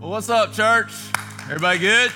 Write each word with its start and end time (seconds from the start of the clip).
Well, 0.00 0.12
what's 0.12 0.30
up, 0.30 0.54
church? 0.54 0.94
Everybody 1.42 1.78
good? 1.78 2.10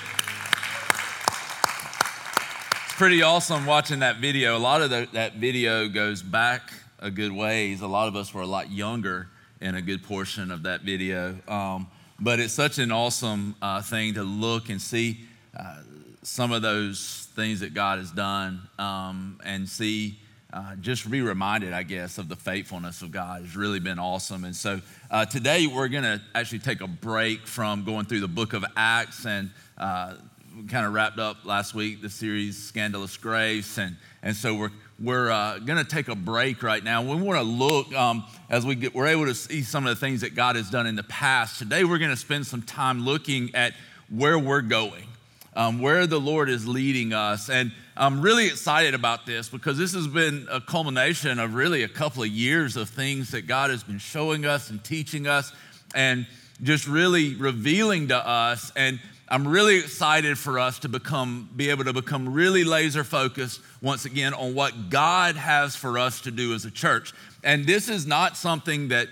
It's 2.85 2.93
pretty 2.93 3.21
awesome 3.21 3.67
watching 3.67 3.99
that 3.99 4.17
video. 4.17 4.57
A 4.57 4.59
lot 4.59 4.81
of 4.81 4.89
the, 4.89 5.07
that 5.13 5.35
video 5.35 5.87
goes 5.87 6.23
back 6.23 6.73
a 6.97 7.11
good 7.11 7.31
ways. 7.31 7.81
A 7.81 7.87
lot 7.87 8.07
of 8.07 8.15
us 8.15 8.33
were 8.33 8.41
a 8.41 8.47
lot 8.47 8.71
younger 8.71 9.27
in 9.61 9.75
a 9.75 9.83
good 9.83 10.01
portion 10.01 10.49
of 10.49 10.63
that 10.63 10.81
video. 10.81 11.37
Um, 11.47 11.85
but 12.19 12.39
it's 12.39 12.55
such 12.55 12.79
an 12.79 12.91
awesome 12.91 13.53
uh, 13.61 13.83
thing 13.83 14.15
to 14.15 14.23
look 14.23 14.69
and 14.69 14.81
see 14.81 15.19
uh, 15.55 15.81
some 16.23 16.51
of 16.51 16.63
those 16.63 17.27
things 17.35 17.59
that 17.59 17.75
God 17.75 17.99
has 17.99 18.09
done 18.09 18.67
um, 18.79 19.39
and 19.45 19.69
see 19.69 20.17
uh, 20.53 20.75
just 20.77 21.09
be 21.09 21.21
reminded, 21.21 21.73
I 21.73 21.83
guess, 21.83 22.17
of 22.17 22.29
the 22.29 22.35
faithfulness 22.35 23.01
of 23.01 23.11
God 23.11 23.41
has 23.41 23.55
really 23.55 23.79
been 23.79 23.99
awesome. 23.99 24.45
And 24.45 24.55
so 24.55 24.79
uh, 25.11 25.25
today 25.25 25.67
we're 25.67 25.87
going 25.87 26.03
to 26.03 26.21
actually 26.33 26.59
take 26.59 26.81
a 26.81 26.87
break 26.87 27.45
from 27.45 27.83
going 27.83 28.05
through 28.05 28.21
the 28.21 28.27
book 28.27 28.53
of 28.53 28.63
Acts 28.77 29.25
and 29.25 29.51
uh, 29.77 30.13
kind 30.69 30.85
of 30.85 30.93
wrapped 30.93 31.19
up 31.19 31.45
last 31.45 31.73
week 31.73 32.01
the 32.01 32.09
series 32.09 32.57
Scandalous 32.61 33.17
Grace. 33.17 33.77
And, 33.77 33.97
and 34.23 34.35
so 34.35 34.55
we're, 34.55 34.71
we're 34.99 35.29
uh, 35.29 35.59
going 35.59 35.83
to 35.83 35.89
take 35.89 36.07
a 36.07 36.15
break 36.15 36.63
right 36.63 36.83
now. 36.83 37.01
We 37.01 37.21
want 37.21 37.39
to 37.39 37.43
look 37.43 37.93
um, 37.93 38.23
as 38.49 38.65
we 38.65 38.75
get, 38.75 38.95
we're 38.95 39.07
able 39.07 39.25
to 39.25 39.35
see 39.35 39.61
some 39.61 39.85
of 39.85 39.89
the 39.93 39.99
things 39.99 40.21
that 40.21 40.35
God 40.35 40.55
has 40.55 40.69
done 40.69 40.87
in 40.87 40.95
the 40.95 41.03
past. 41.03 41.59
Today 41.59 41.83
we're 41.83 41.97
going 41.97 42.11
to 42.11 42.17
spend 42.17 42.47
some 42.47 42.61
time 42.61 43.01
looking 43.03 43.53
at 43.55 43.73
where 44.09 44.39
we're 44.39 44.61
going, 44.61 45.03
um, 45.55 45.81
where 45.81 46.07
the 46.07 46.19
Lord 46.19 46.49
is 46.49 46.65
leading 46.65 47.11
us. 47.11 47.49
And 47.49 47.73
I'm 47.97 48.21
really 48.21 48.47
excited 48.47 48.93
about 48.93 49.25
this 49.25 49.47
because 49.47 49.77
this 49.77 49.93
has 49.93 50.05
been 50.05 50.49
a 50.51 50.59
culmination 50.59 51.39
of 51.39 51.53
really 51.53 51.83
a 51.83 51.87
couple 51.87 52.23
of 52.23 52.29
years 52.29 52.75
of 52.75 52.89
things 52.89 53.31
that 53.31 53.47
God 53.47 53.69
has 53.69 53.85
been 53.85 53.99
showing 53.99 54.45
us 54.45 54.69
and 54.69 54.83
teaching 54.83 55.27
us 55.27 55.53
and 55.93 56.27
just 56.61 56.89
really 56.89 57.35
revealing 57.35 58.09
to 58.09 58.17
us. 58.17 58.73
And 58.75 58.99
I'm 59.29 59.47
really 59.47 59.77
excited 59.77 60.37
for 60.37 60.59
us 60.59 60.79
to 60.79 60.89
become, 60.89 61.49
be 61.55 61.69
able 61.69 61.85
to 61.85 61.93
become 61.93 62.33
really 62.33 62.65
laser 62.65 63.05
focused 63.05 63.61
once 63.81 64.03
again 64.03 64.33
on 64.33 64.55
what 64.55 64.89
God 64.89 65.37
has 65.37 65.77
for 65.77 65.97
us 65.97 66.19
to 66.21 66.31
do 66.31 66.53
as 66.53 66.65
a 66.65 66.71
church. 66.71 67.13
And 67.45 67.65
this 67.65 67.87
is 67.87 68.05
not 68.05 68.35
something 68.35 68.89
that 68.89 69.07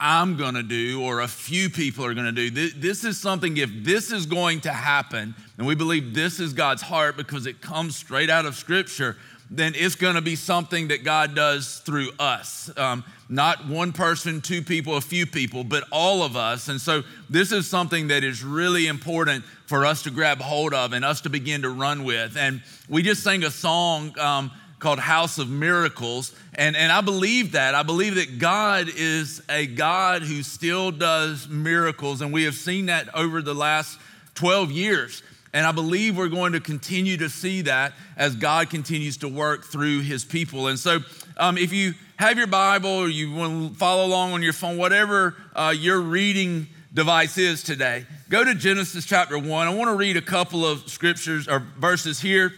I'm 0.00 0.36
going 0.36 0.54
to 0.54 0.62
do 0.62 1.02
or 1.02 1.20
a 1.20 1.28
few 1.28 1.70
people 1.70 2.04
are 2.04 2.14
going 2.14 2.32
to 2.34 2.50
do. 2.50 2.70
This 2.70 3.04
is 3.04 3.20
something, 3.20 3.56
if 3.56 3.70
this 3.72 4.12
is 4.12 4.26
going 4.26 4.60
to 4.62 4.72
happen, 4.72 5.34
and 5.56 5.66
we 5.66 5.74
believe 5.74 6.14
this 6.14 6.40
is 6.40 6.52
God's 6.52 6.82
heart 6.82 7.16
because 7.16 7.46
it 7.46 7.60
comes 7.60 7.96
straight 7.96 8.30
out 8.30 8.46
of 8.46 8.54
Scripture, 8.54 9.16
then 9.50 9.72
it's 9.74 9.94
going 9.94 10.14
to 10.14 10.20
be 10.20 10.36
something 10.36 10.88
that 10.88 11.04
God 11.04 11.34
does 11.34 11.78
through 11.78 12.10
us. 12.18 12.70
Um, 12.76 13.02
not 13.30 13.66
one 13.66 13.92
person, 13.92 14.40
two 14.40 14.62
people, 14.62 14.96
a 14.96 15.00
few 15.00 15.26
people, 15.26 15.64
but 15.64 15.84
all 15.90 16.22
of 16.22 16.36
us. 16.36 16.68
And 16.68 16.80
so 16.80 17.02
this 17.30 17.52
is 17.52 17.68
something 17.68 18.08
that 18.08 18.24
is 18.24 18.44
really 18.44 18.86
important 18.86 19.44
for 19.66 19.86
us 19.86 20.02
to 20.02 20.10
grab 20.10 20.40
hold 20.40 20.74
of 20.74 20.92
and 20.92 21.04
us 21.04 21.22
to 21.22 21.30
begin 21.30 21.62
to 21.62 21.70
run 21.70 22.04
with. 22.04 22.36
And 22.36 22.62
we 22.88 23.02
just 23.02 23.22
sang 23.22 23.44
a 23.44 23.50
song. 23.50 24.18
Um, 24.18 24.50
called 24.78 24.98
House 24.98 25.38
of 25.38 25.48
Miracles. 25.48 26.34
And, 26.54 26.76
and 26.76 26.92
I 26.92 27.00
believe 27.00 27.52
that. 27.52 27.74
I 27.74 27.82
believe 27.82 28.14
that 28.16 28.38
God 28.38 28.88
is 28.94 29.42
a 29.48 29.66
God 29.66 30.22
who 30.22 30.42
still 30.42 30.90
does 30.90 31.48
miracles. 31.48 32.20
And 32.20 32.32
we 32.32 32.44
have 32.44 32.54
seen 32.54 32.86
that 32.86 33.14
over 33.14 33.42
the 33.42 33.54
last 33.54 33.98
12 34.34 34.70
years. 34.70 35.22
And 35.52 35.66
I 35.66 35.72
believe 35.72 36.16
we're 36.16 36.28
going 36.28 36.52
to 36.52 36.60
continue 36.60 37.16
to 37.16 37.28
see 37.28 37.62
that 37.62 37.94
as 38.16 38.36
God 38.36 38.70
continues 38.70 39.16
to 39.18 39.28
work 39.28 39.64
through 39.64 40.02
his 40.02 40.24
people. 40.24 40.68
And 40.68 40.78
so, 40.78 41.00
um, 41.38 41.56
if 41.56 41.72
you 41.72 41.94
have 42.16 42.36
your 42.36 42.46
Bible 42.46 42.90
or 42.90 43.08
you 43.08 43.32
want 43.32 43.72
to 43.72 43.78
follow 43.78 44.06
along 44.06 44.32
on 44.32 44.42
your 44.42 44.52
phone, 44.52 44.76
whatever 44.76 45.36
uh, 45.54 45.74
your 45.76 46.00
reading 46.00 46.66
device 46.92 47.38
is 47.38 47.62
today, 47.62 48.04
go 48.28 48.44
to 48.44 48.54
Genesis 48.54 49.06
chapter 49.06 49.38
1. 49.38 49.66
I 49.66 49.74
want 49.74 49.88
to 49.88 49.94
read 49.94 50.16
a 50.16 50.22
couple 50.22 50.66
of 50.66 50.88
scriptures 50.88 51.48
or 51.48 51.60
verses 51.78 52.20
here 52.20 52.52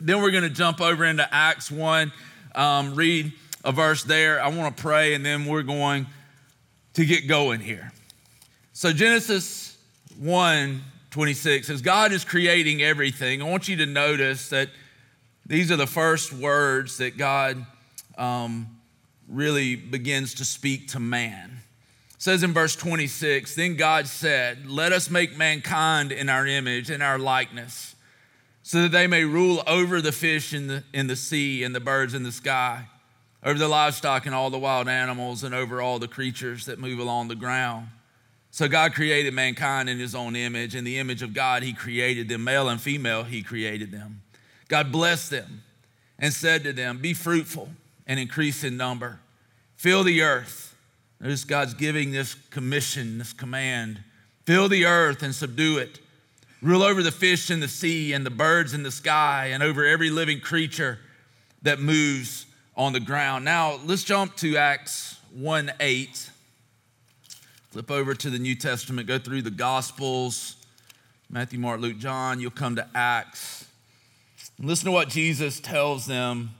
then 0.00 0.22
we're 0.22 0.30
going 0.30 0.44
to 0.44 0.50
jump 0.50 0.80
over 0.80 1.04
into 1.04 1.26
Acts 1.32 1.70
1, 1.70 2.12
um, 2.54 2.94
read 2.94 3.32
a 3.64 3.72
verse 3.72 4.04
there. 4.04 4.40
I 4.40 4.48
want 4.48 4.76
to 4.76 4.82
pray, 4.82 5.14
and 5.14 5.24
then 5.24 5.46
we're 5.46 5.62
going 5.62 6.06
to 6.94 7.04
get 7.04 7.28
going 7.28 7.60
here. 7.60 7.92
So, 8.72 8.92
Genesis 8.92 9.76
1 10.18 10.82
26 11.10 11.70
as 11.70 11.80
God 11.80 12.12
is 12.12 12.24
creating 12.24 12.82
everything, 12.82 13.40
I 13.40 13.46
want 13.46 13.66
you 13.66 13.76
to 13.78 13.86
notice 13.86 14.50
that 14.50 14.68
these 15.46 15.72
are 15.72 15.76
the 15.76 15.86
first 15.86 16.32
words 16.32 16.98
that 16.98 17.16
God 17.16 17.64
um, 18.18 18.66
really 19.26 19.74
begins 19.74 20.34
to 20.34 20.44
speak 20.44 20.88
to 20.88 21.00
man. 21.00 21.62
It 22.14 22.22
says 22.22 22.42
in 22.42 22.52
verse 22.52 22.76
26 22.76 23.54
Then 23.54 23.76
God 23.76 24.06
said, 24.06 24.68
Let 24.68 24.92
us 24.92 25.10
make 25.10 25.36
mankind 25.36 26.12
in 26.12 26.28
our 26.28 26.46
image, 26.46 26.90
in 26.90 27.00
our 27.00 27.18
likeness 27.18 27.96
so 28.68 28.82
that 28.82 28.92
they 28.92 29.06
may 29.06 29.24
rule 29.24 29.62
over 29.66 30.02
the 30.02 30.12
fish 30.12 30.52
in 30.52 30.66
the, 30.66 30.84
in 30.92 31.06
the 31.06 31.16
sea 31.16 31.64
and 31.64 31.74
the 31.74 31.80
birds 31.80 32.12
in 32.12 32.22
the 32.22 32.30
sky, 32.30 32.84
over 33.42 33.58
the 33.58 33.66
livestock 33.66 34.26
and 34.26 34.34
all 34.34 34.50
the 34.50 34.58
wild 34.58 34.90
animals, 34.90 35.42
and 35.42 35.54
over 35.54 35.80
all 35.80 35.98
the 35.98 36.06
creatures 36.06 36.66
that 36.66 36.78
move 36.78 36.98
along 36.98 37.28
the 37.28 37.34
ground. 37.34 37.86
So 38.50 38.68
God 38.68 38.92
created 38.92 39.32
mankind 39.32 39.88
in 39.88 39.98
his 39.98 40.14
own 40.14 40.36
image. 40.36 40.74
In 40.74 40.84
the 40.84 40.98
image 40.98 41.22
of 41.22 41.32
God, 41.32 41.62
he 41.62 41.72
created 41.72 42.28
them, 42.28 42.44
male 42.44 42.68
and 42.68 42.78
female, 42.78 43.22
he 43.24 43.42
created 43.42 43.90
them. 43.90 44.20
God 44.68 44.92
blessed 44.92 45.30
them 45.30 45.62
and 46.18 46.30
said 46.34 46.62
to 46.64 46.74
them, 46.74 46.98
Be 46.98 47.14
fruitful 47.14 47.70
and 48.06 48.20
increase 48.20 48.64
in 48.64 48.76
number, 48.76 49.18
fill 49.76 50.04
the 50.04 50.20
earth. 50.20 50.76
Notice 51.20 51.44
God's 51.44 51.72
giving 51.72 52.10
this 52.12 52.34
commission, 52.50 53.16
this 53.16 53.32
command 53.32 54.00
fill 54.44 54.68
the 54.68 54.84
earth 54.84 55.22
and 55.22 55.34
subdue 55.34 55.78
it 55.78 56.00
Rule 56.60 56.82
over 56.82 57.02
the 57.02 57.12
fish 57.12 57.50
in 57.50 57.60
the 57.60 57.68
sea 57.68 58.12
and 58.12 58.26
the 58.26 58.30
birds 58.30 58.74
in 58.74 58.82
the 58.82 58.90
sky 58.90 59.50
and 59.52 59.62
over 59.62 59.84
every 59.84 60.10
living 60.10 60.40
creature 60.40 60.98
that 61.62 61.78
moves 61.78 62.46
on 62.76 62.92
the 62.92 63.00
ground. 63.00 63.44
Now, 63.44 63.78
let's 63.84 64.02
jump 64.02 64.36
to 64.36 64.56
Acts 64.56 65.18
1 65.34 65.72
8. 65.78 66.30
Flip 67.70 67.90
over 67.90 68.14
to 68.14 68.30
the 68.30 68.38
New 68.38 68.54
Testament, 68.54 69.06
go 69.06 69.18
through 69.18 69.42
the 69.42 69.50
Gospels 69.50 70.56
Matthew, 71.30 71.58
Mark, 71.58 71.80
Luke, 71.80 71.98
John. 71.98 72.40
You'll 72.40 72.50
come 72.50 72.76
to 72.76 72.88
Acts. 72.94 73.66
Listen 74.58 74.86
to 74.86 74.92
what 74.92 75.10
Jesus 75.10 75.60
tells 75.60 76.06
them 76.06 76.50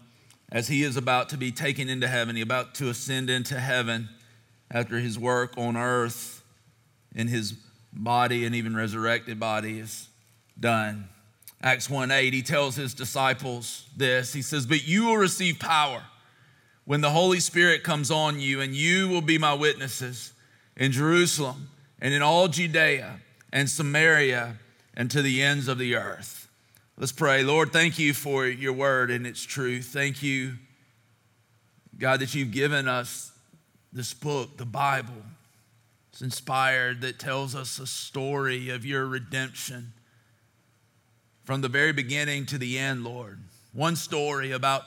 as 0.53 0.69
he 0.69 0.83
is 0.83 0.97
about 0.97 1.31
to 1.31 1.39
be 1.39 1.51
taken 1.51 1.89
into 1.89 2.07
heaven, 2.07 2.37
He's 2.37 2.45
about 2.45 2.75
to 2.77 2.91
ascend 2.91 3.31
into 3.31 3.59
heaven 3.59 4.11
after 4.71 4.99
his 4.99 5.19
work 5.19 5.57
on 5.57 5.77
earth 5.77 6.43
in 7.15 7.29
his 7.29 7.55
body 7.99 8.47
and 8.47 8.55
even 8.55 8.75
resurrected 8.75 9.39
body 9.39 9.81
is 9.81 10.09
done. 10.59 11.09
Acts 11.61 11.91
1 11.91 12.11
8, 12.11 12.33
he 12.33 12.43
tells 12.43 12.77
his 12.77 12.95
disciples 12.95 13.87
this. 13.97 14.33
He 14.33 14.43
says, 14.43 14.65
But 14.65 14.87
you 14.87 15.07
will 15.07 15.17
receive 15.17 15.59
power 15.59 16.03
when 16.85 17.01
the 17.01 17.11
Holy 17.11 17.41
Spirit 17.41 17.83
comes 17.83 18.11
on 18.11 18.41
you, 18.41 18.61
and 18.61 18.75
you 18.75 19.09
will 19.09 19.21
be 19.21 19.37
my 19.37 19.53
witnesses 19.53 20.33
in 20.77 20.93
Jerusalem 20.93 21.69
and 22.01 22.15
in 22.15 22.23
all 22.23 22.47
Judea 22.47 23.17
and 23.53 23.69
Samaria 23.69 24.57
and 24.95 25.11
to 25.11 25.21
the 25.21 25.43
ends 25.43 25.67
of 25.67 25.79
the 25.79 25.97
earth. 25.97 26.49
Let's 26.97 27.13
pray. 27.13 27.43
Lord, 27.43 27.73
thank 27.73 27.99
you 27.99 28.15
for 28.15 28.47
your 28.47 28.73
word 28.73 29.11
and 29.11 29.27
its 29.27 29.43
truth. 29.43 29.87
Thank 29.87 30.23
you, 30.23 30.55
God, 31.99 32.21
that 32.21 32.35
you've 32.35 32.53
given 32.53 32.87
us 32.89 33.33
this 33.93 34.15
book, 34.15 34.57
the 34.57 34.67
Bible. 34.67 35.23
It's 36.19 36.23
inspired 36.25 37.03
that 37.03 37.21
tells 37.21 37.55
us 37.55 37.79
a 37.79 37.87
story 37.87 38.71
of 38.71 38.85
your 38.85 39.07
redemption 39.07 39.93
from 41.45 41.61
the 41.61 41.69
very 41.69 41.93
beginning 41.93 42.47
to 42.47 42.59
the 42.59 42.77
end, 42.77 43.05
Lord. 43.05 43.39
One 43.73 43.95
story 43.95 44.51
about 44.51 44.83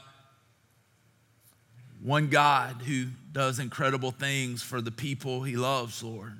one 2.03 2.28
God 2.28 2.81
who 2.86 3.06
does 3.31 3.59
incredible 3.59 4.12
things 4.12 4.62
for 4.62 4.81
the 4.81 4.91
people 4.91 5.44
he 5.44 5.56
loves, 5.56 6.03
Lord. 6.03 6.34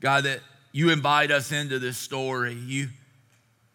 God, 0.00 0.24
that 0.24 0.40
you 0.72 0.90
invite 0.90 1.30
us 1.30 1.50
into 1.50 1.78
this 1.78 1.96
story. 1.96 2.52
You, 2.52 2.90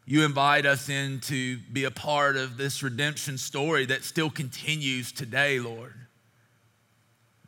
you 0.05 0.23
invite 0.25 0.67
us 0.67 0.89
in 0.89 1.21
to 1.21 1.57
be 1.73 1.85
a 1.85 1.91
part 1.91 2.37
of 2.37 2.55
this 2.55 2.83
redemption 2.83 3.39
story 3.39 3.87
that 3.87 4.03
still 4.03 4.29
continues 4.29 5.11
today, 5.11 5.59
Lord 5.59 6.06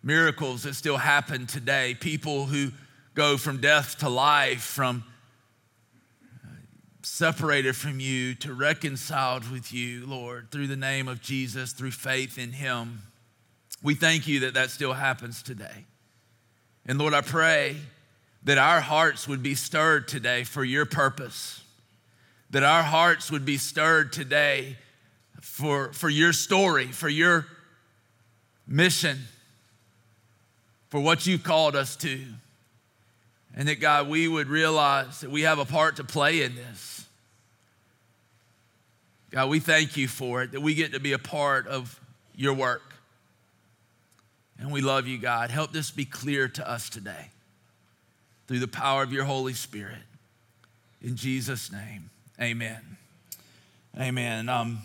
miracles 0.04 0.63
that 0.63 0.75
still 0.75 0.98
happen 0.98 1.46
today, 1.46 1.96
people 2.00 2.46
who 2.46 2.72
go 3.16 3.38
from 3.38 3.60
death 3.60 3.98
to 4.00 4.10
life, 4.10 4.62
from 4.62 5.04
uh, 6.44 6.48
separated 7.01 7.75
from 7.75 8.00
you 8.00 8.34
to 8.36 8.54
reconciled 8.54 9.50
with 9.51 9.74
you, 9.74 10.06
Lord, 10.06 10.51
through 10.51 10.68
the 10.68 10.78
name 10.78 11.07
of 11.07 11.22
Jesus, 11.22 11.74
through 11.74 11.92
faith 11.92 12.38
in 12.38 12.51
Him. 12.51 13.01
We 13.84 13.96
thank 13.96 14.28
you 14.28 14.42
that 14.42 14.54
that 14.54 14.69
still 14.69 14.94
happens 14.94 15.42
today. 15.42 15.86
And 16.86 16.98
Lord, 16.98 17.13
I 17.13 17.22
pray 17.22 17.78
that 18.44 18.57
our 18.57 18.81
hearts 18.81 19.28
would 19.28 19.44
be 19.44 19.56
stirred 19.56 20.07
today 20.07 20.44
for 20.44 20.63
your 20.63 20.86
purpose, 20.86 21.62
that 22.50 22.63
our 22.63 22.84
hearts 22.84 23.30
would 23.31 23.46
be 23.46 23.57
stirred 23.57 24.13
today 24.13 24.78
for, 25.42 25.92
for 25.94 26.10
your 26.10 26.34
story, 26.34 26.88
for 26.88 27.10
your 27.10 27.46
mission 28.66 29.19
for 30.89 31.00
what 31.00 31.25
you've 31.25 31.44
called 31.44 31.75
us 31.75 31.95
to. 31.97 32.19
And 33.56 33.68
that, 33.68 33.80
God, 33.80 34.07
we 34.07 34.27
would 34.27 34.47
realize 34.47 35.21
that 35.21 35.31
we 35.31 35.41
have 35.41 35.59
a 35.59 35.65
part 35.65 35.95
to 35.97 36.03
play 36.03 36.41
in 36.41 36.56
this. 36.56 37.06
God, 39.31 39.50
we 39.50 39.59
thank 39.59 39.97
you 39.97 40.07
for 40.07 40.44
it, 40.44 40.51
that 40.53 40.62
we 40.62 40.74
get 40.74 40.94
to 40.94 41.00
be 41.00 41.13
a 41.13 41.19
part 41.19 41.68
of 41.68 42.00
your 42.36 42.53
work. 42.53 42.94
And 44.59 44.71
we 44.71 44.81
love 44.81 45.07
you, 45.07 45.18
God. 45.18 45.51
Help 45.51 45.71
this 45.71 45.91
be 45.91 46.06
clear 46.06 46.47
to 46.50 46.69
us 46.69 46.89
today 46.89 47.30
through 48.47 48.59
the 48.59 48.68
power 48.68 49.03
of 49.03 49.13
your 49.13 49.24
Holy 49.24 49.53
Spirit. 49.53 50.00
In 51.01 51.15
Jesus' 51.15 51.71
name, 51.71 52.09
amen. 52.41 52.81
Amen. 53.97 54.50
Um, 54.50 54.80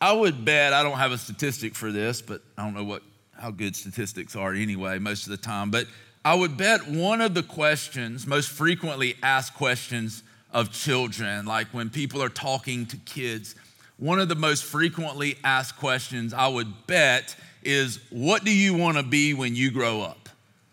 I 0.00 0.12
would 0.12 0.44
bet, 0.44 0.72
I 0.72 0.82
don't 0.82 0.98
have 0.98 1.12
a 1.12 1.18
statistic 1.18 1.74
for 1.74 1.92
this, 1.92 2.20
but 2.20 2.42
I 2.58 2.64
don't 2.64 2.74
know 2.74 2.84
what, 2.84 3.02
how 3.40 3.50
good 3.50 3.74
statistics 3.74 4.36
are 4.36 4.52
anyway, 4.52 4.98
most 4.98 5.24
of 5.24 5.30
the 5.30 5.36
time, 5.38 5.70
but 5.70 5.86
I 6.24 6.34
would 6.34 6.58
bet 6.58 6.86
one 6.86 7.22
of 7.22 7.32
the 7.32 7.42
questions, 7.42 8.26
most 8.26 8.50
frequently 8.50 9.16
asked 9.22 9.54
questions 9.54 10.22
of 10.52 10.70
children, 10.70 11.46
like 11.46 11.68
when 11.68 11.88
people 11.88 12.22
are 12.22 12.28
talking 12.28 12.84
to 12.86 12.96
kids, 12.98 13.54
one 13.96 14.20
of 14.20 14.28
the 14.28 14.34
most 14.34 14.64
frequently 14.64 15.36
asked 15.42 15.78
questions 15.78 16.34
I 16.34 16.48
would 16.48 16.86
bet 16.86 17.34
is, 17.62 18.00
What 18.10 18.44
do 18.44 18.54
you 18.54 18.74
want 18.74 18.98
to 18.98 19.02
be 19.02 19.32
when 19.32 19.54
you 19.54 19.70
grow 19.70 20.02
up? 20.02 20.28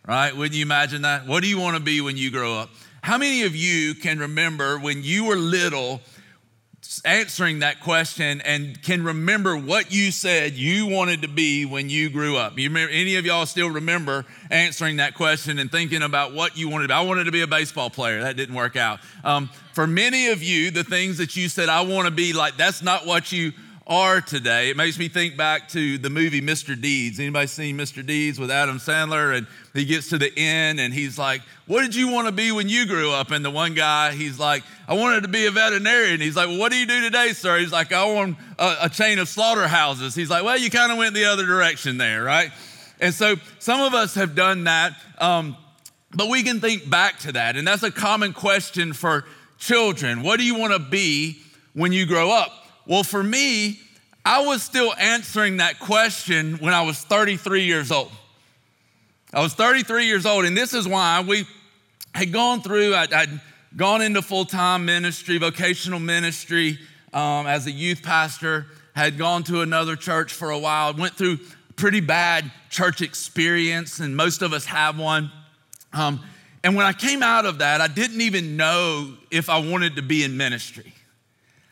Right? 0.06 0.36
Wouldn't 0.36 0.56
you 0.56 0.62
imagine 0.62 1.04
that? 1.04 1.28
What 1.28 1.44
do 1.44 1.50
you 1.50 1.60
want 1.60 1.78
to 1.78 1.84
be 1.84 2.02
when 2.02 2.18
you 2.18 2.32
grow 2.32 2.58
up? 2.58 2.70
How 3.02 3.18
many 3.18 3.44
of 3.44 3.56
you 3.56 3.94
can 3.96 4.20
remember 4.20 4.80
when 4.80 5.04
you 5.04 5.26
were 5.26 5.36
little 5.36 6.02
answering 7.06 7.60
that 7.60 7.82
question 7.82 8.42
and 8.42 8.82
can 8.82 9.04
remember 9.04 9.56
what 9.58 9.92
you 9.92 10.12
said 10.12 10.54
you 10.54 10.88
wanted 10.88 11.22
to 11.22 11.28
be 11.28 11.66
when 11.66 11.90
you 11.90 12.10
grew 12.10 12.38
up? 12.38 12.58
You 12.58 12.70
remember, 12.70 12.92
any 12.92 13.16
of 13.16 13.26
y'all 13.26 13.46
still 13.46 13.70
remember 13.70 14.26
answering 14.50 14.98
that 14.98 15.14
question 15.14 15.60
and 15.60 15.72
thinking 15.72 16.02
about 16.02 16.34
what 16.34 16.58
you 16.58 16.70
wanted 16.70 16.84
to 16.84 16.88
be? 16.90 16.94
I 16.94 17.02
wanted 17.02 17.26
to 17.26 17.32
be 17.32 17.42
a 17.42 17.48
baseball 17.48 17.90
player. 17.90 18.22
That 18.22 18.36
didn't 18.38 18.56
work 18.56 18.76
out. 18.76 19.00
Um, 19.24 19.50
for 19.74 19.86
many 19.86 20.28
of 20.28 20.42
you, 20.42 20.72
the 20.72 20.84
things 20.84 21.18
that 21.18 21.36
you 21.36 21.50
said, 21.50 21.70
I 21.70 21.82
want 21.82 22.06
to 22.08 22.12
be 22.12 22.34
like, 22.34 22.58
that's 22.58 22.82
not 22.82 23.06
what 23.06 23.32
you 23.32 23.54
are 23.88 24.20
today. 24.20 24.70
It 24.70 24.76
makes 24.76 25.00
me 25.00 25.08
think 25.08 25.38
back 25.38 25.70
to 25.70 25.98
the 25.98 26.10
movie 26.10 26.42
Mr. 26.42 26.80
Deeds. 26.80 27.20
Anybody 27.20 27.48
seen 27.48 27.78
Mr. 27.78 28.06
Deeds 28.06 28.38
with 28.38 28.52
Adam 28.52 28.80
Sandler? 28.80 29.36
And 29.36 29.48
he 29.74 29.86
gets 29.86 30.10
to 30.10 30.18
the 30.18 30.32
end 30.38 30.82
and 30.82 30.94
he's 30.94 31.18
like, 31.18 31.42
What 31.68 31.84
did 31.84 31.96
you 31.96 32.10
want 32.10 32.28
to 32.28 32.34
be 32.34 32.52
when 32.52 32.68
you 32.68 32.86
grew 32.86 33.12
up? 33.12 33.32
And 33.32 33.46
the 33.46 33.50
one 33.50 33.74
guy, 33.74 34.12
he's 34.12 34.38
like, 34.38 34.64
I 34.90 34.94
wanted 34.94 35.22
to 35.22 35.30
be 35.30 35.46
a 35.46 35.52
veterinarian. 35.52 36.20
He's 36.20 36.36
like, 36.36 36.50
Well, 36.50 36.60
what 36.60 36.72
do 36.72 36.78
you 36.78 36.86
do 36.86 37.02
today, 37.02 37.32
sir? 37.32 37.60
He's 37.60 37.72
like, 37.72 37.94
I 37.94 38.04
own 38.04 38.36
a, 38.60 38.76
a 38.84 38.90
chain 38.90 39.20
of 39.20 39.30
slaughterhouses. 39.30 40.14
He's 40.14 40.30
like, 40.30 40.44
Well, 40.44 40.58
you 40.58 40.70
kind 40.70 40.92
of 40.92 40.98
went 40.98 41.16
the 41.16 41.26
other 41.26 41.46
direction 41.46 41.98
there, 41.98 42.24
right? 42.24 42.52
And 43.00 43.14
so 43.14 43.38
some 43.60 43.80
of 43.80 43.94
us 43.94 44.16
have 44.16 44.36
done 44.36 44.66
that. 44.66 44.94
Um, 45.18 45.56
but 46.14 46.30
we 46.30 46.44
can 46.44 46.60
think 46.60 46.90
back 46.90 47.20
to 47.20 47.32
that. 47.34 47.56
And 47.56 47.66
that's 47.66 47.84
a 47.84 47.92
common 47.92 48.34
question 48.34 48.92
for 48.92 49.26
children. 49.58 50.24
What 50.24 50.40
do 50.40 50.46
you 50.46 50.56
want 50.56 50.74
to 50.74 50.80
be 50.80 51.40
when 51.74 51.94
you 51.94 52.06
grow 52.06 52.32
up? 52.32 52.67
Well, 52.88 53.04
for 53.04 53.22
me, 53.22 53.82
I 54.24 54.46
was 54.46 54.64
still 54.64 54.94
answering 54.98 55.58
that 55.58 55.78
question 55.78 56.56
when 56.60 56.74
I 56.74 56.84
was 56.84 56.98
33 57.00 57.64
years 57.64 57.92
old. 57.92 58.12
I 59.34 59.42
was 59.42 59.54
33 59.54 60.06
years 60.06 60.26
old, 60.26 60.46
and 60.46 60.56
this 60.56 60.74
is 60.74 60.88
why 60.88 61.22
we 61.22 61.46
had 62.16 62.32
gone 62.32 62.62
through, 62.62 62.96
I'd, 62.96 63.12
I'd 63.12 63.42
gone 63.76 64.02
into 64.02 64.22
full 64.22 64.46
time 64.46 64.86
ministry, 64.86 65.38
vocational 65.38 66.00
ministry 66.00 66.80
um, 67.14 67.46
as 67.46 67.68
a 67.68 67.72
youth 67.72 68.02
pastor, 68.02 68.68
had 68.96 69.18
gone 69.18 69.44
to 69.44 69.62
another 69.62 69.98
church 69.98 70.34
for 70.34 70.52
a 70.52 70.58
while, 70.58 70.94
went 70.94 71.14
through 71.14 71.40
pretty 71.76 72.00
bad 72.00 72.50
church 72.70 73.02
experience, 73.02 74.00
and 74.00 74.16
most 74.16 74.42
of 74.42 74.54
us 74.54 74.64
have 74.64 74.98
one. 74.98 75.30
Um, 75.92 76.22
and 76.64 76.74
when 76.74 76.86
I 76.86 76.94
came 76.94 77.22
out 77.22 77.46
of 77.46 77.60
that, 77.60 77.82
I 77.82 77.88
didn't 77.88 78.22
even 78.22 78.56
know 78.56 79.14
if 79.30 79.50
I 79.50 79.60
wanted 79.60 79.98
to 79.98 80.02
be 80.02 80.24
in 80.24 80.38
ministry. 80.38 80.94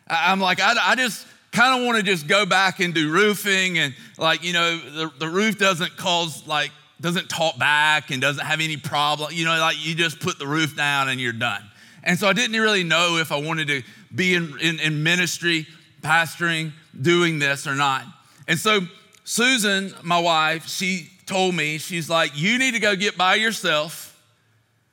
I'm 0.07 0.39
like, 0.39 0.59
I, 0.59 0.75
I 0.79 0.95
just 0.95 1.25
kind 1.51 1.79
of 1.79 1.85
want 1.85 1.97
to 1.97 2.03
just 2.03 2.27
go 2.27 2.45
back 2.45 2.79
and 2.79 2.93
do 2.93 3.11
roofing 3.11 3.77
and 3.79 3.95
like, 4.17 4.43
you 4.43 4.53
know, 4.53 4.77
the, 4.77 5.11
the 5.19 5.27
roof 5.27 5.57
doesn't 5.57 5.95
cause 5.97 6.45
like, 6.45 6.71
doesn't 7.01 7.29
talk 7.29 7.57
back 7.57 8.11
and 8.11 8.21
doesn't 8.21 8.45
have 8.45 8.61
any 8.61 8.77
problem. 8.77 9.31
You 9.33 9.45
know, 9.45 9.57
like 9.57 9.83
you 9.83 9.95
just 9.95 10.19
put 10.19 10.39
the 10.39 10.47
roof 10.47 10.75
down 10.75 11.09
and 11.09 11.19
you're 11.19 11.33
done. 11.33 11.63
And 12.03 12.19
so 12.19 12.27
I 12.27 12.33
didn't 12.33 12.59
really 12.59 12.83
know 12.83 13.17
if 13.17 13.31
I 13.31 13.39
wanted 13.39 13.67
to 13.67 13.83
be 14.13 14.35
in, 14.35 14.57
in, 14.61 14.79
in 14.79 15.03
ministry, 15.03 15.67
pastoring, 16.01 16.71
doing 16.99 17.39
this 17.39 17.67
or 17.67 17.75
not. 17.75 18.03
And 18.47 18.59
so 18.59 18.81
Susan, 19.23 19.93
my 20.03 20.19
wife, 20.19 20.67
she 20.67 21.09
told 21.25 21.55
me, 21.55 21.79
she's 21.79 22.09
like, 22.09 22.31
you 22.35 22.59
need 22.59 22.75
to 22.75 22.79
go 22.79 22.95
get 22.95 23.17
by 23.17 23.35
yourself 23.35 24.21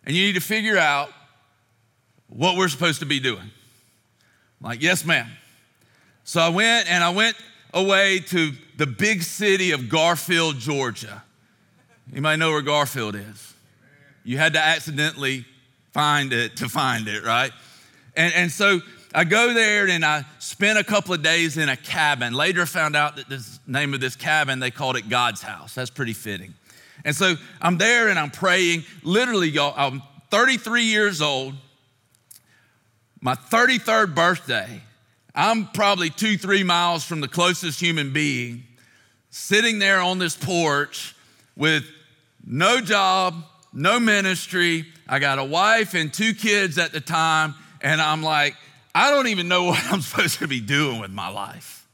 and 0.05 0.17
you 0.17 0.25
need 0.25 0.35
to 0.35 0.41
figure 0.41 0.79
out 0.79 1.11
what 2.29 2.57
we're 2.57 2.69
supposed 2.69 3.01
to 3.01 3.07
be 3.07 3.21
doing. 3.21 3.51
I'm 4.63 4.71
like, 4.71 4.83
yes, 4.83 5.05
ma'am. 5.05 5.27
So 6.25 6.41
I 6.41 6.49
went 6.51 6.89
and 6.89 7.03
I 7.03 7.11
went 7.11 7.37
away 7.75 8.21
to 8.29 8.53
the 8.77 8.87
big 8.87 9.23
city 9.23 9.73
of 9.73 9.89
Garfield, 9.89 10.59
Georgia. 10.59 11.23
You 12.13 12.23
might 12.23 12.37
know 12.37 12.51
where 12.51 12.63
Garfield 12.63 13.17
is. 13.17 13.55
You 14.25 14.39
had 14.39 14.53
to 14.53 14.61
accidentally 14.61 15.45
find 15.93 16.33
it 16.33 16.59
to 16.59 16.69
find 16.69 17.09
it, 17.09 17.25
right? 17.25 17.51
And, 18.17 18.33
and 18.35 18.53
so 18.53 18.81
I 19.15 19.25
go 19.25 19.53
there 19.53 19.89
and 19.89 20.05
I 20.05 20.25
spent 20.39 20.79
a 20.79 20.85
couple 20.85 21.13
of 21.13 21.23
days 21.23 21.57
in 21.57 21.69
a 21.69 21.77
cabin. 21.77 22.33
Later 22.33 22.65
found 22.65 22.95
out 22.95 23.17
that 23.17 23.29
the 23.29 23.45
name 23.67 23.95
of 23.95 24.01
this 24.01 24.15
cabin, 24.15 24.61
they 24.61 24.71
called 24.71 24.97
it 24.97 25.09
God's 25.09 25.43
house. 25.43 25.75
That's 25.75 25.91
pretty 25.91 26.13
fitting. 26.13 26.55
And 27.05 27.17
so 27.17 27.35
I'm 27.61 27.79
there 27.79 28.09
and 28.09 28.19
I'm 28.19 28.31
praying. 28.31 28.85
Literally, 29.03 29.49
y'all, 29.49 29.75
I'm 29.77 30.03
33 30.31 30.85
years 30.85 31.21
old. 31.21 31.55
My 33.25 33.37
33rd 33.37 34.17
birthday, 34.17 34.81
I'm 35.33 35.69
probably 35.69 36.11
two, 36.11 36.37
three 36.37 36.65
miles 36.65 37.05
from 37.05 37.21
the 37.21 37.29
closest 37.29 37.79
human 37.79 38.13
being, 38.13 38.65
sitting 39.31 39.79
there 39.79 40.01
on 40.01 40.19
this 40.19 40.35
porch 40.35 41.15
with 41.57 41.85
no 42.45 42.81
job, 42.81 43.45
no 43.73 44.01
ministry. 44.01 44.87
I 45.09 45.21
got 45.21 45.39
a 45.39 45.45
wife 45.45 45.95
and 45.95 46.13
two 46.13 46.35
kids 46.35 46.79
at 46.79 46.91
the 46.91 47.01
time, 47.01 47.55
and 47.81 48.03
I'm 48.03 48.25
like, 48.25 48.57
I 48.93 49.13
don't 49.13 49.29
even 49.29 49.47
know 49.47 49.65
what 49.67 49.85
I'm 49.93 50.01
supposed 50.01 50.41
to 50.41 50.49
be 50.49 50.61
doing 50.61 51.01
with 51.01 51.13
my 51.13 51.29
life. 51.29 51.87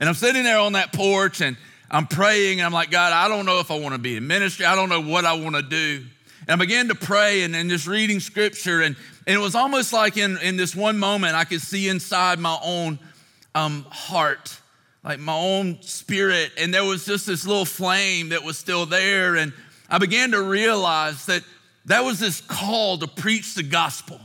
And 0.00 0.06
I'm 0.06 0.14
sitting 0.14 0.42
there 0.42 0.58
on 0.58 0.74
that 0.74 0.92
porch 0.92 1.40
and 1.40 1.56
I'm 1.90 2.06
praying, 2.06 2.60
and 2.60 2.66
I'm 2.66 2.72
like, 2.74 2.90
God, 2.90 3.14
I 3.14 3.26
don't 3.28 3.46
know 3.46 3.60
if 3.60 3.70
I 3.70 3.78
want 3.78 3.94
to 3.94 3.98
be 3.98 4.18
in 4.18 4.26
ministry. 4.26 4.66
I 4.66 4.74
don't 4.74 4.90
know 4.90 5.00
what 5.00 5.24
I 5.24 5.32
want 5.32 5.56
to 5.56 5.62
do. 5.62 6.04
And 6.48 6.50
I 6.50 6.56
began 6.56 6.88
to 6.88 6.94
pray 6.94 7.42
and, 7.42 7.54
and 7.54 7.70
just 7.70 7.86
reading 7.86 8.18
scripture. 8.18 8.80
And, 8.80 8.96
and 9.26 9.36
it 9.36 9.38
was 9.38 9.54
almost 9.54 9.92
like 9.92 10.16
in, 10.16 10.38
in 10.38 10.56
this 10.56 10.74
one 10.74 10.98
moment, 10.98 11.34
I 11.34 11.44
could 11.44 11.60
see 11.60 11.88
inside 11.88 12.38
my 12.38 12.58
own 12.62 12.98
um, 13.54 13.86
heart, 13.90 14.58
like 15.04 15.20
my 15.20 15.36
own 15.36 15.80
spirit. 15.82 16.50
And 16.58 16.74
there 16.74 16.84
was 16.84 17.04
just 17.04 17.26
this 17.26 17.46
little 17.46 17.64
flame 17.64 18.30
that 18.30 18.42
was 18.42 18.58
still 18.58 18.86
there. 18.86 19.36
And 19.36 19.52
I 19.88 19.98
began 19.98 20.32
to 20.32 20.42
realize 20.42 21.26
that 21.26 21.42
that 21.86 22.04
was 22.04 22.18
this 22.18 22.40
call 22.40 22.98
to 22.98 23.06
preach 23.06 23.54
the 23.54 23.62
gospel. 23.62 24.20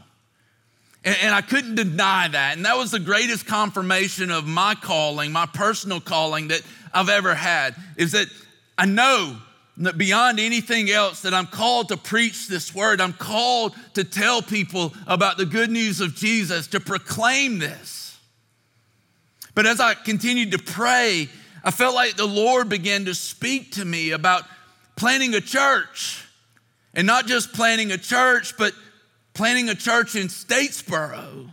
And, 1.04 1.18
and 1.22 1.36
I 1.36 1.42
couldn't 1.42 1.76
deny 1.76 2.28
that. 2.30 2.58
And 2.58 2.66
that 2.66 2.78
was 2.78 2.92
the 2.92 3.00
greatest 3.00 3.46
confirmation 3.46 4.32
of 4.32 4.48
my 4.48 4.74
calling, 4.74 5.32
my 5.32 5.46
personal 5.46 6.02
calling 6.02 6.48
that 6.48 6.64
I've 6.94 7.10
ever 7.10 7.36
had, 7.36 7.76
is 7.96 8.14
that 8.14 8.28
I 8.76 8.86
know 8.86 9.38
beyond 9.96 10.40
anything 10.40 10.90
else 10.90 11.22
that 11.22 11.34
I'm 11.34 11.46
called 11.46 11.90
to 11.90 11.98
preach 11.98 12.48
this 12.48 12.74
word. 12.74 13.00
I'm 13.00 13.14
called 13.14 13.76
to 13.94 14.04
tell 14.04 14.42
people 14.42 14.94
about 15.06 15.38
the 15.38 15.46
good 15.46 15.70
news 15.70 16.02
of 16.02 16.16
Jesus, 16.16 16.68
to 16.68 16.80
proclaim 16.80 17.60
this. 17.60 18.18
But 19.54 19.66
as 19.66 19.80
I 19.80 19.94
continued 19.94 20.52
to 20.52 20.60
pray, 20.60 21.30
I 21.64 21.72
felt 21.72 21.96
like 21.96 22.16
the 22.16 22.26
Lord 22.26 22.70
began 22.70 23.06
to 23.06 23.16
speak 23.16 23.74
to 23.74 23.86
me 23.86 24.12
about 24.12 24.44
planting 24.96 25.36
a 25.36 25.42
church. 25.42 26.24
And 26.94 27.06
not 27.06 27.28
just 27.28 27.54
planting 27.54 27.92
a 27.92 27.98
church, 27.98 28.58
but 28.58 28.74
planting 29.36 29.70
a 29.70 29.76
church 29.76 30.16
in 30.16 30.30
Statesboro. 30.30 31.52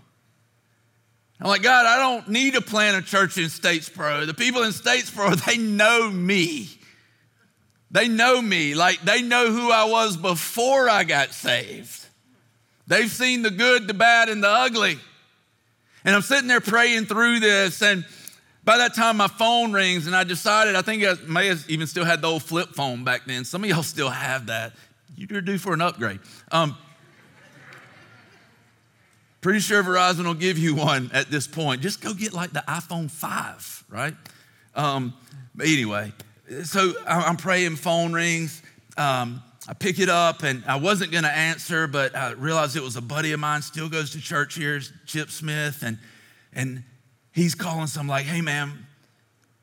I'm 1.40 1.46
like, 1.46 1.62
God, 1.62 1.84
I 1.84 1.98
don't 1.98 2.28
need 2.28 2.54
to 2.54 2.62
plant 2.62 2.96
a 2.96 3.06
church 3.06 3.36
in 3.36 3.44
Statesboro. 3.44 4.26
The 4.26 4.32
people 4.32 4.62
in 4.62 4.70
Statesboro, 4.70 5.44
they 5.46 5.58
know 5.58 6.10
me. 6.10 6.70
They 7.94 8.08
know 8.08 8.42
me, 8.42 8.74
like 8.74 9.02
they 9.02 9.22
know 9.22 9.52
who 9.52 9.70
I 9.70 9.84
was 9.84 10.16
before 10.16 10.90
I 10.90 11.04
got 11.04 11.32
saved. 11.32 12.04
They've 12.88 13.08
seen 13.08 13.42
the 13.42 13.52
good, 13.52 13.86
the 13.86 13.94
bad, 13.94 14.28
and 14.28 14.42
the 14.42 14.48
ugly. 14.48 14.98
And 16.04 16.16
I'm 16.16 16.22
sitting 16.22 16.48
there 16.48 16.60
praying 16.60 17.06
through 17.06 17.38
this, 17.38 17.82
and 17.82 18.04
by 18.64 18.78
that 18.78 18.96
time 18.96 19.18
my 19.18 19.28
phone 19.28 19.72
rings, 19.72 20.08
and 20.08 20.16
I 20.16 20.24
decided, 20.24 20.74
I 20.74 20.82
think 20.82 21.04
I 21.04 21.14
may 21.28 21.46
have 21.46 21.64
even 21.68 21.86
still 21.86 22.04
had 22.04 22.20
the 22.20 22.26
old 22.26 22.42
flip 22.42 22.70
phone 22.70 23.04
back 23.04 23.26
then. 23.26 23.44
Some 23.44 23.62
of 23.62 23.70
y'all 23.70 23.84
still 23.84 24.10
have 24.10 24.46
that. 24.46 24.72
You're 25.16 25.40
due 25.40 25.58
for 25.58 25.72
an 25.72 25.80
upgrade. 25.80 26.18
Um, 26.50 26.76
pretty 29.40 29.60
sure 29.60 29.84
Verizon 29.84 30.24
will 30.24 30.34
give 30.34 30.58
you 30.58 30.74
one 30.74 31.12
at 31.14 31.30
this 31.30 31.46
point. 31.46 31.80
Just 31.80 32.00
go 32.00 32.12
get 32.12 32.32
like 32.32 32.52
the 32.52 32.64
iPhone 32.66 33.08
5, 33.08 33.84
right? 33.88 34.14
Um, 34.74 35.14
but 35.54 35.68
anyway, 35.68 36.12
so 36.62 36.92
I'm 37.06 37.36
praying, 37.36 37.76
phone 37.76 38.12
rings. 38.12 38.62
Um, 38.96 39.42
I 39.66 39.72
pick 39.72 39.98
it 39.98 40.08
up 40.08 40.42
and 40.42 40.62
I 40.66 40.76
wasn't 40.76 41.10
going 41.10 41.24
to 41.24 41.30
answer, 41.30 41.86
but 41.86 42.14
I 42.14 42.32
realized 42.32 42.76
it 42.76 42.82
was 42.82 42.96
a 42.96 43.02
buddy 43.02 43.32
of 43.32 43.40
mine, 43.40 43.62
still 43.62 43.88
goes 43.88 44.10
to 44.12 44.20
church 44.20 44.54
here, 44.54 44.80
Chip 45.06 45.30
Smith. 45.30 45.82
And, 45.82 45.98
and 46.52 46.84
he's 47.32 47.54
calling, 47.54 47.86
so 47.86 48.00
I'm 48.00 48.08
like, 48.08 48.26
hey, 48.26 48.40
man. 48.40 48.86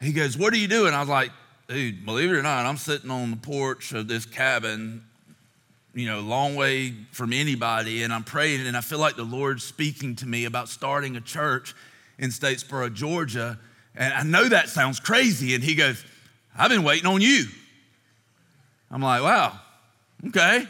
He 0.02 0.12
goes, 0.12 0.38
what 0.38 0.54
are 0.54 0.58
you 0.58 0.68
doing? 0.68 0.94
I 0.94 1.00
was 1.00 1.10
like, 1.10 1.32
dude, 1.68 2.06
believe 2.06 2.32
it 2.32 2.36
or 2.36 2.42
not, 2.42 2.66
I'm 2.66 2.78
sitting 2.78 3.12
on 3.12 3.30
the 3.30 3.38
porch 3.38 3.94
of 3.94 4.08
this 4.08 4.26
cabin, 4.26 5.04
you 5.94 6.08
know, 6.08 6.22
long 6.22 6.56
way 6.56 6.94
from 7.12 7.32
anybody, 7.32 8.02
and 8.02 8.12
I'm 8.12 8.24
praying, 8.24 8.66
and 8.66 8.76
I 8.76 8.82
feel 8.82 8.98
like 8.98 9.16
the 9.16 9.24
Lord's 9.24 9.64
speaking 9.64 10.16
to 10.18 10.26
me 10.26 10.46
about 10.46 10.70
starting 10.70 11.16
a 11.16 11.22
church 11.22 11.76
in 12.18 12.32
Statesboro, 12.32 12.94
Georgia. 12.94 13.60
And 13.96 14.14
I 14.14 14.24
know 14.24 14.50
that 14.50 14.70
sounds 14.70 15.00
crazy. 15.00 15.54
And 15.54 15.64
he 15.64 15.76
goes, 15.76 16.04
I've 16.58 16.70
been 16.70 16.84
waiting 16.84 17.06
on 17.06 17.22
you. 17.22 17.46
I'm 18.90 19.02
like, 19.02 19.24
wow, 19.24 19.60
okay. 20.28 20.68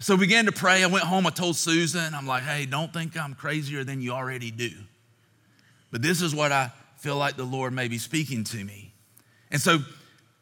So 0.00 0.16
we 0.16 0.26
began 0.26 0.46
to 0.46 0.52
pray. 0.52 0.82
I 0.82 0.88
went 0.88 1.04
home. 1.04 1.26
I 1.26 1.30
told 1.30 1.54
Susan, 1.56 2.12
I'm 2.14 2.26
like, 2.26 2.42
hey, 2.42 2.66
don't 2.66 2.92
think 2.92 3.16
I'm 3.16 3.34
crazier 3.34 3.84
than 3.84 4.00
you 4.00 4.10
already 4.12 4.50
do. 4.50 4.70
But 5.92 6.02
this 6.02 6.22
is 6.22 6.34
what 6.34 6.50
I 6.50 6.72
feel 6.96 7.16
like 7.16 7.36
the 7.36 7.44
Lord 7.44 7.72
may 7.72 7.86
be 7.86 7.98
speaking 7.98 8.42
to 8.44 8.64
me. 8.64 8.92
And 9.52 9.60
so 9.60 9.78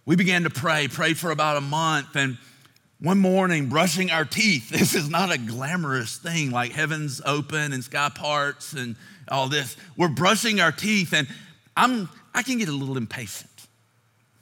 we 0.07 0.17
began 0.17 0.45
to 0.45 0.51
pray, 0.51 0.89
prayed 0.89 1.19
for 1.19 1.31
about 1.31 1.59
a 1.59 1.61
month. 1.61 2.17
And 2.17 2.39
one 3.01 3.19
morning, 3.19 3.69
brushing 3.69 4.11
our 4.11 4.25
teeth, 4.25 4.71
this 4.71 4.95
is 4.95 5.11
not 5.11 5.31
a 5.31 5.37
glamorous 5.37 6.17
thing 6.17 6.51
like 6.51 6.73
heaven's 6.73 7.21
open 7.27 7.73
and 7.73 7.85
sky 7.85 8.11
parts 8.15 8.73
and 8.73 8.97
all 9.29 9.49
this. 9.49 9.77
We're 9.97 10.09
brushing 10.09 10.61
our 10.61 10.73
teeth, 10.73 11.13
and 11.13 11.29
I'm, 11.77 12.09
I 12.35 12.43
can 12.43 12.59
get 12.59 12.69
a 12.69 12.73
little 12.73 12.97
impatient. 12.97 13.50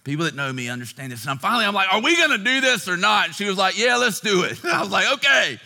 People 0.04 0.24
that 0.24 0.34
know 0.34 0.52
me 0.52 0.68
understand 0.68 1.12
this. 1.12 1.22
And 1.22 1.30
I'm 1.30 1.38
finally, 1.38 1.64
I'm 1.64 1.74
like, 1.74 1.92
are 1.92 2.00
we 2.00 2.16
gonna 2.16 2.38
do 2.38 2.60
this 2.60 2.88
or 2.88 2.96
not? 2.96 3.26
And 3.26 3.34
she 3.34 3.44
was 3.44 3.58
like, 3.58 3.78
yeah, 3.78 3.96
let's 3.96 4.20
do 4.20 4.42
it. 4.44 4.64
I 4.64 4.80
was 4.80 4.90
like, 4.90 5.12
okay. 5.14 5.58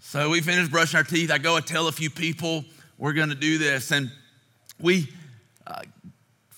So 0.00 0.30
we 0.30 0.40
finished 0.40 0.70
brushing 0.70 0.96
our 0.96 1.04
teeth. 1.04 1.30
I 1.30 1.38
go 1.38 1.56
and 1.56 1.66
tell 1.66 1.88
a 1.88 1.92
few 1.92 2.10
people 2.10 2.64
we're 2.96 3.12
gonna 3.12 3.34
do 3.34 3.58
this. 3.58 3.90
And 3.90 4.10
we 4.80 5.08
uh, 5.66 5.82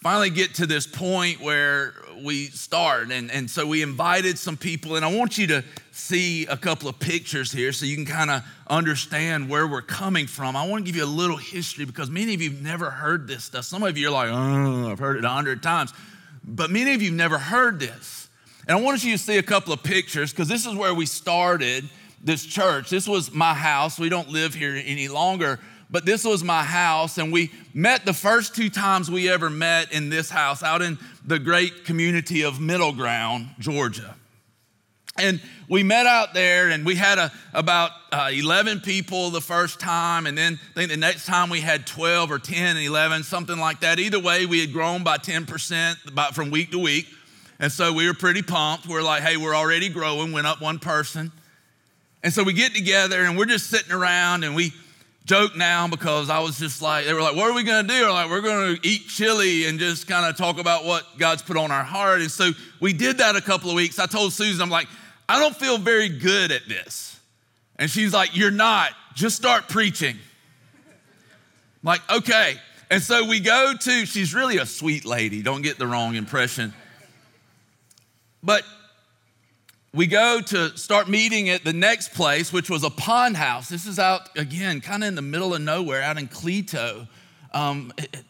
finally 0.00 0.30
get 0.30 0.54
to 0.54 0.66
this 0.66 0.86
point 0.86 1.40
where 1.40 1.94
we 2.22 2.46
start. 2.46 3.10
And, 3.10 3.30
and 3.30 3.50
so 3.50 3.66
we 3.66 3.82
invited 3.82 4.38
some 4.38 4.56
people, 4.56 4.96
and 4.96 5.04
I 5.04 5.14
want 5.14 5.38
you 5.38 5.46
to 5.48 5.64
see 5.90 6.46
a 6.46 6.56
couple 6.56 6.88
of 6.88 6.98
pictures 6.98 7.50
here 7.50 7.72
so 7.72 7.84
you 7.84 7.96
can 7.96 8.06
kind 8.06 8.30
of 8.30 8.44
understand 8.68 9.48
where 9.48 9.66
we're 9.66 9.82
coming 9.82 10.26
from. 10.26 10.56
I 10.56 10.66
want 10.66 10.84
to 10.84 10.92
give 10.92 10.96
you 10.96 11.04
a 11.04 11.06
little 11.06 11.36
history 11.36 11.84
because 11.84 12.10
many 12.10 12.34
of 12.34 12.40
you 12.40 12.50
have 12.50 12.62
never 12.62 12.90
heard 12.90 13.26
this 13.26 13.44
stuff. 13.44 13.64
Some 13.64 13.82
of 13.82 13.98
you 13.98 14.08
are 14.08 14.12
like, 14.12 14.30
oh, 14.30 14.90
I've 14.90 14.98
heard 14.98 15.16
it 15.16 15.24
a 15.24 15.28
hundred 15.28 15.62
times. 15.62 15.92
But 16.44 16.70
many 16.70 16.94
of 16.94 17.02
you 17.02 17.08
have 17.08 17.16
never 17.16 17.38
heard 17.38 17.80
this. 17.80 18.28
And 18.68 18.76
I 18.76 18.80
want 18.80 19.02
you 19.02 19.12
to 19.12 19.18
see 19.18 19.38
a 19.38 19.42
couple 19.42 19.72
of 19.72 19.82
pictures 19.82 20.30
because 20.30 20.48
this 20.48 20.66
is 20.66 20.74
where 20.74 20.94
we 20.94 21.06
started 21.06 21.88
this 22.22 22.44
church. 22.44 22.90
This 22.90 23.08
was 23.08 23.32
my 23.32 23.54
house. 23.54 23.98
We 23.98 24.08
don't 24.08 24.28
live 24.28 24.54
here 24.54 24.80
any 24.84 25.08
longer, 25.08 25.58
but 25.90 26.04
this 26.04 26.24
was 26.24 26.44
my 26.44 26.62
house. 26.62 27.18
And 27.18 27.32
we 27.32 27.50
met 27.72 28.04
the 28.04 28.12
first 28.12 28.54
two 28.54 28.68
times 28.68 29.10
we 29.10 29.28
ever 29.28 29.48
met 29.48 29.92
in 29.92 30.10
this 30.10 30.30
house 30.30 30.62
out 30.62 30.82
in 30.82 30.98
the 31.24 31.38
great 31.38 31.84
community 31.84 32.42
of 32.42 32.60
Middle 32.60 32.92
Ground, 32.92 33.48
Georgia. 33.58 34.14
And 35.18 35.40
we 35.68 35.82
met 35.82 36.06
out 36.06 36.32
there 36.32 36.68
and 36.68 36.86
we 36.86 36.94
had 36.94 37.18
a, 37.18 37.32
about 37.52 37.90
uh, 38.12 38.30
11 38.32 38.80
people 38.80 39.30
the 39.30 39.40
first 39.40 39.80
time. 39.80 40.26
And 40.26 40.38
then 40.38 40.58
I 40.70 40.74
think 40.74 40.90
the 40.90 40.96
next 40.96 41.26
time 41.26 41.50
we 41.50 41.60
had 41.60 41.86
12 41.86 42.30
or 42.30 42.38
10 42.38 42.76
and 42.76 42.86
11, 42.86 43.24
something 43.24 43.58
like 43.58 43.80
that. 43.80 43.98
Either 43.98 44.20
way, 44.20 44.46
we 44.46 44.60
had 44.60 44.72
grown 44.72 45.02
by 45.02 45.18
10% 45.18 46.06
about 46.06 46.34
from 46.34 46.50
week 46.50 46.70
to 46.70 46.78
week. 46.78 47.06
And 47.58 47.72
so 47.72 47.92
we 47.92 48.06
were 48.06 48.14
pretty 48.14 48.42
pumped. 48.42 48.86
We 48.86 48.94
are 48.94 49.02
like, 49.02 49.22
hey, 49.22 49.36
we're 49.36 49.56
already 49.56 49.88
growing, 49.88 50.30
went 50.30 50.46
up 50.46 50.60
one 50.62 50.78
person. 50.78 51.32
And 52.22 52.32
so 52.32 52.44
we 52.44 52.52
get 52.52 52.74
together 52.74 53.24
and 53.24 53.36
we're 53.36 53.46
just 53.46 53.68
sitting 53.68 53.92
around 53.92 54.44
and 54.44 54.54
we 54.54 54.72
joke 55.28 55.54
now 55.54 55.86
because 55.86 56.30
I 56.30 56.38
was 56.38 56.58
just 56.58 56.80
like, 56.80 57.04
they 57.04 57.12
were 57.12 57.20
like, 57.20 57.36
what 57.36 57.50
are 57.50 57.52
we 57.52 57.62
gonna 57.62 57.86
do? 57.86 58.06
We're 58.06 58.10
like, 58.10 58.30
we're 58.30 58.40
gonna 58.40 58.76
eat 58.82 59.08
chili 59.08 59.66
and 59.66 59.78
just 59.78 60.08
kind 60.08 60.24
of 60.24 60.38
talk 60.38 60.58
about 60.58 60.86
what 60.86 61.04
God's 61.18 61.42
put 61.42 61.58
on 61.58 61.70
our 61.70 61.84
heart. 61.84 62.22
And 62.22 62.30
so 62.30 62.50
we 62.80 62.94
did 62.94 63.18
that 63.18 63.36
a 63.36 63.42
couple 63.42 63.68
of 63.68 63.76
weeks. 63.76 63.98
I 63.98 64.06
told 64.06 64.32
Susan, 64.32 64.62
I'm 64.62 64.70
like, 64.70 64.88
I 65.28 65.38
don't 65.38 65.54
feel 65.54 65.76
very 65.76 66.08
good 66.08 66.50
at 66.50 66.66
this. 66.66 67.20
And 67.76 67.90
she's 67.90 68.14
like, 68.14 68.34
You're 68.34 68.50
not, 68.50 68.92
just 69.14 69.36
start 69.36 69.68
preaching. 69.68 70.16
I'm 70.16 71.84
like, 71.84 72.00
okay. 72.10 72.54
And 72.90 73.02
so 73.02 73.26
we 73.26 73.40
go 73.40 73.74
to, 73.78 74.06
she's 74.06 74.34
really 74.34 74.56
a 74.56 74.66
sweet 74.66 75.04
lady, 75.04 75.42
don't 75.42 75.62
get 75.62 75.78
the 75.78 75.86
wrong 75.86 76.14
impression. 76.14 76.72
But 78.42 78.64
we 79.98 80.06
go 80.06 80.40
to 80.40 80.78
start 80.78 81.08
meeting 81.08 81.48
at 81.48 81.64
the 81.64 81.72
next 81.72 82.14
place, 82.14 82.52
which 82.52 82.70
was 82.70 82.84
a 82.84 82.90
pond 82.90 83.36
house. 83.36 83.68
This 83.68 83.84
is 83.84 83.98
out, 83.98 84.38
again, 84.38 84.80
kind 84.80 85.02
of 85.02 85.08
in 85.08 85.16
the 85.16 85.22
middle 85.22 85.56
of 85.56 85.60
nowhere, 85.60 86.02
out 86.02 86.16
in 86.16 86.28
Clito. 86.28 87.08
Um, 87.52 87.92
it, 87.98 88.08
it, 88.12 88.24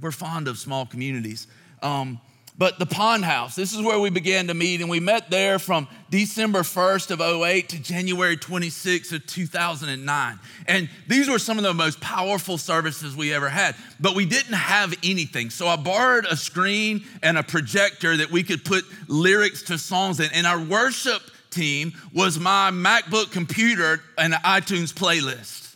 we're 0.00 0.12
fond 0.12 0.46
of 0.46 0.58
small 0.58 0.86
communities. 0.86 1.48
Um, 1.82 2.20
but 2.58 2.80
the 2.80 2.86
Pond 2.86 3.24
House, 3.24 3.54
this 3.54 3.72
is 3.72 3.80
where 3.80 4.00
we 4.00 4.10
began 4.10 4.48
to 4.48 4.54
meet, 4.54 4.80
and 4.80 4.90
we 4.90 4.98
met 4.98 5.30
there 5.30 5.60
from 5.60 5.86
December 6.10 6.60
1st 6.60 7.12
of 7.12 7.20
08 7.20 7.68
to 7.68 7.78
January 7.80 8.36
26th 8.36 9.12
of 9.12 9.24
2009. 9.26 10.40
And 10.66 10.90
these 11.06 11.30
were 11.30 11.38
some 11.38 11.56
of 11.56 11.62
the 11.62 11.72
most 11.72 12.00
powerful 12.00 12.58
services 12.58 13.14
we 13.14 13.32
ever 13.32 13.48
had, 13.48 13.76
but 14.00 14.16
we 14.16 14.26
didn't 14.26 14.54
have 14.54 14.92
anything. 15.04 15.50
So 15.50 15.68
I 15.68 15.76
borrowed 15.76 16.26
a 16.26 16.36
screen 16.36 17.04
and 17.22 17.38
a 17.38 17.44
projector 17.44 18.16
that 18.16 18.32
we 18.32 18.42
could 18.42 18.64
put 18.64 18.84
lyrics 19.06 19.62
to 19.64 19.78
songs 19.78 20.18
in, 20.18 20.28
and 20.34 20.44
our 20.44 20.60
worship 20.60 21.22
team 21.50 21.92
was 22.12 22.40
my 22.40 22.72
MacBook 22.72 23.30
computer 23.30 24.02
and 24.18 24.34
an 24.34 24.40
iTunes 24.40 24.92
playlist. 24.92 25.67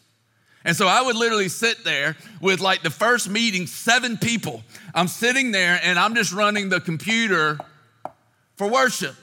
And 0.65 0.77
so 0.77 0.87
I 0.87 1.03
would 1.03 1.17
literally 1.17 1.49
sit 1.49 1.85
there 1.85 2.17
with 2.41 2.61
like 2.61 2.83
the 2.83 2.91
first 2.91 3.29
meeting, 3.29 3.67
seven 3.67 4.17
people. 4.17 4.63
I'm 4.95 5.09
sitting 5.09 5.51
there 5.51 5.81
and 5.83 5.99
I'm 5.99 6.15
just 6.15 6.33
running 6.33 6.69
the 6.69 6.81
computer 6.81 7.59
for 8.57 8.69
worship. 8.69 9.17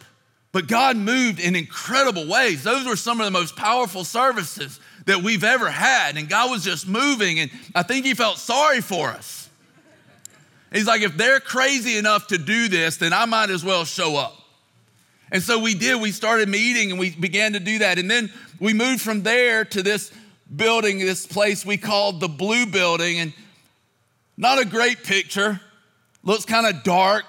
But 0.52 0.68
God 0.68 0.98
moved 0.98 1.40
in 1.40 1.56
incredible 1.56 2.28
ways. 2.28 2.64
Those 2.64 2.86
were 2.86 2.96
some 2.96 3.20
of 3.22 3.26
the 3.26 3.32
most 3.32 3.56
powerful 3.56 4.04
services 4.04 4.80
that 5.06 5.22
we've 5.22 5.44
ever 5.44 5.70
had. 5.70 6.18
And 6.18 6.28
God 6.28 6.50
was 6.50 6.64
just 6.64 6.88
moving. 6.88 7.40
And 7.40 7.52
I 7.76 7.84
think 7.84 8.06
He 8.06 8.16
felt 8.16 8.38
sorry 8.38 8.82
for 8.82 9.10
us. 9.10 9.50
He's 10.74 10.88
like, 10.88 11.02
if 11.02 11.18
they're 11.18 11.40
crazy 11.40 11.98
enough 11.98 12.28
to 12.28 12.38
do 12.38 12.68
this, 12.68 12.98
then 12.98 13.14
I 13.14 13.26
might 13.26 13.50
as 13.50 13.64
well 13.64 13.86
show 13.86 14.18
up. 14.18 14.36
And 15.32 15.42
so 15.42 15.60
we 15.60 15.76
did. 15.76 16.02
We 16.02 16.12
started 16.12 16.50
meeting 16.50 16.92
and 16.92 17.00
we 17.00 17.12
began 17.12 17.54
to 17.54 17.60
do 17.60 17.80
that. 17.80 18.00
And 18.00 18.10
then 18.10 18.32
we 18.60 18.74
moved 18.74 19.02
from 19.02 19.22
there 19.22 19.66
to 19.66 19.84
this 19.84 20.12
building, 20.56 21.00
this 21.00 21.26
place 21.26 21.66
we 21.66 21.78
called 21.78 22.20
the 22.20 22.28
Blue 22.28 22.66
Building. 22.66 23.20
And 23.20 23.34
not 24.38 24.60
a 24.60 24.66
great 24.66 25.04
picture, 25.04 25.60
looks 26.24 26.46
kind 26.46 26.68
of 26.68 26.84
dark, 26.84 27.26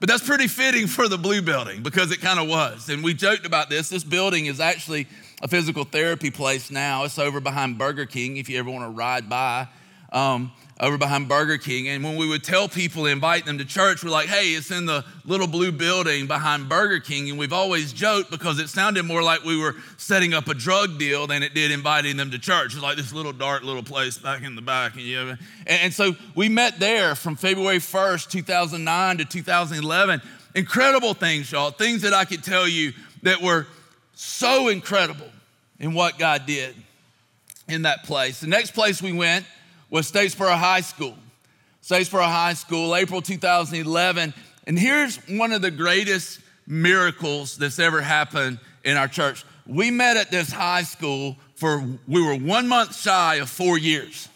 but 0.00 0.08
that's 0.08 0.26
pretty 0.26 0.48
fitting 0.48 0.86
for 0.86 1.08
the 1.08 1.18
Blue 1.18 1.42
Building 1.42 1.82
because 1.82 2.10
it 2.10 2.20
kind 2.20 2.38
of 2.38 2.48
was. 2.48 2.88
And 2.88 3.02
we 3.02 3.14
joked 3.14 3.46
about 3.46 3.70
this. 3.70 3.88
This 3.88 4.04
building 4.04 4.46
is 4.46 4.60
actually 4.60 5.06
a 5.42 5.48
physical 5.48 5.84
therapy 5.84 6.30
place 6.30 6.70
now. 6.70 7.04
It's 7.04 7.18
over 7.18 7.40
behind 7.40 7.78
Burger 7.78 8.06
King 8.06 8.36
if 8.36 8.48
you 8.48 8.58
ever 8.58 8.70
want 8.70 8.84
to 8.84 8.90
ride 8.90 9.28
by. 9.28 9.68
Um, 10.12 10.52
over 10.84 10.98
behind 10.98 11.28
Burger 11.28 11.56
King. 11.56 11.88
And 11.88 12.04
when 12.04 12.16
we 12.16 12.28
would 12.28 12.44
tell 12.44 12.68
people, 12.68 13.06
invite 13.06 13.46
them 13.46 13.56
to 13.56 13.64
church, 13.64 14.04
we're 14.04 14.10
like, 14.10 14.28
hey, 14.28 14.50
it's 14.50 14.70
in 14.70 14.84
the 14.84 15.02
little 15.24 15.46
blue 15.46 15.72
building 15.72 16.26
behind 16.26 16.68
Burger 16.68 17.00
King. 17.00 17.30
And 17.30 17.38
we've 17.38 17.54
always 17.54 17.92
joked 17.92 18.30
because 18.30 18.58
it 18.58 18.68
sounded 18.68 19.04
more 19.04 19.22
like 19.22 19.44
we 19.44 19.58
were 19.58 19.74
setting 19.96 20.34
up 20.34 20.46
a 20.46 20.54
drug 20.54 20.98
deal 20.98 21.26
than 21.26 21.42
it 21.42 21.54
did 21.54 21.70
inviting 21.70 22.18
them 22.18 22.30
to 22.32 22.38
church. 22.38 22.74
It's 22.74 22.82
like 22.82 22.98
this 22.98 23.14
little 23.14 23.32
dark 23.32 23.62
little 23.62 23.82
place 23.82 24.18
back 24.18 24.42
in 24.42 24.56
the 24.56 24.62
back. 24.62 24.94
And, 24.94 25.02
you 25.02 25.24
know, 25.24 25.36
and, 25.66 25.92
so 25.92 26.14
we 26.34 26.50
met 26.50 26.78
there 26.78 27.14
from 27.14 27.36
February 27.36 27.78
1st, 27.78 28.30
2009 28.30 29.18
to 29.18 29.24
2011. 29.24 30.20
Incredible 30.54 31.14
things, 31.14 31.50
y'all. 31.50 31.70
Things 31.70 32.02
that 32.02 32.12
I 32.12 32.26
could 32.26 32.44
tell 32.44 32.68
you 32.68 32.92
that 33.22 33.40
were 33.40 33.66
so 34.14 34.68
incredible 34.68 35.30
in 35.80 35.94
what 35.94 36.18
God 36.18 36.44
did 36.46 36.74
in 37.68 37.82
that 37.82 38.04
place. 38.04 38.40
The 38.40 38.46
next 38.48 38.72
place 38.72 39.00
we 39.00 39.12
went 39.12 39.46
was 39.94 40.10
Statesboro 40.10 40.52
High 40.58 40.80
School. 40.80 41.14
Statesboro 41.80 42.24
High 42.24 42.54
School, 42.54 42.96
April 42.96 43.22
2011. 43.22 44.34
And 44.66 44.76
here's 44.76 45.18
one 45.28 45.52
of 45.52 45.62
the 45.62 45.70
greatest 45.70 46.40
miracles 46.66 47.56
that's 47.56 47.78
ever 47.78 48.00
happened 48.00 48.58
in 48.82 48.96
our 48.96 49.06
church. 49.06 49.44
We 49.68 49.92
met 49.92 50.16
at 50.16 50.32
this 50.32 50.50
high 50.50 50.82
school 50.82 51.36
for, 51.54 51.80
we 52.08 52.20
were 52.20 52.34
one 52.34 52.66
month 52.66 52.96
shy 52.96 53.36
of 53.36 53.48
four 53.48 53.78
years. 53.78 54.28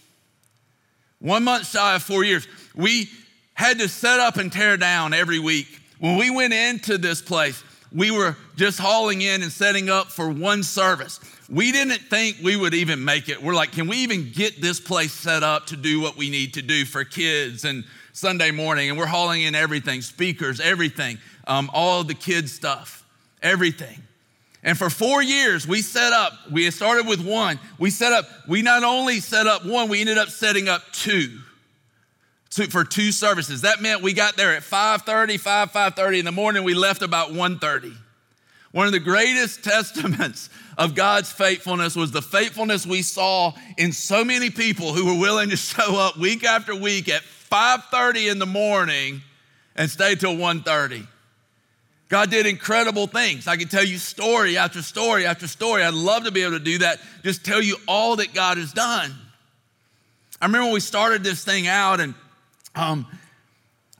One 1.18 1.42
month 1.42 1.66
shy 1.66 1.96
of 1.96 2.04
four 2.04 2.22
years. 2.22 2.46
We 2.76 3.10
had 3.54 3.80
to 3.80 3.88
set 3.88 4.20
up 4.20 4.36
and 4.36 4.52
tear 4.52 4.76
down 4.76 5.12
every 5.12 5.40
week. 5.40 5.66
When 5.98 6.18
we 6.18 6.30
went 6.30 6.52
into 6.52 6.98
this 6.98 7.20
place, 7.20 7.64
we 7.92 8.10
were 8.10 8.36
just 8.56 8.78
hauling 8.78 9.22
in 9.22 9.42
and 9.42 9.50
setting 9.50 9.88
up 9.88 10.08
for 10.08 10.28
one 10.28 10.62
service. 10.62 11.20
We 11.48 11.72
didn't 11.72 12.00
think 12.10 12.36
we 12.42 12.56
would 12.56 12.74
even 12.74 13.04
make 13.04 13.28
it. 13.28 13.42
We're 13.42 13.54
like, 13.54 13.72
can 13.72 13.88
we 13.88 13.98
even 13.98 14.30
get 14.32 14.60
this 14.60 14.78
place 14.78 15.12
set 15.12 15.42
up 15.42 15.66
to 15.66 15.76
do 15.76 16.00
what 16.00 16.16
we 16.16 16.28
need 16.28 16.54
to 16.54 16.62
do 16.62 16.84
for 16.84 17.04
kids 17.04 17.64
and 17.64 17.84
Sunday 18.12 18.50
morning? 18.50 18.90
And 18.90 18.98
we're 18.98 19.06
hauling 19.06 19.42
in 19.42 19.54
everything 19.54 20.02
speakers, 20.02 20.60
everything. 20.60 21.18
um, 21.48 21.70
all 21.72 22.04
the 22.04 22.14
kids' 22.14 22.52
stuff, 22.52 23.04
everything. 23.42 24.02
And 24.62 24.76
for 24.76 24.90
four 24.90 25.22
years, 25.22 25.66
we 25.66 25.82
set 25.82 26.12
up, 26.12 26.32
we 26.50 26.70
started 26.70 27.06
with 27.06 27.24
one. 27.24 27.58
We 27.78 27.90
set 27.90 28.12
up, 28.12 28.26
we 28.46 28.60
not 28.60 28.84
only 28.84 29.20
set 29.20 29.46
up 29.46 29.64
one, 29.64 29.88
we 29.88 30.00
ended 30.00 30.18
up 30.18 30.28
setting 30.28 30.68
up 30.68 30.82
two 30.92 31.38
for 32.50 32.84
two 32.84 33.12
services. 33.12 33.62
That 33.62 33.80
meant 33.80 34.02
we 34.02 34.12
got 34.12 34.36
there 34.36 34.54
at 34.54 34.62
5:30, 34.62 35.38
5, 35.38 35.72
5:30 35.72 36.20
in 36.20 36.24
the 36.24 36.32
morning. 36.32 36.64
We 36.64 36.74
left 36.74 37.02
about 37.02 37.32
1:30. 37.32 37.96
One 38.72 38.86
of 38.86 38.92
the 38.92 39.00
greatest 39.00 39.64
testaments 39.64 40.50
of 40.76 40.94
God's 40.94 41.30
faithfulness 41.30 41.96
was 41.96 42.10
the 42.10 42.22
faithfulness 42.22 42.86
we 42.86 43.02
saw 43.02 43.52
in 43.76 43.92
so 43.92 44.24
many 44.24 44.50
people 44.50 44.92
who 44.92 45.06
were 45.06 45.18
willing 45.18 45.50
to 45.50 45.56
show 45.56 45.96
up 45.96 46.16
week 46.16 46.44
after 46.44 46.74
week 46.74 47.08
at 47.08 47.22
5:30 47.50 48.30
in 48.30 48.38
the 48.38 48.46
morning 48.46 49.22
and 49.76 49.90
stay 49.90 50.14
till 50.14 50.36
1:30. 50.36 51.06
God 52.08 52.30
did 52.30 52.46
incredible 52.46 53.06
things. 53.06 53.46
I 53.46 53.56
can 53.56 53.68
tell 53.68 53.84
you 53.84 53.98
story 53.98 54.56
after 54.56 54.80
story 54.80 55.26
after 55.26 55.46
story. 55.46 55.82
I'd 55.84 55.92
love 55.92 56.24
to 56.24 56.30
be 56.30 56.42
able 56.42 56.52
to 56.52 56.64
do 56.64 56.78
that, 56.78 57.00
just 57.22 57.44
tell 57.44 57.60
you 57.60 57.76
all 57.86 58.16
that 58.16 58.32
God 58.32 58.56
has 58.56 58.72
done. 58.72 59.14
I 60.40 60.46
remember 60.46 60.66
when 60.66 60.74
we 60.74 60.80
started 60.80 61.22
this 61.22 61.44
thing 61.44 61.66
out 61.66 62.00
and 62.00 62.14
um, 62.78 63.06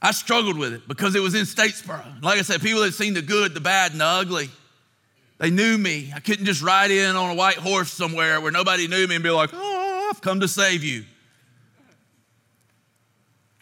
I 0.00 0.12
struggled 0.12 0.56
with 0.56 0.72
it 0.72 0.86
because 0.86 1.14
it 1.16 1.20
was 1.20 1.34
in 1.34 1.44
Statesboro. 1.44 2.22
Like 2.22 2.38
I 2.38 2.42
said, 2.42 2.60
people 2.60 2.82
had 2.82 2.94
seen 2.94 3.14
the 3.14 3.22
good, 3.22 3.54
the 3.54 3.60
bad, 3.60 3.92
and 3.92 4.00
the 4.00 4.04
ugly. 4.04 4.48
They 5.38 5.50
knew 5.50 5.76
me. 5.76 6.12
I 6.14 6.20
couldn't 6.20 6.46
just 6.46 6.62
ride 6.62 6.90
in 6.90 7.16
on 7.16 7.30
a 7.30 7.34
white 7.34 7.56
horse 7.56 7.90
somewhere 7.90 8.40
where 8.40 8.52
nobody 8.52 8.86
knew 8.86 9.06
me 9.06 9.16
and 9.16 9.24
be 9.24 9.30
like, 9.30 9.50
oh, 9.52 10.08
I've 10.10 10.20
come 10.20 10.40
to 10.40 10.48
save 10.48 10.84
you. 10.84 11.04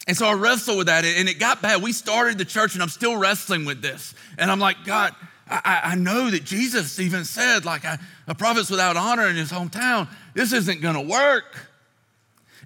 And 0.07 0.15
so 0.15 0.25
I 0.27 0.33
wrestled 0.33 0.77
with 0.77 0.87
that, 0.87 1.03
and 1.03 1.27
it 1.27 1.37
got 1.37 1.61
bad. 1.61 1.81
We 1.81 1.91
started 1.91 2.37
the 2.37 2.45
church, 2.45 2.75
and 2.75 2.81
I'm 2.81 2.89
still 2.89 3.17
wrestling 3.17 3.65
with 3.65 3.81
this. 3.81 4.13
And 4.37 4.49
I'm 4.49 4.59
like, 4.59 4.85
God, 4.85 5.13
I, 5.49 5.81
I 5.83 5.95
know 5.95 6.29
that 6.29 6.45
Jesus 6.45 6.99
even 6.99 7.25
said, 7.25 7.65
like, 7.65 7.83
a 7.83 8.35
prophet's 8.35 8.69
without 8.69 8.95
honor 8.95 9.27
in 9.27 9.35
his 9.35 9.51
hometown. 9.51 10.07
This 10.33 10.53
isn't 10.53 10.81
going 10.81 10.95
to 10.95 11.01
work. 11.01 11.57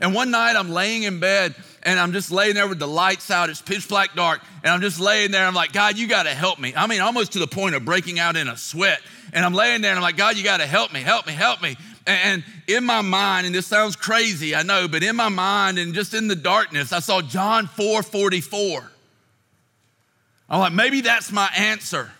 And 0.01 0.15
one 0.15 0.31
night 0.31 0.55
I'm 0.55 0.71
laying 0.71 1.03
in 1.03 1.19
bed 1.19 1.55
and 1.83 1.99
I'm 1.99 2.11
just 2.11 2.31
laying 2.31 2.55
there 2.55 2.67
with 2.67 2.79
the 2.79 2.87
lights 2.87 3.29
out. 3.29 3.49
It's 3.49 3.61
pitch 3.61 3.87
black 3.87 4.15
dark. 4.15 4.41
And 4.63 4.73
I'm 4.73 4.81
just 4.81 4.99
laying 4.99 5.31
there. 5.31 5.45
I'm 5.45 5.53
like, 5.53 5.73
God, 5.73 5.97
you 5.97 6.07
got 6.07 6.23
to 6.23 6.31
help 6.31 6.59
me. 6.59 6.73
I 6.75 6.87
mean, 6.87 7.01
almost 7.01 7.33
to 7.33 7.39
the 7.39 7.47
point 7.47 7.75
of 7.75 7.85
breaking 7.85 8.19
out 8.19 8.35
in 8.35 8.47
a 8.47 8.57
sweat. 8.57 8.99
And 9.31 9.45
I'm 9.45 9.53
laying 9.53 9.81
there 9.81 9.91
and 9.91 9.97
I'm 9.97 10.03
like, 10.03 10.17
God, 10.17 10.37
you 10.37 10.43
got 10.43 10.57
to 10.57 10.65
help 10.65 10.91
me, 10.91 11.01
help 11.01 11.27
me, 11.27 11.33
help 11.33 11.61
me. 11.61 11.77
And 12.07 12.43
in 12.67 12.83
my 12.83 13.01
mind, 13.01 13.45
and 13.45 13.53
this 13.53 13.67
sounds 13.67 13.95
crazy, 13.95 14.55
I 14.55 14.63
know, 14.63 14.87
but 14.87 15.03
in 15.03 15.15
my 15.15 15.29
mind 15.29 15.77
and 15.77 15.93
just 15.93 16.15
in 16.15 16.27
the 16.27 16.35
darkness, 16.35 16.91
I 16.91 16.99
saw 16.99 17.21
John 17.21 17.67
4 17.67 18.01
44. 18.01 18.91
I'm 20.49 20.59
like, 20.59 20.73
maybe 20.73 21.01
that's 21.01 21.31
my 21.31 21.49
answer. 21.55 22.11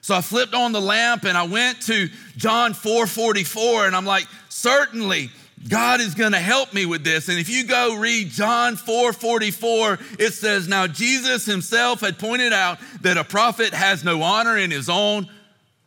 So 0.00 0.14
I 0.14 0.20
flipped 0.20 0.54
on 0.54 0.72
the 0.72 0.80
lamp 0.80 1.24
and 1.24 1.36
I 1.36 1.42
went 1.42 1.82
to 1.82 2.08
John 2.36 2.72
4 2.74 3.06
44, 3.06 3.86
and 3.86 3.96
I'm 3.96 4.06
like, 4.06 4.26
certainly 4.48 5.30
God 5.66 6.00
is 6.00 6.14
going 6.14 6.32
to 6.32 6.38
help 6.38 6.72
me 6.72 6.86
with 6.86 7.04
this. 7.04 7.28
And 7.28 7.38
if 7.38 7.48
you 7.48 7.64
go 7.64 7.96
read 7.96 8.28
John 8.28 8.76
4 8.76 9.12
44, 9.12 9.98
it 10.18 10.32
says, 10.32 10.68
Now 10.68 10.86
Jesus 10.86 11.46
himself 11.46 12.00
had 12.00 12.18
pointed 12.18 12.52
out 12.52 12.78
that 13.00 13.16
a 13.16 13.24
prophet 13.24 13.74
has 13.74 14.04
no 14.04 14.22
honor 14.22 14.56
in 14.56 14.70
his 14.70 14.88
own 14.88 15.28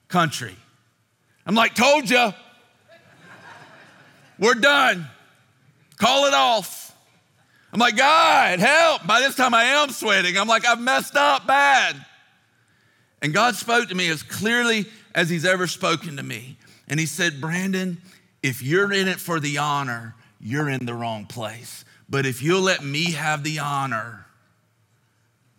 country. 0.07 0.55
I'm 1.45 1.55
like, 1.55 1.75
Told 1.75 2.09
you. 2.09 2.33
We're 4.37 4.55
done. 4.55 5.07
Call 5.97 6.25
it 6.25 6.33
off. 6.33 6.81
I'm 7.71 7.79
like, 7.79 7.95
God, 7.95 8.59
help. 8.59 9.05
By 9.05 9.21
this 9.21 9.35
time 9.35 9.53
I 9.53 9.63
am 9.63 9.91
sweating. 9.91 10.37
I'm 10.37 10.47
like, 10.47 10.65
I've 10.65 10.81
messed 10.81 11.15
up 11.15 11.45
bad. 11.45 11.95
And 13.21 13.33
God 13.33 13.55
spoke 13.55 13.89
to 13.89 13.95
me 13.95 14.09
as 14.09 14.23
clearly 14.23 14.87
as 15.13 15.29
He's 15.29 15.45
ever 15.45 15.67
spoken 15.67 16.17
to 16.17 16.23
me. 16.23 16.57
And 16.87 16.99
He 16.99 17.05
said, 17.05 17.39
Brandon, 17.39 18.01
if 18.43 18.61
you're 18.61 18.91
in 18.91 19.07
it 19.07 19.19
for 19.19 19.39
the 19.39 19.57
honor, 19.57 20.15
you're 20.39 20.69
in 20.69 20.85
the 20.85 20.93
wrong 20.93 21.25
place. 21.25 21.85
But 22.09 22.25
if 22.25 22.41
you'll 22.41 22.61
let 22.61 22.83
me 22.83 23.11
have 23.11 23.43
the 23.43 23.59
honor, 23.59 24.25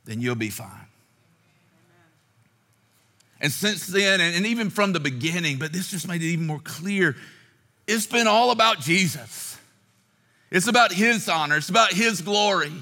then 0.05 0.21
you'll 0.21 0.35
be 0.35 0.51
fine. 0.51 0.87
And 3.41 3.51
since 3.51 3.87
then, 3.87 4.21
and 4.21 4.47
even 4.47 4.71
from 4.71 4.93
the 4.93 5.01
beginning, 5.01 5.59
but 5.59 5.73
this 5.73 5.91
just 5.91 6.07
made 6.07 6.23
it 6.23 6.27
even 6.27 6.47
more 6.47 6.61
clear, 6.63 7.17
it's 7.89 8.07
been 8.07 8.29
all 8.29 8.53
about 8.53 8.81
Jesus. 8.81 9.59
It's 10.51 10.69
about 10.69 10.93
His 10.93 11.29
honor, 11.29 11.57
it's 11.57 11.69
about 11.69 11.93
His 11.93 12.21
glory. 12.21 12.73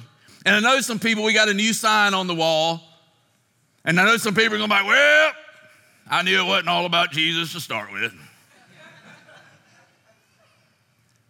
And 0.45 0.55
I 0.57 0.61
know 0.61 0.81
some 0.81 0.99
people, 0.99 1.25
we 1.25 1.33
got 1.33 1.49
a 1.49 1.55
new 1.55 1.73
sign 1.73 2.15
on 2.15 2.27
the 2.27 2.35
wall. 2.35 2.83
And 3.85 3.99
I 3.99 4.05
know 4.05 4.17
some 4.17 4.35
people 4.35 4.55
are 4.55 4.59
going 4.59 4.71
to 4.71 4.77
be 4.77 4.83
like, 4.83 4.89
well, 4.89 5.33
I 6.11 6.23
knew 6.23 6.39
it 6.39 6.47
wasn't 6.47 6.69
all 6.69 6.87
about 6.87 7.13
Jesus 7.13 7.53
to 7.53 7.61
start 7.61 7.93
with. 7.93 8.13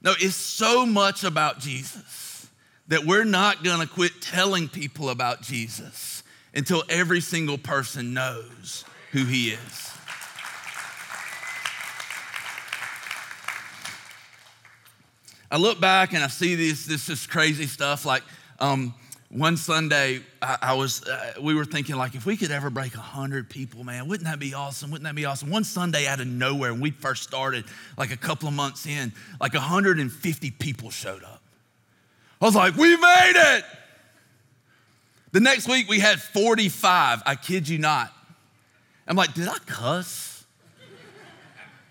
No, 0.02 0.14
it's 0.18 0.36
so 0.36 0.86
much 0.86 1.24
about 1.24 1.58
Jesus 1.58 2.48
that 2.88 3.04
we're 3.04 3.24
not 3.24 3.62
to 3.80 3.86
quit 3.86 4.20
telling 4.20 4.68
people 4.68 5.10
about 5.10 5.42
Jesus 5.42 6.22
until 6.54 6.82
every 6.88 7.20
single 7.20 7.58
person 7.58 8.14
knows 8.14 8.84
who 9.12 9.24
he 9.24 9.50
is. 9.50 9.90
I 15.52 15.56
look 15.56 15.80
back 15.80 16.12
and 16.12 16.22
I 16.22 16.28
see 16.28 16.54
this, 16.54 16.86
this, 16.86 17.06
this 17.06 17.26
crazy 17.26 17.66
stuff 17.66 18.06
like 18.06 18.22
um, 18.60 18.94
one 19.30 19.56
Sunday, 19.56 20.20
I, 20.42 20.58
I 20.60 20.74
was, 20.74 21.06
uh, 21.06 21.34
we 21.40 21.54
were 21.54 21.64
thinking 21.64 21.94
like, 21.94 22.16
if 22.16 22.26
we 22.26 22.36
could 22.36 22.50
ever 22.50 22.68
break 22.68 22.94
100 22.94 23.48
people, 23.48 23.84
man, 23.84 24.08
wouldn't 24.08 24.28
that 24.28 24.40
be 24.40 24.54
awesome? 24.54 24.90
Wouldn't 24.90 25.04
that 25.04 25.14
be 25.14 25.24
awesome? 25.24 25.50
One 25.50 25.62
Sunday 25.62 26.08
out 26.08 26.20
of 26.20 26.26
nowhere, 26.26 26.72
when 26.72 26.80
we 26.80 26.90
first 26.90 27.22
started, 27.22 27.64
like 27.96 28.10
a 28.10 28.16
couple 28.16 28.48
of 28.48 28.54
months 28.54 28.86
in, 28.86 29.12
like 29.40 29.54
150 29.54 30.50
people 30.52 30.90
showed 30.90 31.22
up. 31.22 31.40
I 32.40 32.44
was 32.44 32.56
like, 32.56 32.74
we 32.74 32.96
made 32.96 33.32
it. 33.36 33.64
The 35.30 35.40
next 35.40 35.68
week, 35.68 35.88
we 35.88 36.00
had 36.00 36.20
45. 36.20 37.22
I 37.24 37.36
kid 37.36 37.68
you 37.68 37.78
not. 37.78 38.12
I'm 39.06 39.14
like, 39.14 39.34
did 39.34 39.46
I 39.46 39.58
cuss? 39.64 40.44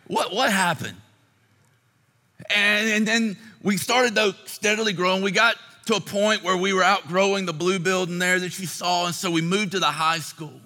What, 0.07 0.33
what 0.33 0.51
happened? 0.51 0.97
And, 2.49 2.89
and 2.89 3.07
then 3.07 3.37
we 3.63 3.77
started 3.77 4.15
though 4.15 4.33
steadily 4.45 4.91
growing. 4.91 5.21
We 5.21 5.31
got 5.31 5.55
to 5.89 5.95
a 5.95 5.99
point 5.99 6.43
where 6.43 6.55
we 6.55 6.71
were 6.71 6.83
outgrowing 6.83 7.47
the 7.47 7.53
blue 7.53 7.79
building 7.79 8.19
there 8.19 8.39
that 8.39 8.59
you 8.59 8.67
saw, 8.67 9.07
and 9.07 9.15
so 9.15 9.31
we 9.31 9.41
moved 9.41 9.71
to 9.71 9.79
the 9.79 9.87
high 9.87 10.19
school. 10.19 10.61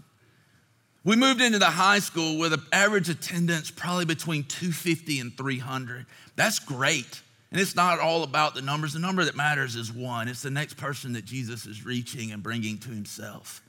We 1.06 1.16
moved 1.16 1.42
into 1.42 1.60
the 1.60 1.70
high 1.70 2.00
school 2.00 2.38
with 2.38 2.52
an 2.52 2.62
average 2.74 3.08
attendance 3.08 3.72
probably 3.72 4.04
between 4.04 4.44
250 4.44 5.20
and 5.20 5.38
300. 5.38 6.06
That's 6.36 6.60
great. 6.60 7.22
And 7.52 7.62
it's 7.62 7.74
not 7.74 8.02
all 8.02 8.24
about 8.24 8.54
the 8.54 8.62
numbers. 8.62 8.94
The 8.94 9.00
number 9.00 9.24
that 9.24 9.38
matters 9.38 9.78
is 9.78 9.94
one. 9.94 10.28
It's 10.28 10.42
the 10.42 10.50
next 10.50 10.74
person 10.74 11.14
that 11.14 11.24
Jesus 11.24 11.66
is 11.66 11.86
reaching 11.86 12.34
and 12.34 12.44
bringing 12.44 12.78
to 12.80 12.90
himself. 12.90 13.62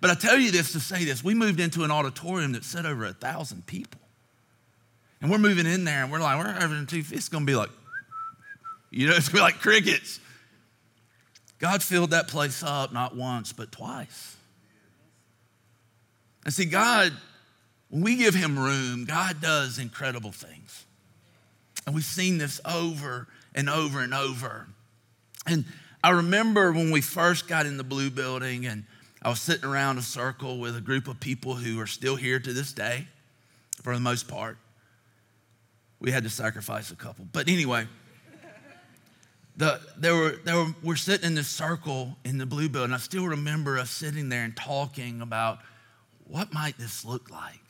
But 0.00 0.10
I 0.10 0.14
tell 0.14 0.38
you 0.38 0.50
this 0.50 0.72
to 0.72 0.80
say 0.80 1.04
this. 1.04 1.22
We 1.22 1.34
moved 1.34 1.60
into 1.60 1.84
an 1.84 1.92
auditorium 1.92 2.52
that 2.52 2.64
said 2.64 2.84
over 2.84 3.04
a 3.04 3.12
thousand 3.12 3.64
people. 3.66 4.00
And 5.20 5.30
we're 5.30 5.38
moving 5.38 5.66
in 5.66 5.84
there 5.84 6.02
and 6.02 6.10
we're 6.10 6.18
like, 6.18 6.44
we're 6.44 6.52
having 6.52 6.84
two, 6.86 7.04
it's 7.12 7.28
gonna 7.28 7.44
be 7.44 7.54
like, 7.54 7.70
you 8.90 9.06
know, 9.06 9.14
it's 9.14 9.28
gonna 9.28 9.38
be 9.38 9.42
like 9.42 9.60
crickets. 9.60 10.18
God 11.58 11.82
filled 11.82 12.10
that 12.10 12.28
place 12.28 12.62
up 12.62 12.92
not 12.92 13.16
once, 13.16 13.52
but 13.52 13.72
twice. 13.72 14.36
And 16.44 16.54
see, 16.54 16.64
God, 16.64 17.12
when 17.90 18.02
we 18.02 18.16
give 18.16 18.34
Him 18.34 18.58
room, 18.58 19.04
God 19.04 19.40
does 19.40 19.78
incredible 19.78 20.32
things. 20.32 20.84
And 21.86 21.94
we've 21.94 22.04
seen 22.04 22.38
this 22.38 22.60
over 22.64 23.26
and 23.54 23.68
over 23.68 24.00
and 24.00 24.14
over. 24.14 24.68
And 25.46 25.64
I 26.02 26.10
remember 26.10 26.72
when 26.72 26.90
we 26.90 27.00
first 27.00 27.48
got 27.48 27.66
in 27.66 27.76
the 27.76 27.84
blue 27.84 28.10
building, 28.10 28.66
and 28.66 28.84
I 29.22 29.30
was 29.30 29.40
sitting 29.40 29.64
around 29.64 29.98
a 29.98 30.02
circle 30.02 30.58
with 30.58 30.76
a 30.76 30.80
group 30.80 31.08
of 31.08 31.18
people 31.18 31.54
who 31.54 31.80
are 31.80 31.86
still 31.86 32.14
here 32.14 32.38
to 32.38 32.52
this 32.52 32.72
day, 32.72 33.08
for 33.82 33.94
the 33.94 34.00
most 34.00 34.28
part. 34.28 34.58
We 36.00 36.12
had 36.12 36.22
to 36.24 36.30
sacrifice 36.30 36.92
a 36.92 36.96
couple. 36.96 37.26
But 37.32 37.48
anyway, 37.48 37.88
the, 39.58 39.80
were, 40.00 40.38
were, 40.46 40.74
we're 40.84 40.96
sitting 40.96 41.26
in 41.26 41.34
this 41.34 41.48
circle 41.48 42.16
in 42.24 42.38
the 42.38 42.46
blue 42.46 42.68
building. 42.68 42.94
I 42.94 42.98
still 42.98 43.26
remember 43.26 43.76
us 43.76 43.90
sitting 43.90 44.28
there 44.28 44.44
and 44.44 44.56
talking 44.56 45.20
about 45.20 45.58
what 46.28 46.52
might 46.52 46.78
this 46.78 47.04
look 47.04 47.28
like? 47.28 47.60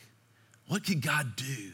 What 0.67 0.85
could 0.85 1.01
God 1.01 1.35
do? 1.37 1.71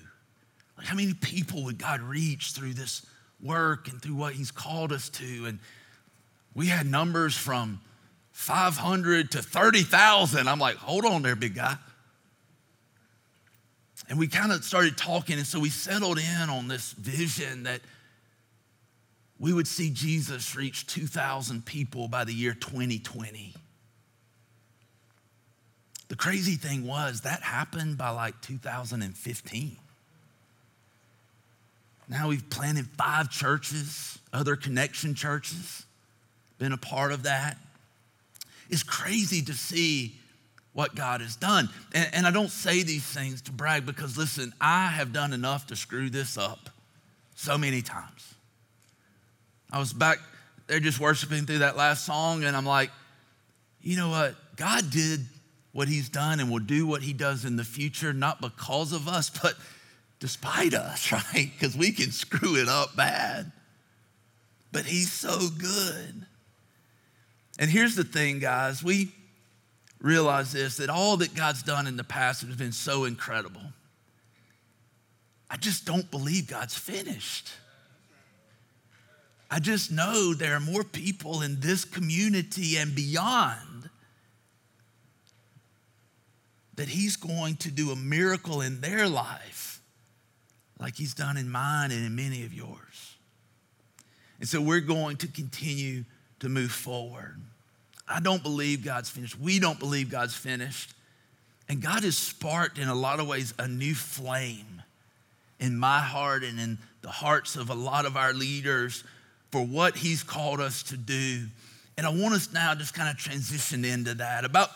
Like 0.79 0.87
how 0.87 0.95
many 0.95 1.15
people 1.15 1.65
would 1.65 1.79
God 1.79 2.01
reach 2.01 2.53
through 2.53 2.75
this 2.75 3.05
work 3.43 3.89
and 3.89 4.01
through 4.01 4.15
what 4.15 4.35
he's 4.35 4.53
called 4.53 4.93
us 4.93 5.09
to? 5.11 5.47
And 5.47 5.59
we 6.55 6.69
had 6.69 6.87
numbers 6.87 7.37
from 7.37 7.81
500 8.31 9.33
to 9.33 9.43
30,000. 9.43 10.47
I'm 10.47 10.61
like, 10.61 10.77
hold 10.77 11.05
on 11.05 11.23
there, 11.23 11.35
big 11.35 11.57
guy. 11.57 11.75
And 14.09 14.17
we 14.17 14.29
kind 14.29 14.53
of 14.53 14.63
started 14.63 14.97
talking, 14.97 15.39
and 15.39 15.47
so 15.47 15.59
we 15.59 15.71
settled 15.71 16.19
in 16.19 16.51
on 16.51 16.69
this 16.69 16.93
vision 16.93 17.65
that– 17.65 17.81
we 19.45 19.53
would 19.53 19.69
see 19.69 19.91
Jesus 19.91 20.57
reach 20.57 20.87
2,000 20.87 21.67
people 21.67 22.09
by 22.09 22.25
the 22.25 22.33
year 22.33 22.55
2020. 22.55 23.53
the 26.09 26.17
crazy 26.17 26.55
thing 26.55 26.87
was 26.87 27.21
that 27.23 27.43
happened 27.43 27.99
by 27.99 28.09
like 28.09 28.41
2015. 28.41 29.77
Now 32.09 32.29
we've 32.29 32.49
planted 32.49 32.87
five 32.97 33.31
churches, 33.31 34.19
other 34.33 34.57
connection 34.57 35.15
churches, 35.15 35.85
been 36.57 36.73
a 36.73 36.79
part 36.79 37.13
of 37.13 37.25
that. 37.25 37.59
It's 38.71 38.83
crazy 38.83 39.43
to 39.43 39.53
see 39.53 40.15
what 40.73 40.95
God 40.95 41.21
has 41.21 41.37
done. 41.37 41.69
And, 41.93 42.09
and, 42.15 42.27
I 42.27 42.31
don't 42.31 42.49
say 42.49 42.83
these 42.83 43.05
things 43.05 43.43
to 43.43 43.53
brag 43.53 43.85
because, 43.85 44.17
listen, 44.17 44.55
I 44.59 44.87
have 44.87 45.13
done 45.13 45.35
enough 45.35 45.67
to 45.67 45.77
screw 45.77 46.09
this 46.09 46.39
up 46.39 46.71
so 47.35 47.59
many 47.59 47.83
times. 47.83 48.34
I 49.75 49.81
was 49.81 49.93
back 49.93 50.21
there 50.69 50.79
just 50.79 51.01
worshiping 51.01 51.47
through 51.47 51.59
that 51.59 51.77
last 51.77 52.07
song, 52.07 52.45
and 52.45 52.57
I'm 52.57 52.65
like, 52.65 52.93
you 53.83 53.97
know 53.97 54.09
what? 54.09 54.37
God 54.55 54.89
did 54.89 55.27
what 55.73 55.89
He's 55.89 56.09
done 56.09 56.39
and 56.39 56.49
will 56.49 56.61
do 56.61 56.87
what 56.87 57.03
He 57.03 57.13
does 57.13 57.45
in 57.45 57.57
the 57.57 57.65
future, 57.65 58.13
not 58.13 58.41
because 58.41 58.93
of 58.93 59.09
us, 59.09 59.31
but 59.43 59.55
despite 60.21 60.75
us, 60.75 61.11
right? 61.13 61.51
Because 61.59 61.77
we 61.77 61.91
can 61.91 62.13
screw 62.13 62.55
it 62.55 62.69
up 62.69 62.95
bad. 62.95 63.51
But 64.71 64.85
He's 64.85 65.11
so 65.11 65.49
good. 65.59 66.25
And 67.59 67.69
here's 67.69 67.97
the 67.97 68.05
thing, 68.05 68.39
guys. 68.39 68.81
We 68.81 69.11
realize 70.01 70.53
this 70.53 70.77
that 70.77 70.89
all 70.89 71.17
that 71.17 71.35
God's 71.35 71.65
done 71.65 71.89
in 71.89 71.97
the 71.97 72.05
past 72.05 72.43
has 72.43 72.55
been 72.55 72.71
so 72.71 73.07
incredible. 73.07 73.73
I 75.51 75.57
just 75.57 75.85
don't 75.85 76.09
believe 76.13 76.47
God's 76.47 76.79
finished. 76.79 77.51
I 79.51 79.61
just 79.61 79.93
know 79.93 80.35
there 80.35 80.55
are 80.55 80.61
more 80.61 80.85
people 80.85 81.43
in 81.43 81.61
this 81.61 81.85
community 81.85 82.77
and 82.77 82.95
beyond 82.95 83.91
that 86.77 86.89
He's 86.89 87.17
going 87.17 87.57
to 87.57 87.71
do 87.71 87.91
a 87.91 87.97
miracle 87.97 88.61
in 88.61 88.81
their 88.81 89.09
life 89.09 89.81
like 90.81 90.97
He's 90.97 91.15
done 91.15 91.37
in 91.37 91.49
mine 91.51 91.93
and 91.93 92.05
in 92.05 92.17
many 92.17 92.45
of 92.45 92.53
yours. 92.53 93.17
And 94.41 94.49
so 94.49 94.61
we're 94.61 94.81
going 94.81 95.17
to 95.19 95.29
continue 95.29 96.05
to 96.41 96.49
move 96.49 96.73
forward. 96.73 97.41
I 98.09 98.21
don't 98.21 98.43
believe 98.43 98.85
God's 98.85 99.09
finished. 99.09 99.39
We 99.39 99.59
don't 99.59 99.79
believe 99.79 100.11
God's 100.11 100.35
finished. 100.35 100.93
And 101.69 101.81
God 101.81 102.03
has 102.03 102.17
sparked, 102.17 102.79
in 102.79 102.89
a 102.89 102.95
lot 102.95 103.21
of 103.21 103.29
ways, 103.29 103.55
a 103.59 103.67
new 103.67 103.95
flame 103.95 104.83
in 105.59 105.79
my 105.79 106.01
heart 106.01 106.43
and 106.43 106.61
in 106.61 106.79
the 107.01 107.11
hearts 107.11 107.57
of 107.57 107.71
a 107.71 107.75
lot 107.75 108.05
of 108.05 108.17
our 108.17 108.35
leaders 108.35 109.05
for 109.55 109.65
what 109.65 109.97
He's 109.97 110.25
called 110.25 110.61
us 110.61 110.83
to 110.83 110.97
do. 110.97 111.45
And 111.97 112.05
I 112.05 112.11
want 112.11 112.35
us 112.35 112.53
now 112.53 112.75
just 112.75 112.93
kind 112.93 113.09
of 113.09 113.17
transition 113.17 113.85
into 113.85 114.15
that. 114.15 114.45
About 114.45 114.69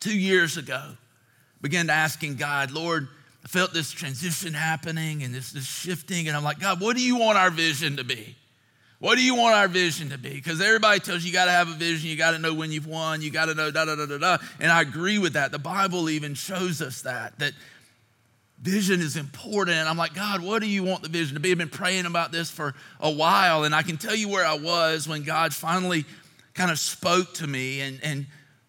two 0.00 0.18
years 0.18 0.56
ago, 0.56 0.82
began 1.62 1.86
to 1.86 1.92
asking 1.92 2.34
God, 2.34 2.72
Lord, 2.72 3.06
I 3.44 3.46
felt 3.46 3.72
this 3.72 3.92
transition 3.92 4.54
happening 4.54 5.22
and 5.22 5.32
this, 5.32 5.52
this 5.52 5.66
shifting, 5.66 6.26
and 6.26 6.36
I'm 6.36 6.42
like, 6.42 6.58
God, 6.58 6.80
what 6.80 6.96
do 6.96 7.02
you 7.02 7.14
want 7.14 7.38
our 7.38 7.48
vision 7.48 7.98
to 7.98 8.02
be? 8.02 8.34
What 8.98 9.18
do 9.18 9.22
you 9.22 9.36
want 9.36 9.54
our 9.54 9.68
vision 9.68 10.10
to 10.10 10.18
be? 10.18 10.30
Because 10.30 10.60
everybody 10.60 10.98
tells 10.98 11.22
you 11.22 11.28
you 11.28 11.32
got 11.32 11.44
to 11.44 11.52
have 11.52 11.68
a 11.68 11.74
vision, 11.74 12.10
you 12.10 12.16
got 12.16 12.32
to 12.32 12.40
know 12.40 12.54
when 12.54 12.72
you've 12.72 12.88
won, 12.88 13.22
you 13.22 13.30
got 13.30 13.44
to 13.44 13.54
know 13.54 13.70
da 13.70 13.84
da 13.84 13.94
da 13.94 14.06
da 14.06 14.18
da. 14.18 14.38
And 14.58 14.72
I 14.72 14.80
agree 14.82 15.20
with 15.20 15.34
that. 15.34 15.52
The 15.52 15.60
Bible 15.60 16.10
even 16.10 16.34
shows 16.34 16.82
us 16.82 17.02
that 17.02 17.38
that 17.38 17.52
vision 18.60 19.00
is 19.00 19.16
important. 19.16 19.88
I'm 19.88 19.96
like, 19.96 20.14
God, 20.14 20.40
what 20.40 20.62
do 20.62 20.68
you 20.68 20.82
want 20.82 21.02
the 21.02 21.08
vision 21.08 21.34
to 21.34 21.40
be? 21.40 21.50
I've 21.50 21.58
been 21.58 21.68
praying 21.68 22.06
about 22.06 22.32
this 22.32 22.50
for 22.50 22.74
a 23.00 23.10
while, 23.10 23.64
and 23.64 23.74
I 23.74 23.82
can 23.82 23.96
tell 23.96 24.14
you 24.14 24.28
where 24.28 24.44
I 24.44 24.54
was 24.54 25.08
when 25.08 25.22
God 25.22 25.54
finally 25.54 26.04
kind 26.54 26.70
of 26.70 26.78
spoke 26.78 27.34
to 27.34 27.46
me 27.46 27.80
and 27.80 28.00
and 28.02 28.26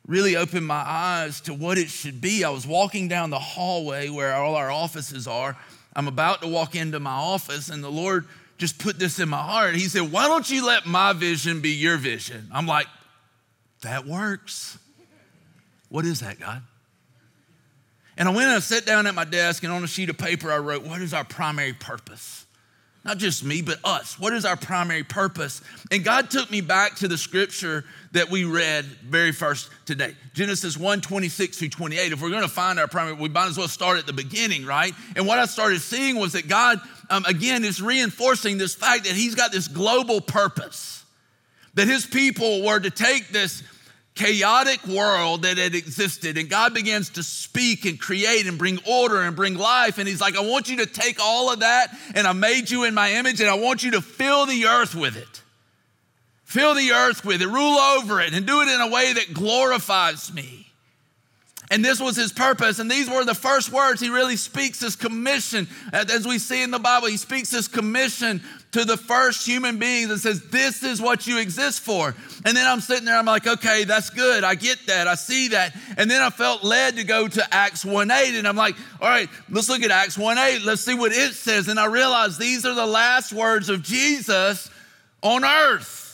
really 0.08 0.38
opened 0.38 0.66
my 0.66 0.84
eyes 0.86 1.42
to 1.42 1.54
what 1.54 1.78
it 1.78 1.90
should 1.90 2.22
be. 2.22 2.44
I 2.44 2.50
was 2.50 2.66
walking 2.66 3.08
down 3.10 3.30
the 3.30 3.40
hallway 3.40 4.10
where 4.10 4.34
all 4.34 4.56
our 4.56 4.72
offices 4.72 5.28
are. 5.28 5.58
I'm 5.96 6.08
about 6.08 6.42
to 6.42 6.48
walk 6.48 6.76
into 6.76 7.00
my 7.00 7.12
office, 7.12 7.70
and 7.70 7.84
the 7.84 7.92
Lord 7.92 8.26
just 8.58 8.80
put 8.80 8.98
this 8.98 9.20
in 9.20 9.30
my 9.30 9.42
heart. 9.42 9.76
He 9.76 9.88
said, 9.88 10.12
Why 10.12 10.28
don't 10.28 10.50
you 10.50 10.66
let 10.66 10.86
my 10.86 11.14
vision 11.14 11.62
be 11.62 11.72
your 11.72 11.98
vision? 11.98 12.50
I'm 12.54 12.66
like, 12.66 12.88
That 13.82 14.06
works. 14.06 14.78
What 15.90 16.06
is 16.06 16.20
that, 16.22 16.40
God? 16.40 16.62
And 18.18 18.28
I 18.28 18.32
went 18.32 18.48
and 18.48 18.56
I 18.56 18.60
sat 18.60 18.86
down 18.86 19.06
at 19.06 19.14
my 19.14 19.26
desk, 19.26 19.64
and 19.64 19.72
on 19.72 19.84
a 19.84 19.88
sheet 19.88 20.10
of 20.10 20.18
paper, 20.18 20.52
I 20.52 20.58
wrote, 20.58 20.84
What 20.84 21.02
is 21.02 21.14
our 21.14 21.24
primary 21.24 21.74
purpose? 21.74 22.46
Not 23.08 23.20
just 23.20 23.42
me, 23.42 23.62
but 23.62 23.80
us. 23.86 24.20
What 24.20 24.34
is 24.34 24.44
our 24.44 24.58
primary 24.58 25.04
purpose? 25.04 25.62
And 25.92 26.04
God 26.04 26.30
took 26.30 26.52
me 26.52 26.60
back 26.60 26.96
to 26.98 27.08
the 27.08 27.18
scripture 27.18 27.86
that 28.12 28.30
we 28.30 28.44
read 28.44 28.84
very 28.84 29.32
first 29.32 29.70
today 29.86 30.14
Genesis 30.34 30.76
1 30.76 31.00
26 31.00 31.58
through 31.58 31.70
28. 31.70 32.12
If 32.12 32.22
we're 32.22 32.32
going 32.32 32.42
to 32.42 32.50
find 32.50 32.78
our 32.80 32.88
primary, 32.88 33.16
we 33.16 33.30
might 33.30 33.48
as 33.48 33.58
well 33.58 33.70
start 33.70 33.98
at 33.98 34.08
the 34.08 34.14
beginning, 34.14 34.66
right? 34.66 34.94
And 35.16 35.26
what 35.26 35.40
I 35.40 35.46
started 35.46 35.80
seeing 35.80 36.18
was 36.18 36.34
that 36.34 36.50
God, 36.50 36.82
um, 37.10 37.24
again, 37.26 37.64
is 37.64 37.82
reinforcing 37.82 38.58
this 38.58 38.76
fact 38.76 39.06
that 39.06 39.14
He's 39.14 39.36
got 39.36 39.54
this 39.54 39.70
global 39.70 40.20
purpose, 40.20 41.06
that 41.76 41.88
His 41.88 42.06
people 42.06 42.66
were 42.66 42.80
to 42.80 42.90
take 42.90 43.30
this 43.30 43.64
chaotic 44.18 44.86
world 44.88 45.44
that 45.44 45.58
had 45.58 45.76
existed 45.76 46.38
and 46.38 46.50
God 46.50 46.74
begins 46.74 47.10
to 47.12 47.24
speak 47.24 47.86
and 47.86 48.00
create 48.00 48.48
and 48.48 48.58
bring 48.58 48.80
order 48.88 49.22
and 49.22 49.36
bring 49.36 49.56
life 49.56 50.00
and 50.00 50.08
he's 50.08 50.20
like 50.20 50.36
I 50.36 50.42
want 50.42 50.70
you 50.70 50.78
to 50.78 50.86
take 50.88 51.20
all 51.22 51.54
of 51.54 51.60
that 51.60 51.96
and 52.16 52.26
I 52.26 52.34
made 52.34 52.70
you 52.70 52.84
in 52.84 52.94
my 52.94 53.14
image 53.14 53.40
and 53.40 53.50
I 53.50 53.54
want 53.54 53.84
you 53.84 53.92
to 53.92 54.02
fill 54.02 54.46
the 54.48 54.66
earth 54.66 54.96
with 54.96 55.16
it 55.16 55.44
fill 56.44 56.74
the 56.74 56.92
earth 56.92 57.24
with 57.24 57.42
it 57.42 57.48
rule 57.48 57.78
over 57.78 58.20
it 58.20 58.34
and 58.34 58.46
do 58.46 58.62
it 58.62 58.68
in 58.68 58.82
a 58.82 58.90
way 58.90 59.14
that 59.14 59.34
glorifies 59.34 60.34
me 60.34 60.68
and 61.70 61.84
this 61.84 62.00
was 62.00 62.16
his 62.16 62.32
purpose. 62.32 62.80
And 62.80 62.90
these 62.90 63.10
were 63.10 63.26
the 63.26 63.36
first 63.36 63.72
words 63.72 64.00
he 64.00 64.10
really 64.10 64.38
speaks 64.38 64.80
this 64.80 64.96
commission. 64.96 65.68
As 65.92 66.26
we 66.26 66.40
see 66.40 66.64
in 66.64 66.72
the 66.72 66.80
Bible, 66.80 67.08
he 67.08 67.18
speaks 67.18 67.50
this 67.50 67.68
commission 67.68 68.42
to 68.72 68.84
the 68.84 68.98
first 68.98 69.46
human 69.46 69.80
beings 69.80 70.12
and 70.12 70.20
says, 70.20 70.42
This 70.50 70.84
is 70.84 71.02
what 71.02 71.26
you 71.26 71.40
exist 71.40 71.82
for. 71.82 72.14
And 72.46 72.58
then 72.58 72.68
I'm 72.68 72.82
sitting 72.82 73.06
there, 73.06 73.18
I'm 73.18 73.26
like, 73.26 73.48
Okay, 73.48 73.86
that's 73.86 74.10
good. 74.10 74.44
I 74.44 74.56
get 74.56 74.78
that. 74.88 75.08
I 75.08 75.16
see 75.16 75.50
that. 75.50 75.76
And 75.98 76.10
then 76.12 76.22
I 76.22 76.30
felt 76.30 76.64
led 76.64 76.98
to 76.98 77.04
go 77.04 77.28
to 77.28 77.54
Acts 77.54 77.86
1 77.86 78.12
8. 78.12 78.38
And 78.38 78.48
I'm 78.48 78.58
like, 78.58 78.76
All 79.02 79.08
right, 79.08 79.30
let's 79.50 79.70
look 79.70 79.84
at 79.84 79.92
Acts 79.92 80.18
1 80.18 80.38
8. 80.38 80.64
Let's 80.64 80.82
see 80.82 80.96
what 80.96 81.12
it 81.12 81.34
says. 81.34 81.68
And 81.68 81.80
I 81.80 81.86
realized 81.86 82.40
these 82.40 82.66
are 82.66 82.76
the 82.76 82.86
last 82.86 83.32
words 83.32 83.70
of 83.70 83.84
Jesus 83.84 84.70
on 85.22 85.46
earth. 85.46 86.08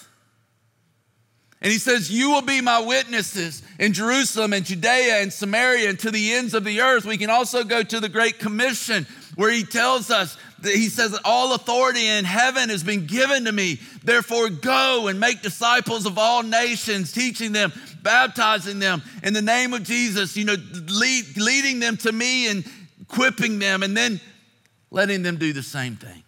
And 1.63 1.71
he 1.71 1.77
says, 1.77 2.11
You 2.11 2.29
will 2.29 2.41
be 2.41 2.59
my 2.59 2.81
witnesses 2.81 3.63
in 3.79 3.93
Jerusalem 3.93 4.51
and 4.51 4.65
Judea 4.65 5.21
and 5.21 5.31
Samaria 5.31 5.89
and 5.89 5.99
to 5.99 6.11
the 6.11 6.33
ends 6.33 6.53
of 6.53 6.65
the 6.65 6.81
earth. 6.81 7.05
We 7.05 7.17
can 7.17 7.29
also 7.29 7.63
go 7.63 7.81
to 7.81 7.99
the 8.01 8.09
Great 8.09 8.37
Commission 8.37 9.07
where 9.35 9.49
he 9.49 9.63
tells 9.63 10.11
us 10.11 10.37
he 10.63 10.89
says 10.89 11.17
all 11.25 11.53
authority 11.53 12.07
in 12.07 12.25
heaven 12.25 12.69
has 12.69 12.83
been 12.83 13.05
given 13.05 13.45
to 13.45 13.51
me. 13.51 13.79
Therefore, 14.03 14.49
go 14.49 15.07
and 15.07 15.19
make 15.19 15.41
disciples 15.41 16.05
of 16.05 16.17
all 16.17 16.43
nations, 16.43 17.11
teaching 17.11 17.51
them, 17.51 17.73
baptizing 18.01 18.79
them 18.79 19.01
in 19.23 19.33
the 19.33 19.41
name 19.41 19.73
of 19.73 19.83
Jesus, 19.83 20.37
you 20.37 20.45
know, 20.45 20.55
lead, 20.87 21.37
leading 21.37 21.79
them 21.79 21.97
to 21.97 22.11
me 22.11 22.47
and 22.49 22.65
equipping 23.01 23.59
them, 23.59 23.83
and 23.83 23.95
then 23.95 24.19
letting 24.91 25.23
them 25.23 25.37
do 25.37 25.53
the 25.53 25.63
same 25.63 25.95
thing. 25.95 26.23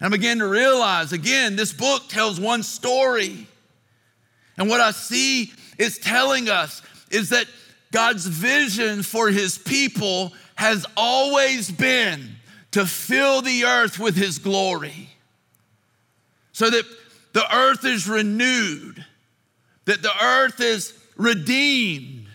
And 0.00 0.06
I 0.06 0.16
began 0.16 0.38
to 0.38 0.46
realize 0.46 1.12
again, 1.12 1.56
this 1.56 1.72
book 1.72 2.08
tells 2.08 2.40
one 2.40 2.62
story. 2.62 3.46
And 4.56 4.68
what 4.68 4.80
I 4.80 4.92
see 4.92 5.52
is 5.78 5.98
telling 5.98 6.48
us 6.48 6.82
is 7.10 7.30
that 7.30 7.46
God's 7.92 8.26
vision 8.26 9.02
for 9.02 9.28
his 9.28 9.58
people 9.58 10.32
has 10.56 10.86
always 10.96 11.70
been 11.70 12.36
to 12.74 12.84
fill 12.84 13.40
the 13.40 13.64
earth 13.64 14.00
with 14.00 14.16
his 14.16 14.38
glory. 14.38 15.08
So 16.50 16.68
that 16.68 16.84
the 17.32 17.56
earth 17.56 17.84
is 17.84 18.08
renewed, 18.08 19.04
that 19.84 20.02
the 20.02 20.24
earth 20.24 20.60
is 20.60 20.92
redeemed. 21.16 22.26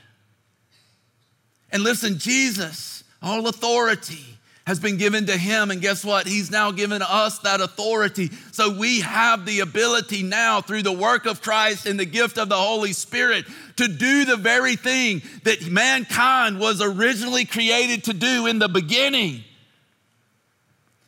And 1.73 1.83
listen, 1.83 2.19
Jesus, 2.19 3.03
all 3.21 3.49
authority 3.49 4.23
has 4.65 4.79
been 4.79 4.95
given 4.95 5.25
to 5.25 5.35
him. 5.35 5.71
And 5.71 5.81
guess 5.81 6.05
what? 6.05 6.25
He's 6.25 6.49
now 6.49 6.71
given 6.71 7.01
us 7.01 7.39
that 7.39 7.59
authority. 7.59 8.29
So 8.53 8.77
we 8.77 9.01
have 9.01 9.45
the 9.45 9.59
ability 9.59 10.23
now, 10.23 10.61
through 10.61 10.83
the 10.83 10.93
work 10.93 11.25
of 11.25 11.41
Christ 11.41 11.85
and 11.85 11.99
the 11.99 12.05
gift 12.05 12.37
of 12.37 12.47
the 12.47 12.55
Holy 12.55 12.93
Spirit, 12.93 13.45
to 13.75 13.89
do 13.89 14.23
the 14.23 14.37
very 14.37 14.77
thing 14.77 15.21
that 15.43 15.69
mankind 15.69 16.61
was 16.61 16.81
originally 16.81 17.43
created 17.43 18.05
to 18.05 18.13
do 18.13 18.47
in 18.47 18.59
the 18.59 18.69
beginning. 18.69 19.43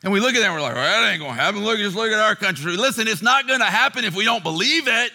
And 0.03 0.11
we 0.11 0.19
look 0.19 0.33
at 0.33 0.39
that 0.39 0.45
and 0.45 0.55
we're 0.55 0.61
like, 0.61 0.73
well, 0.73 1.01
that 1.01 1.11
ain't 1.11 1.21
gonna 1.21 1.33
happen. 1.33 1.63
Look, 1.63 1.77
just 1.77 1.95
look 1.95 2.11
at 2.11 2.19
our 2.19 2.35
country. 2.35 2.75
Listen, 2.75 3.07
it's 3.07 3.21
not 3.21 3.47
gonna 3.47 3.65
happen 3.65 4.03
if 4.03 4.15
we 4.15 4.23
don't 4.23 4.43
believe 4.43 4.87
it. 4.87 5.11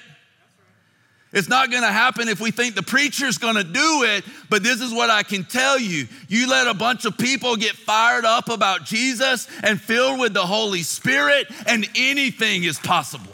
It's 1.33 1.49
not 1.49 1.73
gonna 1.73 1.93
happen 1.93 2.29
if 2.29 2.41
we 2.41 2.53
think 2.53 2.77
the 2.77 2.85
preacher's 2.85 3.37
gonna 3.37 3.65
do 3.65 4.05
it, 4.05 4.25
but 4.49 4.63
this 4.63 4.81
is 4.81 4.93
what 4.93 5.11
I 5.11 5.25
can 5.25 5.45
tell 5.45 5.79
you. 5.79 6.07
You 6.29 6.49
let 6.49 6.69
a 6.69 6.75
bunch 6.75 7.05
of 7.05 7.19
people 7.19 7.57
get 7.57 7.73
fired 7.73 8.25
up 8.25 8.49
about 8.49 8.85
Jesus 8.85 9.49
and 9.63 9.81
filled 9.81 10.21
with 10.21 10.35
the 10.35 10.47
Holy 10.47 10.83
Spirit, 10.83 11.49
and 11.67 11.87
anything 11.97 12.63
is 12.63 12.79
possible. 12.79 13.33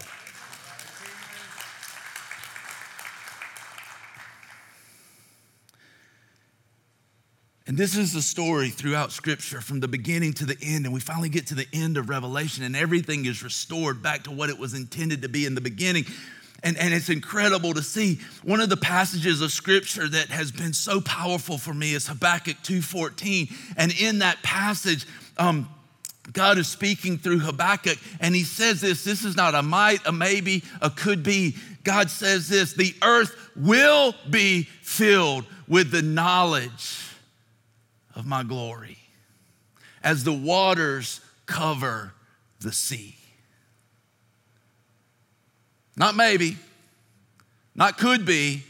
And 7.72 7.78
this 7.78 7.96
is 7.96 8.12
the 8.12 8.20
story 8.20 8.68
throughout 8.68 9.12
Scripture 9.12 9.62
from 9.62 9.80
the 9.80 9.88
beginning 9.88 10.34
to 10.34 10.44
the 10.44 10.58
end. 10.60 10.84
And 10.84 10.92
we 10.92 11.00
finally 11.00 11.30
get 11.30 11.46
to 11.46 11.54
the 11.54 11.66
end 11.72 11.96
of 11.96 12.10
Revelation, 12.10 12.64
and 12.64 12.76
everything 12.76 13.24
is 13.24 13.42
restored 13.42 14.02
back 14.02 14.24
to 14.24 14.30
what 14.30 14.50
it 14.50 14.58
was 14.58 14.74
intended 14.74 15.22
to 15.22 15.30
be 15.30 15.46
in 15.46 15.54
the 15.54 15.62
beginning. 15.62 16.04
And, 16.62 16.76
and 16.76 16.92
it's 16.92 17.08
incredible 17.08 17.72
to 17.72 17.82
see. 17.82 18.20
One 18.42 18.60
of 18.60 18.68
the 18.68 18.76
passages 18.76 19.40
of 19.40 19.52
Scripture 19.52 20.06
that 20.06 20.28
has 20.28 20.52
been 20.52 20.74
so 20.74 21.00
powerful 21.00 21.56
for 21.56 21.72
me 21.72 21.94
is 21.94 22.06
Habakkuk 22.08 22.58
2.14. 22.58 23.50
And 23.78 23.98
in 23.98 24.18
that 24.18 24.42
passage, 24.42 25.06
um, 25.38 25.66
God 26.30 26.58
is 26.58 26.68
speaking 26.68 27.16
through 27.16 27.38
Habakkuk, 27.38 27.96
and 28.20 28.34
he 28.34 28.44
says 28.44 28.82
this 28.82 29.02
this 29.02 29.24
is 29.24 29.34
not 29.34 29.54
a 29.54 29.62
might, 29.62 30.06
a 30.06 30.12
maybe, 30.12 30.62
a 30.82 30.90
could 30.90 31.22
be. 31.22 31.56
God 31.84 32.10
says 32.10 32.50
this 32.50 32.74
the 32.74 32.94
earth 33.02 33.34
will 33.56 34.14
be 34.28 34.64
filled 34.82 35.46
with 35.66 35.90
the 35.90 36.02
knowledge 36.02 37.08
of 38.14 38.26
my 38.26 38.42
glory 38.42 38.98
as 40.02 40.24
the 40.24 40.32
waters 40.32 41.20
cover 41.46 42.12
the 42.60 42.72
sea. 42.72 43.16
Not 45.96 46.16
maybe, 46.16 46.56
not 47.74 47.98
could 47.98 48.24
be. 48.24 48.62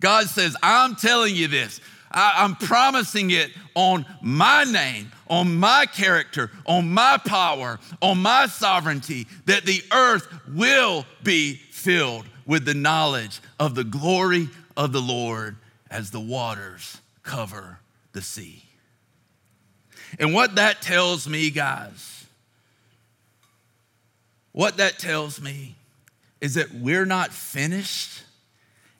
God 0.00 0.26
says, 0.26 0.56
I'm 0.62 0.94
telling 0.96 1.34
you 1.34 1.48
this. 1.48 1.80
I, 2.10 2.44
am 2.44 2.54
promising 2.54 3.30
it 3.30 3.50
on 3.74 4.06
my 4.22 4.64
name, 4.64 5.12
on 5.28 5.56
my 5.56 5.86
character, 5.86 6.50
on 6.64 6.90
my 6.90 7.18
power, 7.18 7.78
on 8.00 8.18
my 8.18 8.46
sovereignty, 8.46 9.26
that 9.46 9.66
the 9.66 9.82
earth 9.92 10.26
will 10.48 11.04
be 11.22 11.54
filled 11.54 12.26
with 12.46 12.64
the 12.64 12.74
knowledge 12.74 13.40
of 13.58 13.74
the 13.74 13.84
glory 13.84 14.48
of 14.76 14.92
the 14.92 15.00
Lord 15.00 15.56
as 15.90 16.10
the 16.10 16.20
waters 16.20 16.98
cover 17.22 17.80
the 18.12 18.22
sea. 18.22 18.65
And 20.18 20.32
what 20.32 20.56
that 20.56 20.82
tells 20.82 21.28
me, 21.28 21.50
guys, 21.50 22.26
what 24.52 24.78
that 24.78 24.98
tells 24.98 25.40
me 25.40 25.76
is 26.40 26.54
that 26.54 26.72
we're 26.72 27.04
not 27.04 27.32
finished 27.32 28.22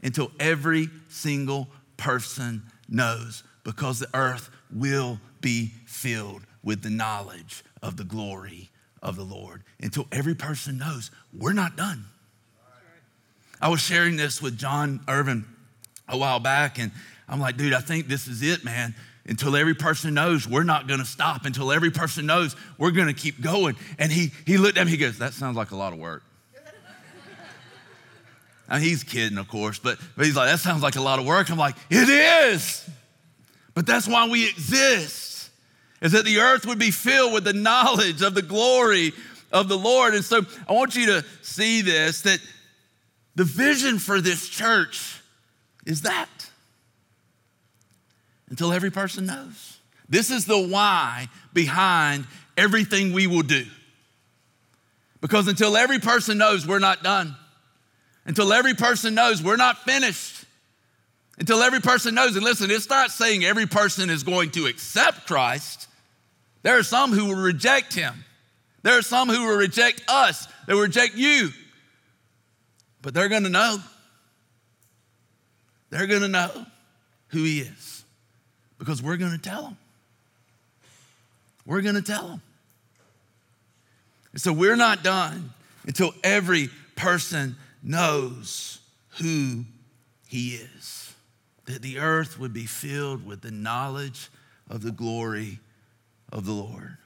until 0.03 0.31
every 0.39 0.91
single 1.09 1.69
person 1.97 2.63
knows 2.89 3.43
because 3.65 3.99
the 3.99 4.09
earth 4.15 4.51
will 4.73 5.19
be 5.41 5.73
filled 5.87 6.43
with 6.63 6.83
the 6.83 6.91
knowledge 6.91 7.65
of 7.83 7.97
the 7.97 8.05
glory 8.05 8.71
of 9.03 9.17
the 9.17 9.23
Lord 9.23 9.63
until 9.81 10.07
every 10.13 10.35
person 10.35 10.79
knows 10.79 11.11
we're 11.37 11.53
not 11.53 11.77
done. 11.77 12.05
I 13.61 13.69
was 13.69 13.81
sharing 13.81 14.17
this 14.17 14.43
with 14.43 14.59
John 14.59 15.01
Irvin 15.09 15.47
a 16.09 16.19
while 16.19 16.41
back, 16.41 16.79
and 16.79 16.93
I'm 17.29 17.41
like, 17.41 17.57
dude, 17.57 17.73
I 17.73 17.81
think 17.81 18.07
this 18.07 18.29
is 18.29 18.43
it, 18.43 18.65
man. 18.65 18.95
Until 19.29 19.57
every 19.57 19.75
person 19.75 20.15
knows 20.15 20.47
we're 20.47 20.63
not 20.63 20.87
gonna 20.87 21.05
stop, 21.05 21.45
until 21.45 21.73
every 21.73 21.91
person 21.91 22.27
knows 22.27 22.55
we're 22.79 22.93
gonna 22.93 23.15
keep 23.15 23.41
going. 23.41 23.77
And 23.99 24.13
he, 24.13 24.31
he 24.47 24.57
looked 24.57 24.79
at 24.79 24.85
me, 24.85 24.93
he 24.93 24.97
goes, 24.97 25.19
That 25.19 25.33
sounds 25.33 25.57
like 25.57 25.73
a 25.73 25.77
lot 25.77 25.93
of 25.93 25.99
work. 25.99 26.23
Now, 28.69 28.79
he's 28.79 29.05
kidding, 29.05 29.39
of 29.39 29.47
course, 29.47 29.79
but, 29.79 29.99
but 30.17 30.27
he's 30.27 30.37
like, 30.37 30.49
That 30.49 30.61
sounds 30.61 30.83
like 30.83 30.97
a 30.97 31.03
lot 31.03 31.19
of 31.19 31.27
work. 31.27 31.51
I'm 31.51 31.59
like, 31.59 31.77
It 31.91 32.09
is. 32.09 32.89
But 33.75 33.87
that's 33.87 34.09
why 34.09 34.29
we 34.29 34.49
exist, 34.49 35.51
is 36.01 36.13
that 36.13 36.25
the 36.25 36.39
earth 36.39 36.65
would 36.65 36.79
be 36.79 36.91
filled 36.91 37.35
with 37.35 37.45
the 37.45 37.53
knowledge 37.53 38.23
of 38.23 38.35
the 38.35 38.43
glory 38.43 39.13
of 39.53 39.69
the 39.69 39.77
Lord. 39.77 40.15
And 40.15 40.25
so 40.25 40.43
I 40.69 40.73
want 40.73 40.97
you 40.97 41.07
to 41.07 41.25
see 41.43 41.83
this 41.83 42.23
that 42.23 42.41
the 43.35 43.45
vision 43.45 43.99
for 43.99 44.21
this 44.21 44.49
church 44.49 45.21
is 45.85 46.03
that 46.03 46.29
until 48.49 48.73
every 48.73 48.91
person 48.91 49.27
knows. 49.27 49.79
This 50.09 50.31
is 50.31 50.45
the 50.45 50.59
why 50.59 51.29
behind 51.53 52.27
everything 52.57 53.13
we 53.13 53.27
will 53.27 53.43
do. 53.43 53.65
Because 55.21 55.49
until 55.49 55.77
every 55.77 55.99
person 55.99 56.39
knows 56.39 56.67
we're 56.67 56.79
not 56.79 57.03
done, 57.03 57.35
until 58.25 58.53
every 58.53 58.75
person 58.75 59.15
knows 59.15 59.43
we're 59.43 59.57
not 59.57 59.79
finished, 59.79 60.45
until 61.39 61.63
every 61.63 61.81
person 61.81 62.15
knows, 62.15 62.37
and 62.37 62.45
listen, 62.45 62.71
it's 62.71 62.89
not 62.89 63.11
saying 63.11 63.45
every 63.45 63.67
person 63.67 64.11
is 64.11 64.23
going 64.23 64.51
to 64.53 64.67
accept 64.67 65.27
Christ. 65.27 65.89
There 66.63 66.79
are 66.79 66.83
some 66.83 67.13
who 67.13 67.27
will 67.27 67.43
reject 67.43 67.95
him. 67.95 68.25
There 68.83 68.97
are 68.97 69.03
some 69.03 69.29
who 69.29 69.47
will 69.47 69.57
reject 69.57 70.03
us, 70.09 70.47
they 70.67 70.75
will 70.75 70.83
reject 70.83 71.17
you. 71.17 71.51
But 73.03 73.15
they're 73.15 73.29
gonna 73.29 73.49
know. 73.49 73.79
They're 75.91 76.07
gonna 76.07 76.29
know 76.29 76.67
who 77.29 77.43
he 77.43 77.61
is 77.61 77.96
because 78.79 79.03
we're 79.03 79.17
gonna 79.17 79.39
tell 79.39 79.63
them. 79.63 79.77
We're 81.65 81.83
gonna 81.83 82.03
tell 82.03 82.29
them. 82.29 82.43
And 84.33 84.41
so 84.41 84.53
we're 84.53 84.77
not 84.77 85.03
done 85.03 85.51
until 85.87 86.13
every 86.23 86.69
person 86.95 87.57
knows 87.83 88.81
who 89.21 89.65
he 90.29 90.55
is. 90.55 91.15
That 91.67 91.83
the 91.83 91.99
earth 91.99 92.39
would 92.39 92.53
be 92.53 92.67
filled 92.67 93.27
with 93.27 93.41
the 93.41 93.51
knowledge 93.51 94.29
of 94.69 94.83
the 94.83 94.93
glory 94.93 95.59
of 96.33 96.45
the 96.45 96.53
Lord. 96.53 96.99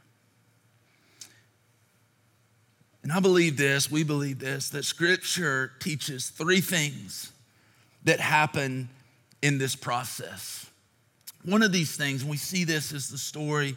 And 3.03 3.13
I 3.13 3.21
believe 3.21 3.57
this, 3.57 3.91
we 3.91 4.05
believe 4.05 4.39
this, 4.39 4.69
that 4.71 4.85
scripture 4.85 5.73
teaches 5.81 6.29
three 6.29 6.61
things 6.61 7.33
that 8.05 8.21
happen 8.21 8.89
in 9.41 9.59
this 9.59 9.75
process. 9.75 10.70
One 11.45 11.63
of 11.63 11.73
these 11.73 11.97
things, 11.97 12.23
and 12.23 12.31
we 12.31 12.37
see 12.37 12.65
this 12.65 12.93
as 12.93 13.09
the 13.09 13.19
story 13.19 13.77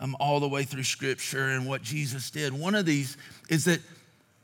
um, 0.00 0.16
all 0.18 0.40
the 0.40 0.48
way 0.48 0.64
through 0.64 0.84
scripture 0.84 1.48
and 1.48 1.66
what 1.66 1.82
Jesus 1.82 2.30
did. 2.30 2.52
One 2.52 2.74
of 2.74 2.86
these 2.86 3.16
is 3.48 3.66
that 3.66 3.80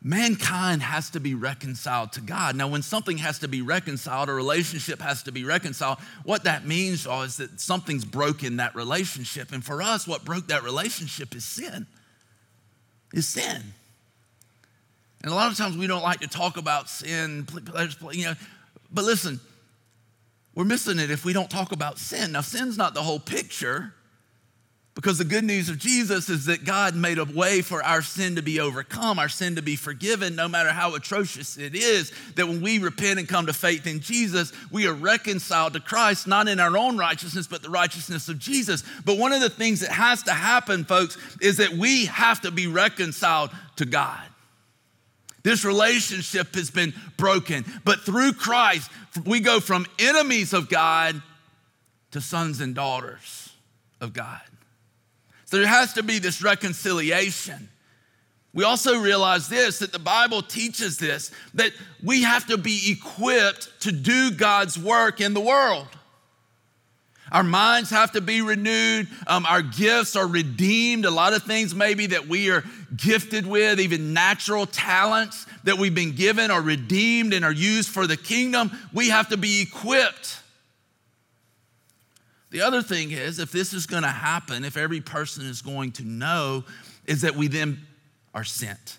mankind 0.02 0.82
has 0.82 1.10
to 1.10 1.20
be 1.20 1.34
reconciled 1.34 2.12
to 2.12 2.20
God. 2.20 2.54
Now, 2.54 2.68
when 2.68 2.82
something 2.82 3.18
has 3.18 3.40
to 3.40 3.48
be 3.48 3.62
reconciled, 3.62 4.28
a 4.28 4.32
relationship 4.32 5.00
has 5.00 5.22
to 5.24 5.32
be 5.32 5.44
reconciled, 5.44 5.98
what 6.24 6.44
that 6.44 6.66
means 6.66 7.06
is 7.06 7.38
that 7.38 7.60
something's 7.60 8.04
broken 8.04 8.58
that 8.58 8.74
relationship. 8.74 9.52
And 9.52 9.64
for 9.64 9.82
us, 9.82 10.06
what 10.06 10.24
broke 10.24 10.48
that 10.48 10.62
relationship 10.62 11.34
is 11.34 11.44
sin. 11.44 11.86
Is 13.12 13.26
sin. 13.26 13.62
And 15.22 15.32
a 15.32 15.34
lot 15.34 15.50
of 15.50 15.58
times 15.58 15.76
we 15.76 15.86
don't 15.86 16.02
like 16.02 16.20
to 16.20 16.28
talk 16.28 16.56
about 16.56 16.88
sin, 16.88 17.46
you 18.12 18.26
know, 18.26 18.34
but 18.92 19.04
listen, 19.04 19.40
we're 20.58 20.64
missing 20.64 20.98
it 20.98 21.08
if 21.08 21.24
we 21.24 21.32
don't 21.32 21.48
talk 21.48 21.70
about 21.70 21.98
sin. 21.98 22.32
Now, 22.32 22.40
sin's 22.40 22.76
not 22.76 22.92
the 22.92 23.02
whole 23.04 23.20
picture. 23.20 23.94
Because 24.96 25.16
the 25.16 25.24
good 25.24 25.44
news 25.44 25.68
of 25.68 25.78
Jesus 25.78 26.28
is 26.28 26.46
that 26.46 26.64
God 26.64 26.96
made 26.96 27.18
a 27.18 27.24
way 27.24 27.62
for 27.62 27.80
our 27.84 28.02
sin 28.02 28.34
to 28.34 28.42
be 28.42 28.58
overcome, 28.58 29.20
our 29.20 29.28
sin 29.28 29.54
to 29.54 29.62
be 29.62 29.76
forgiven, 29.76 30.34
no 30.34 30.48
matter 30.48 30.70
how 30.70 30.96
atrocious 30.96 31.58
it 31.58 31.76
is. 31.76 32.12
That 32.34 32.48
when 32.48 32.60
we 32.60 32.80
repent 32.80 33.20
and 33.20 33.28
come 33.28 33.46
to 33.46 33.52
faith 33.52 33.86
in 33.86 34.00
Jesus, 34.00 34.52
we 34.72 34.88
are 34.88 34.94
reconciled 34.94 35.74
to 35.74 35.80
Christ, 35.80 36.26
not 36.26 36.48
in 36.48 36.58
our 36.58 36.76
own 36.76 36.98
righteousness, 36.98 37.46
but 37.46 37.62
the 37.62 37.70
righteousness 37.70 38.28
of 38.28 38.40
Jesus. 38.40 38.82
But 39.04 39.16
one 39.16 39.32
of 39.32 39.40
the 39.40 39.50
things 39.50 39.78
that 39.82 39.92
has 39.92 40.24
to 40.24 40.32
happen, 40.32 40.84
folks, 40.84 41.16
is 41.40 41.58
that 41.58 41.70
we 41.70 42.06
have 42.06 42.40
to 42.40 42.50
be 42.50 42.66
reconciled 42.66 43.50
to 43.76 43.86
God. 43.86 44.24
This 45.44 45.64
relationship 45.64 46.54
has 46.56 46.70
been 46.70 46.92
broken, 47.16 47.64
but 47.84 48.00
through 48.00 48.32
Christ, 48.32 48.90
we 49.24 49.40
go 49.40 49.60
from 49.60 49.86
enemies 49.98 50.52
of 50.52 50.68
God 50.68 51.20
to 52.10 52.20
sons 52.20 52.60
and 52.60 52.74
daughters 52.74 53.50
of 54.00 54.12
God. 54.12 54.40
So 55.44 55.58
there 55.58 55.66
has 55.66 55.94
to 55.94 56.02
be 56.02 56.18
this 56.18 56.42
reconciliation. 56.42 57.68
We 58.54 58.64
also 58.64 58.98
realize 58.98 59.48
this 59.48 59.78
that 59.80 59.92
the 59.92 59.98
Bible 59.98 60.42
teaches 60.42 60.98
this 60.98 61.30
that 61.54 61.72
we 62.02 62.22
have 62.22 62.46
to 62.46 62.58
be 62.58 62.90
equipped 62.90 63.80
to 63.82 63.92
do 63.92 64.30
God's 64.30 64.78
work 64.78 65.20
in 65.20 65.34
the 65.34 65.40
world. 65.40 65.88
Our 67.30 67.42
minds 67.42 67.90
have 67.90 68.12
to 68.12 68.20
be 68.20 68.40
renewed. 68.40 69.08
Um, 69.26 69.44
our 69.46 69.62
gifts 69.62 70.16
are 70.16 70.26
redeemed. 70.26 71.04
A 71.04 71.10
lot 71.10 71.34
of 71.34 71.42
things, 71.42 71.74
maybe, 71.74 72.06
that 72.06 72.26
we 72.26 72.50
are 72.50 72.64
gifted 72.96 73.46
with, 73.46 73.80
even 73.80 74.12
natural 74.12 74.66
talents 74.66 75.46
that 75.64 75.76
we've 75.78 75.94
been 75.94 76.14
given, 76.14 76.50
are 76.50 76.62
redeemed 76.62 77.34
and 77.34 77.44
are 77.44 77.52
used 77.52 77.90
for 77.90 78.06
the 78.06 78.16
kingdom. 78.16 78.70
We 78.92 79.10
have 79.10 79.28
to 79.28 79.36
be 79.36 79.62
equipped. 79.62 80.40
The 82.50 82.62
other 82.62 82.82
thing 82.82 83.10
is, 83.10 83.38
if 83.38 83.52
this 83.52 83.74
is 83.74 83.86
going 83.86 84.04
to 84.04 84.08
happen, 84.08 84.64
if 84.64 84.76
every 84.76 85.00
person 85.00 85.44
is 85.44 85.60
going 85.60 85.92
to 85.92 86.04
know, 86.04 86.64
is 87.06 87.20
that 87.22 87.34
we 87.36 87.48
then 87.48 87.86
are 88.34 88.44
sent. 88.44 88.98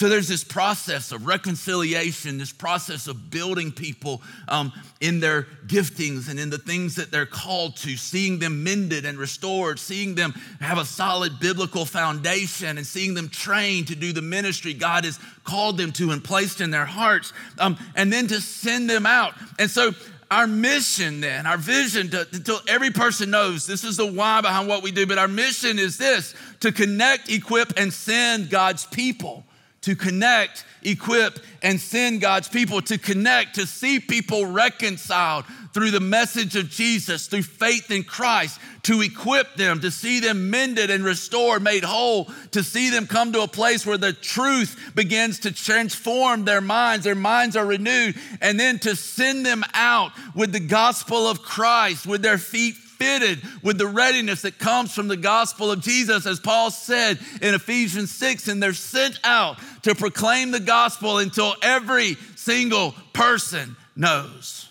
So 0.00 0.08
there's 0.08 0.28
this 0.28 0.44
process 0.44 1.12
of 1.12 1.26
reconciliation, 1.26 2.38
this 2.38 2.54
process 2.54 3.06
of 3.06 3.28
building 3.28 3.70
people 3.70 4.22
um, 4.48 4.72
in 5.02 5.20
their 5.20 5.42
giftings 5.66 6.30
and 6.30 6.40
in 6.40 6.48
the 6.48 6.56
things 6.56 6.94
that 6.94 7.10
they're 7.10 7.26
called 7.26 7.76
to, 7.76 7.98
seeing 7.98 8.38
them 8.38 8.64
mended 8.64 9.04
and 9.04 9.18
restored, 9.18 9.78
seeing 9.78 10.14
them 10.14 10.32
have 10.58 10.78
a 10.78 10.86
solid 10.86 11.38
biblical 11.38 11.84
foundation, 11.84 12.78
and 12.78 12.86
seeing 12.86 13.12
them 13.12 13.28
trained 13.28 13.88
to 13.88 13.94
do 13.94 14.14
the 14.14 14.22
ministry 14.22 14.72
God 14.72 15.04
has 15.04 15.18
called 15.44 15.76
them 15.76 15.92
to 15.92 16.12
and 16.12 16.24
placed 16.24 16.62
in 16.62 16.70
their 16.70 16.86
hearts, 16.86 17.34
um, 17.58 17.76
and 17.94 18.10
then 18.10 18.26
to 18.28 18.40
send 18.40 18.88
them 18.88 19.04
out. 19.04 19.34
And 19.58 19.70
so 19.70 19.92
our 20.30 20.46
mission 20.46 21.20
then, 21.20 21.44
our 21.44 21.58
vision 21.58 22.08
to, 22.08 22.26
until 22.32 22.60
every 22.66 22.90
person 22.90 23.28
knows 23.28 23.66
this 23.66 23.84
is 23.84 23.98
the 23.98 24.10
why 24.10 24.40
behind 24.40 24.66
what 24.66 24.82
we 24.82 24.92
do, 24.92 25.04
but 25.04 25.18
our 25.18 25.28
mission 25.28 25.78
is 25.78 25.98
this 25.98 26.34
to 26.60 26.72
connect, 26.72 27.30
equip, 27.30 27.78
and 27.78 27.92
send 27.92 28.48
God's 28.48 28.86
people. 28.86 29.44
To 29.82 29.96
connect, 29.96 30.64
equip, 30.82 31.38
and 31.62 31.80
send 31.80 32.20
God's 32.20 32.48
people. 32.48 32.82
To 32.82 32.98
connect, 32.98 33.54
to 33.54 33.66
see 33.66 33.98
people 33.98 34.46
reconciled 34.46 35.46
through 35.72 35.90
the 35.90 36.00
message 36.00 36.56
of 36.56 36.68
Jesus, 36.68 37.28
through 37.28 37.44
faith 37.44 37.90
in 37.90 38.02
Christ, 38.02 38.60
to 38.82 39.00
equip 39.02 39.54
them, 39.54 39.80
to 39.80 39.90
see 39.90 40.20
them 40.20 40.50
mended 40.50 40.90
and 40.90 41.04
restored, 41.04 41.62
made 41.62 41.84
whole, 41.84 42.30
to 42.50 42.62
see 42.62 42.90
them 42.90 43.06
come 43.06 43.32
to 43.32 43.42
a 43.42 43.48
place 43.48 43.86
where 43.86 43.98
the 43.98 44.12
truth 44.12 44.92
begins 44.94 45.40
to 45.40 45.52
transform 45.52 46.44
their 46.44 46.60
minds, 46.60 47.04
their 47.04 47.14
minds 47.14 47.56
are 47.56 47.66
renewed, 47.66 48.16
and 48.40 48.58
then 48.58 48.78
to 48.80 48.96
send 48.96 49.46
them 49.46 49.64
out 49.74 50.12
with 50.34 50.52
the 50.52 50.60
gospel 50.60 51.28
of 51.28 51.42
Christ, 51.42 52.06
with 52.06 52.22
their 52.22 52.38
feet 52.38 52.74
fitted 53.00 53.40
with 53.62 53.78
the 53.78 53.86
readiness 53.86 54.42
that 54.42 54.58
comes 54.58 54.92
from 54.92 55.08
the 55.08 55.16
gospel 55.16 55.70
of 55.70 55.80
Jesus, 55.80 56.26
as 56.26 56.38
Paul 56.38 56.70
said 56.70 57.18
in 57.40 57.54
Ephesians 57.54 58.10
6, 58.12 58.46
and 58.48 58.62
they're 58.62 58.74
sent 58.74 59.18
out 59.24 59.58
to 59.82 59.94
proclaim 59.94 60.50
the 60.50 60.60
gospel 60.60 61.16
until 61.16 61.54
every 61.62 62.16
single 62.36 62.94
person 63.14 63.74
knows. 63.96 64.68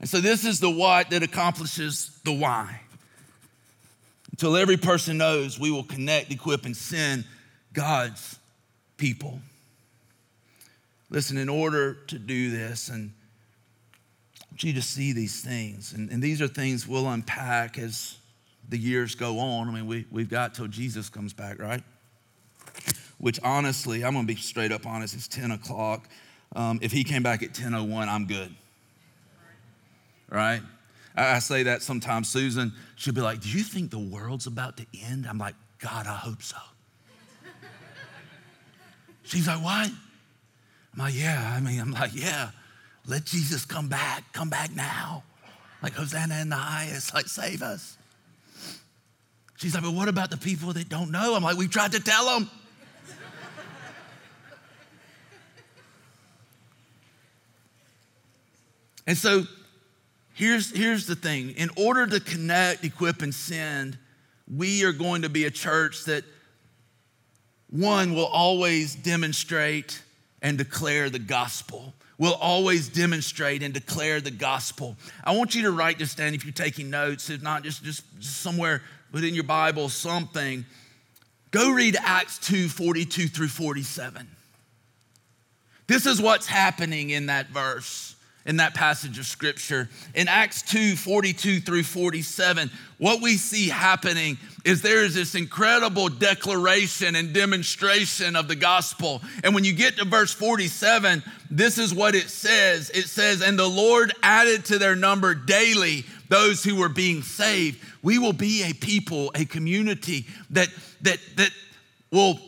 And 0.00 0.08
so, 0.08 0.20
this 0.20 0.44
is 0.44 0.60
the 0.60 0.70
what 0.70 1.08
that 1.10 1.22
accomplishes 1.22 2.10
the 2.24 2.32
why. 2.32 2.82
Until 4.32 4.56
every 4.56 4.76
person 4.76 5.16
knows, 5.16 5.58
we 5.58 5.70
will 5.70 5.84
connect, 5.84 6.30
equip, 6.30 6.66
and 6.66 6.76
send 6.76 7.24
God's 7.72 8.38
people. 8.98 9.40
Listen, 11.08 11.38
in 11.38 11.48
order 11.48 11.94
to 12.08 12.18
do 12.18 12.50
this, 12.50 12.90
and 12.90 13.12
want 14.54 14.62
you 14.62 14.72
to 14.72 14.82
see 14.82 15.12
these 15.12 15.40
things, 15.40 15.94
and, 15.94 16.08
and 16.10 16.22
these 16.22 16.40
are 16.40 16.46
things 16.46 16.86
we'll 16.86 17.08
unpack 17.08 17.76
as 17.76 18.18
the 18.68 18.78
years 18.78 19.16
go 19.16 19.40
on. 19.40 19.68
I 19.68 19.72
mean, 19.72 19.88
we, 19.88 20.06
we've 20.12 20.30
got 20.30 20.54
till 20.54 20.68
Jesus 20.68 21.08
comes 21.08 21.32
back, 21.32 21.60
right? 21.60 21.82
Which 23.18 23.40
honestly, 23.42 24.04
I'm 24.04 24.14
gonna 24.14 24.28
be 24.28 24.36
straight 24.36 24.70
up 24.70 24.86
honest, 24.86 25.16
it's 25.16 25.26
10 25.26 25.50
o'clock. 25.50 26.08
Um, 26.54 26.78
if 26.82 26.92
he 26.92 27.02
came 27.02 27.24
back 27.24 27.42
at 27.42 27.52
10.01, 27.52 28.06
I'm 28.06 28.26
good 28.26 28.54
right? 30.30 30.60
I, 31.16 31.38
say 31.38 31.64
that 31.64 31.82
sometimes. 31.82 32.28
Susan, 32.28 32.72
she'll 32.96 33.14
be 33.14 33.20
like, 33.20 33.40
Do 33.40 33.48
you 33.48 33.62
think 33.62 33.90
the 33.90 33.98
world's 33.98 34.46
about 34.46 34.76
to 34.78 34.86
end? 35.00 35.26
I'm 35.28 35.38
like, 35.38 35.54
God, 35.78 36.06
I 36.06 36.14
hope 36.14 36.42
so. 36.42 36.56
She's 39.22 39.46
like, 39.46 39.62
What? 39.62 39.90
I'm 39.90 40.98
like, 40.98 41.14
Yeah. 41.14 41.54
I 41.56 41.60
mean, 41.60 41.80
I'm 41.80 41.92
like, 41.92 42.14
Yeah. 42.14 42.50
Let 43.06 43.24
Jesus 43.24 43.64
come 43.64 43.88
back. 43.88 44.24
Come 44.32 44.48
back 44.48 44.74
now. 44.74 45.22
Like, 45.82 45.92
Hosanna 45.94 46.40
in 46.40 46.48
the 46.48 46.56
highest. 46.56 47.14
Like, 47.14 47.26
save 47.26 47.62
us. 47.62 47.96
She's 49.56 49.74
like, 49.74 49.82
But 49.82 49.92
what 49.92 50.08
about 50.08 50.30
the 50.30 50.36
people 50.36 50.72
that 50.72 50.88
don't 50.88 51.10
know? 51.10 51.34
I'm 51.34 51.42
like, 51.42 51.56
We 51.56 51.68
tried 51.68 51.92
to 51.92 52.00
tell 52.00 52.26
them. 52.26 52.50
and 59.06 59.16
so 59.16 59.44
Here's, 60.34 60.72
here's 60.76 61.06
the 61.06 61.14
thing 61.14 61.50
in 61.50 61.70
order 61.76 62.08
to 62.08 62.18
connect, 62.18 62.84
equip, 62.84 63.22
and 63.22 63.32
send, 63.32 63.96
we 64.52 64.84
are 64.84 64.92
going 64.92 65.22
to 65.22 65.28
be 65.28 65.44
a 65.44 65.50
church 65.50 66.04
that, 66.06 66.24
one, 67.70 68.14
will 68.14 68.26
always 68.26 68.96
demonstrate 68.96 70.02
and 70.42 70.58
declare 70.58 71.08
the 71.08 71.20
gospel. 71.20 71.94
We'll 72.18 72.34
always 72.34 72.88
demonstrate 72.88 73.62
and 73.62 73.74
declare 73.74 74.20
the 74.20 74.30
gospel. 74.30 74.96
I 75.24 75.36
want 75.36 75.54
you 75.54 75.62
to 75.62 75.72
write 75.72 75.98
this 75.98 76.14
down 76.14 76.34
if 76.34 76.44
you're 76.44 76.52
taking 76.52 76.90
notes, 76.90 77.28
if 77.28 77.42
not, 77.42 77.64
just, 77.64 77.82
just 77.82 78.04
somewhere 78.20 78.82
within 79.12 79.34
your 79.34 79.44
Bible, 79.44 79.88
something. 79.88 80.64
Go 81.50 81.72
read 81.72 81.96
Acts 82.00 82.38
2 82.38 82.68
42 82.68 83.28
through 83.28 83.48
47. 83.48 84.28
This 85.86 86.06
is 86.06 86.20
what's 86.20 86.46
happening 86.46 87.10
in 87.10 87.26
that 87.26 87.48
verse 87.48 88.13
in 88.46 88.58
that 88.58 88.74
passage 88.74 89.18
of 89.18 89.26
scripture. 89.26 89.88
In 90.14 90.28
Acts 90.28 90.62
2 90.62 90.96
42 90.96 91.60
through 91.60 91.82
47, 91.82 92.70
what 92.98 93.22
we 93.22 93.36
see 93.36 93.68
happening 93.68 94.38
is 94.64 94.82
there 94.82 95.04
is 95.04 95.14
this 95.14 95.34
incredible 95.34 96.08
declaration 96.08 97.16
and 97.16 97.32
demonstration 97.32 98.36
of 98.36 98.48
the 98.48 98.56
gospel. 98.56 99.22
And 99.42 99.54
when 99.54 99.64
you 99.64 99.72
get 99.72 99.96
to 99.96 100.04
verse 100.04 100.32
47, 100.32 101.22
this 101.50 101.78
is 101.78 101.94
what 101.94 102.14
it 102.14 102.28
says 102.28 102.90
it 102.90 103.06
says, 103.06 103.40
And 103.40 103.58
the 103.58 103.68
Lord 103.68 104.12
added 104.22 104.66
to 104.66 104.78
their 104.78 104.96
number 104.96 105.34
daily 105.34 106.04
those 106.28 106.62
who 106.62 106.76
were 106.76 106.88
being 106.88 107.22
saved. 107.22 107.82
We 108.02 108.18
will 108.18 108.32
be 108.32 108.64
a 108.64 108.74
people, 108.74 109.32
a 109.34 109.44
community 109.44 110.26
that, 110.50 110.68
that, 111.02 111.18
that 111.36 111.50
will 112.10 112.38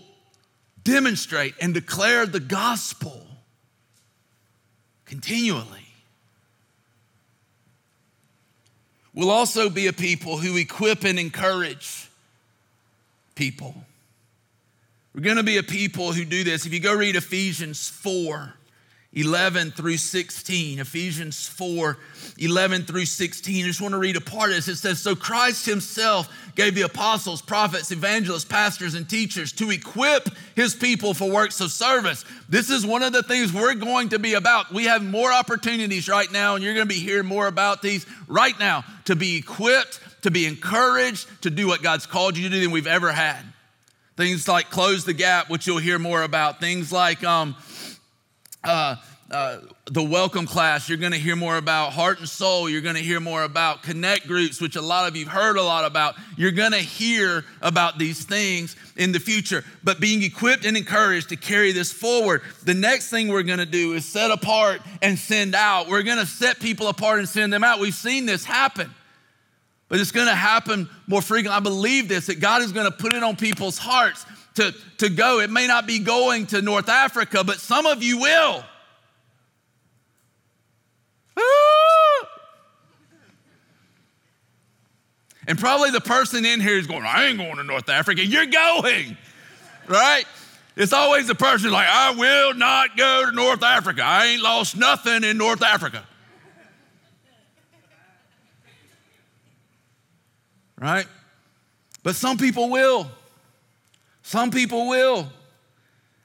demonstrate 0.82 1.54
and 1.60 1.72
declare 1.72 2.26
the 2.26 2.40
gospel 2.40 3.26
continually. 5.06 5.85
We'll 9.16 9.30
also 9.30 9.70
be 9.70 9.86
a 9.86 9.94
people 9.94 10.36
who 10.36 10.58
equip 10.58 11.02
and 11.02 11.18
encourage 11.18 12.10
people. 13.34 13.74
We're 15.14 15.22
going 15.22 15.38
to 15.38 15.42
be 15.42 15.56
a 15.56 15.62
people 15.62 16.12
who 16.12 16.26
do 16.26 16.44
this. 16.44 16.66
If 16.66 16.74
you 16.74 16.80
go 16.80 16.94
read 16.94 17.16
Ephesians 17.16 17.88
4, 17.88 18.52
11 19.12 19.70
through 19.70 19.96
16. 19.96 20.78
Ephesians 20.78 21.46
4 21.48 21.96
11 22.38 22.84
through 22.84 23.06
16. 23.06 23.64
I 23.64 23.68
just 23.68 23.80
want 23.80 23.92
to 23.92 23.98
read 23.98 24.16
a 24.16 24.20
part 24.20 24.50
of 24.50 24.56
this. 24.56 24.68
It 24.68 24.76
says, 24.76 25.00
So 25.00 25.14
Christ 25.16 25.64
himself 25.64 26.28
gave 26.54 26.74
the 26.74 26.82
apostles, 26.82 27.40
prophets, 27.40 27.92
evangelists, 27.92 28.44
pastors, 28.44 28.94
and 28.94 29.08
teachers 29.08 29.52
to 29.52 29.70
equip 29.70 30.28
his 30.54 30.74
people 30.74 31.14
for 31.14 31.30
works 31.30 31.60
of 31.60 31.70
service. 31.70 32.24
This 32.48 32.68
is 32.70 32.84
one 32.84 33.02
of 33.02 33.12
the 33.12 33.22
things 33.22 33.52
we're 33.52 33.74
going 33.74 34.10
to 34.10 34.18
be 34.18 34.34
about. 34.34 34.72
We 34.72 34.84
have 34.84 35.02
more 35.02 35.32
opportunities 35.32 36.08
right 36.08 36.30
now, 36.30 36.54
and 36.54 36.64
you're 36.64 36.74
going 36.74 36.88
to 36.88 36.94
be 36.94 37.00
hearing 37.00 37.26
more 37.26 37.46
about 37.46 37.82
these 37.82 38.04
right 38.28 38.58
now 38.58 38.84
to 39.06 39.16
be 39.16 39.36
equipped, 39.36 40.00
to 40.22 40.30
be 40.30 40.46
encouraged, 40.46 41.26
to 41.42 41.50
do 41.50 41.66
what 41.66 41.82
God's 41.82 42.06
called 42.06 42.36
you 42.36 42.48
to 42.48 42.54
do 42.54 42.60
than 42.60 42.70
we've 42.70 42.86
ever 42.86 43.12
had. 43.12 43.42
Things 44.16 44.48
like 44.48 44.70
Close 44.70 45.04
the 45.04 45.12
Gap, 45.12 45.50
which 45.50 45.66
you'll 45.66 45.76
hear 45.76 45.98
more 45.98 46.22
about. 46.22 46.58
Things 46.58 46.90
like, 46.90 47.22
um, 47.22 47.54
uh, 48.66 48.96
uh, 49.30 49.58
the 49.86 50.02
welcome 50.02 50.46
class, 50.46 50.88
you're 50.88 50.98
going 50.98 51.12
to 51.12 51.18
hear 51.18 51.34
more 51.34 51.56
about 51.56 51.92
heart 51.92 52.20
and 52.20 52.28
soul. 52.28 52.68
You're 52.68 52.80
going 52.80 52.94
to 52.94 53.02
hear 53.02 53.18
more 53.18 53.42
about 53.42 53.82
connect 53.82 54.26
groups, 54.26 54.60
which 54.60 54.76
a 54.76 54.82
lot 54.82 55.08
of 55.08 55.16
you've 55.16 55.28
heard 55.28 55.56
a 55.56 55.62
lot 55.62 55.84
about. 55.84 56.14
You're 56.36 56.52
going 56.52 56.72
to 56.72 56.78
hear 56.78 57.44
about 57.60 57.98
these 57.98 58.24
things 58.24 58.76
in 58.96 59.10
the 59.10 59.18
future, 59.18 59.64
but 59.82 60.00
being 60.00 60.22
equipped 60.22 60.64
and 60.64 60.76
encouraged 60.76 61.30
to 61.30 61.36
carry 61.36 61.72
this 61.72 61.92
forward. 61.92 62.42
The 62.64 62.74
next 62.74 63.10
thing 63.10 63.28
we're 63.28 63.42
going 63.42 63.58
to 63.58 63.66
do 63.66 63.94
is 63.94 64.04
set 64.04 64.30
apart 64.30 64.80
and 65.02 65.18
send 65.18 65.54
out. 65.56 65.88
We're 65.88 66.04
going 66.04 66.18
to 66.18 66.26
set 66.26 66.60
people 66.60 66.86
apart 66.88 67.18
and 67.18 67.28
send 67.28 67.52
them 67.52 67.64
out. 67.64 67.80
We've 67.80 67.94
seen 67.94 68.26
this 68.26 68.44
happen, 68.44 68.94
but 69.88 69.98
it's 69.98 70.12
going 70.12 70.28
to 70.28 70.34
happen 70.34 70.88
more 71.08 71.22
frequently. 71.22 71.56
I 71.56 71.60
believe 71.60 72.08
this 72.08 72.26
that 72.26 72.40
God 72.40 72.62
is 72.62 72.70
going 72.70 72.90
to 72.90 72.96
put 72.96 73.12
it 73.12 73.24
on 73.24 73.34
people's 73.34 73.78
hearts 73.78 74.24
to, 74.56 74.74
to 74.98 75.08
go. 75.08 75.40
It 75.40 75.50
may 75.50 75.66
not 75.66 75.86
be 75.86 75.98
going 76.00 76.46
to 76.48 76.60
North 76.60 76.88
Africa, 76.88 77.44
but 77.44 77.58
some 77.58 77.86
of 77.86 78.02
you 78.02 78.18
will. 78.18 78.64
Ah! 81.36 82.28
And 85.46 85.58
probably 85.58 85.90
the 85.90 86.00
person 86.00 86.44
in 86.44 86.60
here 86.60 86.76
is 86.76 86.86
going, 86.86 87.04
I 87.04 87.26
ain't 87.26 87.38
going 87.38 87.56
to 87.56 87.64
North 87.64 87.88
Africa. 87.88 88.24
You're 88.24 88.46
going, 88.46 89.16
right? 89.86 90.24
It's 90.74 90.92
always 90.92 91.26
the 91.26 91.34
person 91.34 91.70
like, 91.70 91.88
I 91.88 92.10
will 92.12 92.54
not 92.54 92.96
go 92.96 93.26
to 93.26 93.32
North 93.34 93.62
Africa. 93.62 94.02
I 94.04 94.26
ain't 94.26 94.42
lost 94.42 94.76
nothing 94.76 95.24
in 95.24 95.38
North 95.38 95.62
Africa. 95.62 96.04
Right? 100.78 101.06
But 102.02 102.14
some 102.14 102.36
people 102.36 102.68
will. 102.68 103.10
Some 104.26 104.50
people 104.50 104.88
will. 104.88 105.28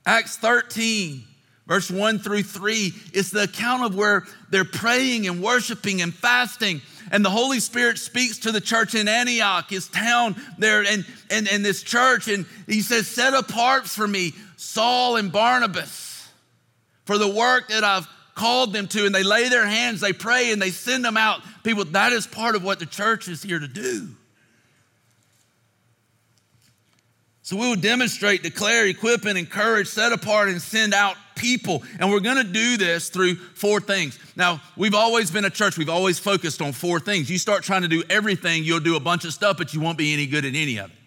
Acts 0.07 0.35
13, 0.37 1.23
verse 1.67 1.91
1 1.91 2.17
through 2.17 2.41
3, 2.41 2.93
is 3.13 3.29
the 3.29 3.43
account 3.43 3.83
of 3.83 3.95
where 3.95 4.23
they're 4.49 4.65
praying 4.65 5.27
and 5.27 5.43
worshiping 5.43 6.01
and 6.01 6.11
fasting. 6.11 6.81
And 7.11 7.23
the 7.23 7.29
Holy 7.29 7.59
Spirit 7.59 7.99
speaks 7.99 8.39
to 8.39 8.51
the 8.51 8.59
church 8.59 8.95
in 8.95 9.07
Antioch, 9.07 9.69
his 9.69 9.87
town 9.87 10.35
there, 10.57 10.83
and, 10.83 11.05
and, 11.29 11.47
and 11.47 11.63
this 11.63 11.83
church. 11.83 12.27
And 12.27 12.47
he 12.65 12.81
says, 12.81 13.05
Set 13.05 13.35
apart 13.35 13.85
for 13.85 14.07
me 14.07 14.33
Saul 14.57 15.17
and 15.17 15.31
Barnabas 15.31 16.27
for 17.05 17.19
the 17.19 17.27
work 17.27 17.69
that 17.69 17.83
I've 17.83 18.07
called 18.33 18.73
them 18.73 18.87
to. 18.87 19.05
And 19.05 19.13
they 19.13 19.21
lay 19.21 19.47
their 19.47 19.67
hands, 19.67 20.01
they 20.01 20.13
pray, 20.13 20.51
and 20.51 20.59
they 20.59 20.71
send 20.71 21.05
them 21.05 21.17
out. 21.17 21.41
People, 21.63 21.85
that 21.85 22.13
is 22.13 22.25
part 22.25 22.55
of 22.55 22.63
what 22.63 22.79
the 22.79 22.87
church 22.87 23.27
is 23.27 23.43
here 23.43 23.59
to 23.59 23.67
do. 23.67 24.07
So 27.43 27.55
we 27.55 27.67
will 27.67 27.75
demonstrate, 27.75 28.43
declare, 28.43 28.85
equip, 28.85 29.25
and 29.25 29.37
encourage, 29.37 29.87
set 29.87 30.11
apart, 30.11 30.49
and 30.49 30.61
send 30.61 30.93
out 30.93 31.15
people. 31.35 31.83
And 31.99 32.11
we're 32.11 32.19
gonna 32.19 32.43
do 32.43 32.77
this 32.77 33.09
through 33.09 33.35
four 33.35 33.81
things. 33.81 34.19
Now, 34.35 34.61
we've 34.77 34.93
always 34.93 35.31
been 35.31 35.45
a 35.45 35.49
church, 35.49 35.77
we've 35.77 35.89
always 35.89 36.19
focused 36.19 36.61
on 36.61 36.71
four 36.71 36.99
things. 36.99 37.31
You 37.31 37.39
start 37.39 37.63
trying 37.63 37.81
to 37.81 37.87
do 37.87 38.03
everything, 38.09 38.63
you'll 38.63 38.79
do 38.79 38.95
a 38.95 38.99
bunch 38.99 39.25
of 39.25 39.33
stuff, 39.33 39.57
but 39.57 39.73
you 39.73 39.81
won't 39.81 39.97
be 39.97 40.13
any 40.13 40.27
good 40.27 40.45
at 40.45 40.53
any 40.53 40.77
of 40.77 40.91
it. 40.91 40.97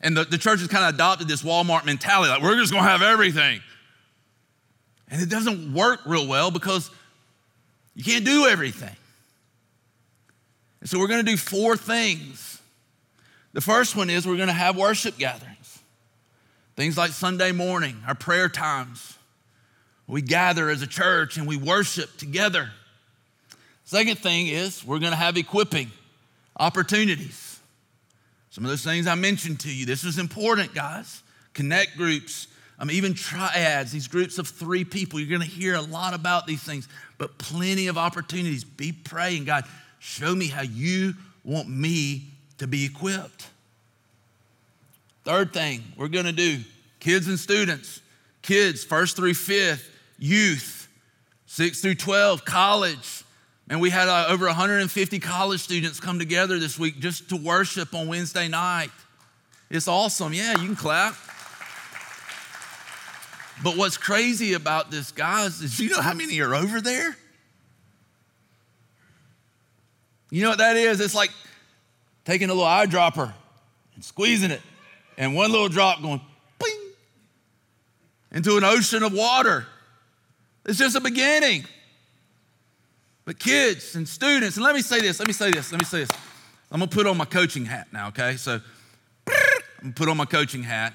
And 0.00 0.16
the, 0.16 0.24
the 0.24 0.38
church 0.38 0.60
has 0.60 0.68
kind 0.68 0.84
of 0.84 0.94
adopted 0.94 1.26
this 1.26 1.42
Walmart 1.42 1.84
mentality 1.84 2.30
like, 2.30 2.42
we're 2.42 2.56
just 2.56 2.72
gonna 2.72 2.88
have 2.88 3.02
everything. 3.02 3.60
And 5.08 5.20
it 5.20 5.28
doesn't 5.28 5.74
work 5.74 6.00
real 6.06 6.28
well 6.28 6.52
because 6.52 6.90
you 7.96 8.04
can't 8.04 8.24
do 8.24 8.46
everything. 8.46 8.94
And 10.80 10.88
so 10.88 11.00
we're 11.00 11.08
gonna 11.08 11.24
do 11.24 11.36
four 11.36 11.76
things 11.76 12.57
the 13.58 13.62
first 13.62 13.96
one 13.96 14.08
is 14.08 14.24
we're 14.24 14.36
going 14.36 14.46
to 14.46 14.52
have 14.52 14.76
worship 14.76 15.18
gatherings. 15.18 15.80
Things 16.76 16.96
like 16.96 17.10
Sunday 17.10 17.50
morning, 17.50 17.96
our 18.06 18.14
prayer 18.14 18.48
times. 18.48 19.18
We 20.06 20.22
gather 20.22 20.70
as 20.70 20.80
a 20.80 20.86
church 20.86 21.38
and 21.38 21.44
we 21.44 21.56
worship 21.56 22.16
together. 22.18 22.70
Second 23.82 24.20
thing 24.20 24.46
is 24.46 24.84
we're 24.84 25.00
going 25.00 25.10
to 25.10 25.18
have 25.18 25.36
equipping 25.36 25.90
opportunities. 26.56 27.58
Some 28.50 28.62
of 28.62 28.70
those 28.70 28.84
things 28.84 29.08
I 29.08 29.16
mentioned 29.16 29.58
to 29.62 29.74
you. 29.74 29.86
This 29.86 30.04
is 30.04 30.20
important, 30.20 30.72
guys. 30.72 31.20
Connect 31.52 31.96
groups, 31.96 32.46
um, 32.78 32.92
even 32.92 33.12
triads, 33.12 33.90
these 33.90 34.06
groups 34.06 34.38
of 34.38 34.46
three 34.46 34.84
people. 34.84 35.18
You're 35.18 35.36
going 35.36 35.40
to 35.40 35.52
hear 35.52 35.74
a 35.74 35.82
lot 35.82 36.14
about 36.14 36.46
these 36.46 36.62
things, 36.62 36.86
but 37.18 37.38
plenty 37.38 37.88
of 37.88 37.98
opportunities. 37.98 38.62
Be 38.62 38.92
praying, 38.92 39.46
God, 39.46 39.64
show 39.98 40.32
me 40.32 40.46
how 40.46 40.62
you 40.62 41.14
want 41.42 41.68
me 41.68 42.22
to 42.58 42.66
be 42.66 42.84
equipped. 42.84 43.48
Third 45.24 45.52
thing 45.52 45.82
we're 45.96 46.08
gonna 46.08 46.32
do 46.32 46.60
kids 47.00 47.28
and 47.28 47.38
students, 47.38 48.00
kids, 48.42 48.84
first 48.84 49.16
through 49.16 49.34
fifth, 49.34 49.90
youth, 50.18 50.88
six 51.46 51.80
through 51.80 51.94
12, 51.94 52.44
college. 52.44 53.24
And 53.70 53.80
we 53.80 53.90
had 53.90 54.08
uh, 54.08 54.26
over 54.28 54.46
150 54.46 55.18
college 55.18 55.60
students 55.60 56.00
come 56.00 56.18
together 56.18 56.58
this 56.58 56.78
week 56.78 56.98
just 57.00 57.28
to 57.28 57.36
worship 57.36 57.94
on 57.94 58.08
Wednesday 58.08 58.48
night. 58.48 58.90
It's 59.70 59.86
awesome. 59.86 60.32
Yeah, 60.32 60.52
you 60.52 60.66
can 60.66 60.76
clap. 60.76 61.14
But 63.62 63.76
what's 63.76 63.96
crazy 63.96 64.54
about 64.54 64.90
this, 64.90 65.12
guys, 65.12 65.60
is 65.60 65.78
you 65.78 65.90
know 65.90 66.00
how 66.00 66.14
many 66.14 66.40
are 66.40 66.54
over 66.54 66.80
there? 66.80 67.16
You 70.30 70.42
know 70.42 70.50
what 70.50 70.58
that 70.58 70.76
is? 70.76 71.00
It's 71.00 71.14
like 71.14 71.30
taking 72.28 72.50
a 72.50 72.52
little 72.52 72.68
eyedropper 72.68 73.32
and 73.94 74.04
squeezing 74.04 74.50
it, 74.50 74.60
and 75.16 75.34
one 75.34 75.50
little 75.50 75.70
drop 75.70 76.02
going 76.02 76.20
into 78.30 78.58
an 78.58 78.64
ocean 78.64 79.02
of 79.02 79.14
water. 79.14 79.66
It's 80.66 80.78
just 80.78 80.94
a 80.94 81.00
beginning. 81.00 81.64
But 83.24 83.38
kids 83.38 83.94
and 83.94 84.06
students, 84.06 84.58
and 84.58 84.64
let 84.64 84.74
me 84.74 84.82
say 84.82 85.00
this, 85.00 85.18
let 85.18 85.26
me 85.26 85.32
say 85.32 85.50
this, 85.50 85.72
let 85.72 85.80
me 85.80 85.86
say 85.86 86.00
this. 86.00 86.10
I'm 86.70 86.80
gonna 86.80 86.90
put 86.90 87.06
on 87.06 87.16
my 87.16 87.24
coaching 87.24 87.64
hat 87.64 87.88
now, 87.94 88.08
okay? 88.08 88.36
So 88.36 88.60
I'm 89.26 89.32
gonna 89.80 89.94
put 89.94 90.10
on 90.10 90.18
my 90.18 90.26
coaching 90.26 90.62
hat. 90.62 90.92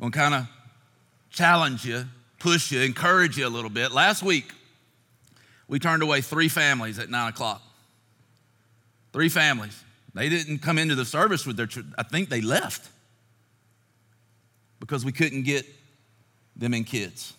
I'm 0.00 0.10
gonna 0.10 0.30
kind 0.30 0.34
of 0.34 0.48
challenge 1.28 1.84
you, 1.84 2.06
push 2.38 2.72
you, 2.72 2.80
encourage 2.80 3.36
you 3.36 3.46
a 3.46 3.50
little 3.50 3.68
bit. 3.68 3.92
Last 3.92 4.22
week, 4.22 4.50
we 5.68 5.78
turned 5.78 6.02
away 6.02 6.22
three 6.22 6.48
families 6.48 6.98
at 6.98 7.10
nine 7.10 7.28
o'clock. 7.28 7.60
Three 9.12 9.28
families. 9.28 9.83
They 10.14 10.28
didn't 10.28 10.58
come 10.58 10.78
into 10.78 10.94
the 10.94 11.04
service 11.04 11.44
with 11.44 11.56
their, 11.56 11.68
I 11.98 12.04
think 12.04 12.28
they 12.28 12.40
left 12.40 12.88
because 14.78 15.04
we 15.04 15.12
couldn't 15.12 15.42
get 15.42 15.66
them 16.56 16.72
in 16.72 16.84
kids. 16.84 17.32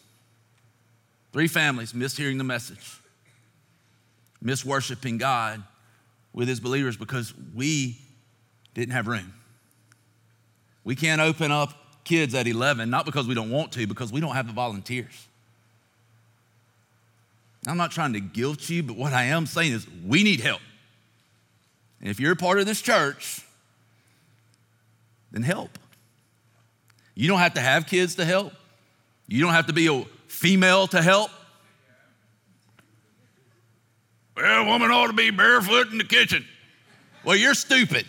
Three 1.31 1.47
families 1.47 1.93
missed 1.93 2.17
hearing 2.17 2.37
the 2.37 2.43
message, 2.43 2.97
missed 4.41 4.65
worshiping 4.65 5.17
God 5.17 5.63
with 6.33 6.47
his 6.47 6.59
believers 6.59 6.97
because 6.97 7.33
we 7.53 7.97
didn't 8.73 8.91
have 8.91 9.07
room. 9.07 9.33
We 10.83 10.95
can't 10.95 11.21
open 11.21 11.51
up 11.51 11.73
kids 12.03 12.35
at 12.35 12.45
11, 12.45 12.89
not 12.89 13.05
because 13.05 13.27
we 13.27 13.33
don't 13.33 13.49
want 13.49 13.71
to, 13.73 13.87
because 13.87 14.11
we 14.11 14.21
don't 14.21 14.35
have 14.35 14.47
the 14.47 14.53
volunteers. 14.53 15.27
I'm 17.67 17.77
not 17.77 17.91
trying 17.91 18.13
to 18.13 18.19
guilt 18.19 18.69
you, 18.69 18.83
but 18.83 18.95
what 18.95 19.13
I 19.13 19.23
am 19.25 19.45
saying 19.45 19.71
is 19.71 19.87
we 20.05 20.23
need 20.23 20.39
help. 20.39 20.61
And 22.05 22.11
if 22.11 22.19
you're 22.19 22.33
a 22.33 22.35
part 22.35 22.59
of 22.59 22.67
this 22.67 22.83
church, 22.83 23.41
then 25.31 25.41
help. 25.41 25.79
You 27.15 27.27
don't 27.27 27.39
have 27.39 27.55
to 27.55 27.61
have 27.61 27.87
kids 27.87 28.13
to 28.17 28.25
help. 28.25 28.53
You 29.27 29.41
don't 29.41 29.53
have 29.53 29.65
to 29.65 29.73
be 29.73 29.87
a 29.87 30.05
female 30.27 30.85
to 30.89 31.01
help. 31.01 31.31
Well, 34.37 34.61
a 34.61 34.67
woman 34.67 34.91
ought 34.91 35.07
to 35.07 35.13
be 35.13 35.31
barefoot 35.31 35.91
in 35.91 35.97
the 35.97 36.03
kitchen. 36.03 36.45
Well, 37.23 37.35
you're 37.35 37.55
stupid. 37.55 38.05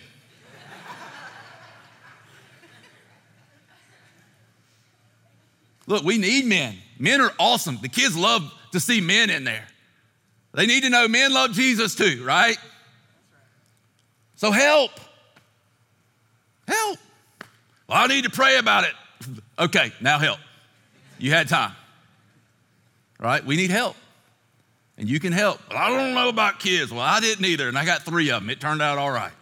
Look, 5.86 6.04
we 6.04 6.18
need 6.18 6.44
men. 6.44 6.76
Men 6.98 7.22
are 7.22 7.32
awesome. 7.38 7.78
The 7.80 7.88
kids 7.88 8.14
love 8.14 8.42
to 8.72 8.80
see 8.80 9.00
men 9.00 9.30
in 9.30 9.44
there. 9.44 9.66
They 10.52 10.66
need 10.66 10.82
to 10.82 10.90
know 10.90 11.08
men 11.08 11.32
love 11.32 11.52
Jesus 11.52 11.94
too, 11.94 12.22
right? 12.26 12.58
So 14.36 14.50
help. 14.50 14.92
Help. 16.68 16.98
Well, 17.88 17.98
I 17.98 18.06
need 18.06 18.24
to 18.24 18.30
pray 18.30 18.58
about 18.58 18.84
it. 18.84 18.92
Okay, 19.58 19.90
now 20.02 20.18
help. 20.18 20.38
You 21.18 21.30
had 21.30 21.48
time. 21.48 21.72
Right? 23.18 23.42
We 23.42 23.56
need 23.56 23.70
help. 23.70 23.96
And 24.98 25.08
you 25.08 25.18
can 25.18 25.32
help. 25.32 25.60
Well, 25.70 25.78
I 25.78 25.88
don't 25.88 26.12
know 26.12 26.28
about 26.28 26.60
kids. 26.60 26.92
Well, 26.92 27.00
I 27.00 27.20
didn't 27.20 27.46
either, 27.46 27.66
and 27.66 27.78
I 27.78 27.86
got 27.86 28.02
three 28.02 28.28
of 28.28 28.42
them. 28.42 28.50
It 28.50 28.60
turned 28.60 28.82
out 28.82 28.98
all 28.98 29.10
right. 29.10 29.32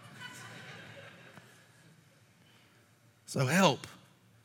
So 3.25 3.45
help. 3.45 3.85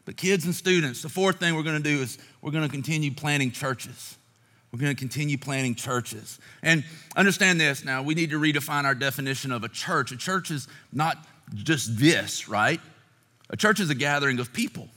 But 0.05 0.17
kids 0.17 0.45
and 0.45 0.53
students, 0.53 1.03
the 1.03 1.09
fourth 1.09 1.39
thing 1.39 1.55
we're 1.55 1.63
going 1.63 1.81
to 1.81 1.89
do 1.89 2.03
is 2.03 2.19
we're 2.43 2.51
going 2.51 2.65
to 2.65 2.69
continue 2.69 3.13
planting 3.13 3.53
churches. 3.53 4.17
We're 4.73 4.79
going 4.79 4.95
to 4.95 4.99
continue 4.99 5.37
planting 5.37 5.75
churches. 5.75 6.39
And 6.63 6.85
understand 7.17 7.61
this 7.61 7.85
now, 7.85 8.03
we 8.03 8.15
need 8.15 8.31
to 8.31 8.41
redefine 8.41 8.85
our 8.85 8.95
definition 8.95 9.51
of 9.51 9.65
a 9.65 9.69
church. 9.69 10.13
A 10.13 10.17
church 10.17 10.51
is 10.51 10.69
not 10.93 11.19
just 11.55 11.99
this, 11.99 12.49
right? 12.49 12.81
A 13.49 13.57
church 13.57 13.81
is 13.81 13.91
a 13.91 13.97
gathering 13.97 14.39
of 14.39 14.53
people. 14.53 14.89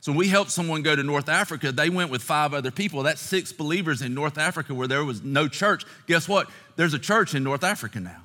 So 0.00 0.12
when 0.12 0.18
we 0.18 0.28
helped 0.28 0.52
someone 0.52 0.82
go 0.82 0.94
to 0.94 1.02
North 1.02 1.28
Africa, 1.28 1.72
they 1.72 1.90
went 1.90 2.10
with 2.10 2.22
five 2.22 2.54
other 2.54 2.70
people. 2.70 3.02
That's 3.02 3.20
six 3.20 3.52
believers 3.52 4.00
in 4.02 4.14
North 4.14 4.38
Africa 4.38 4.72
where 4.72 4.86
there 4.86 5.04
was 5.04 5.24
no 5.24 5.48
church. 5.48 5.84
Guess 6.06 6.28
what? 6.28 6.48
There's 6.76 6.94
a 6.94 6.98
church 6.98 7.34
in 7.34 7.42
North 7.42 7.64
Africa 7.64 7.98
now. 7.98 8.22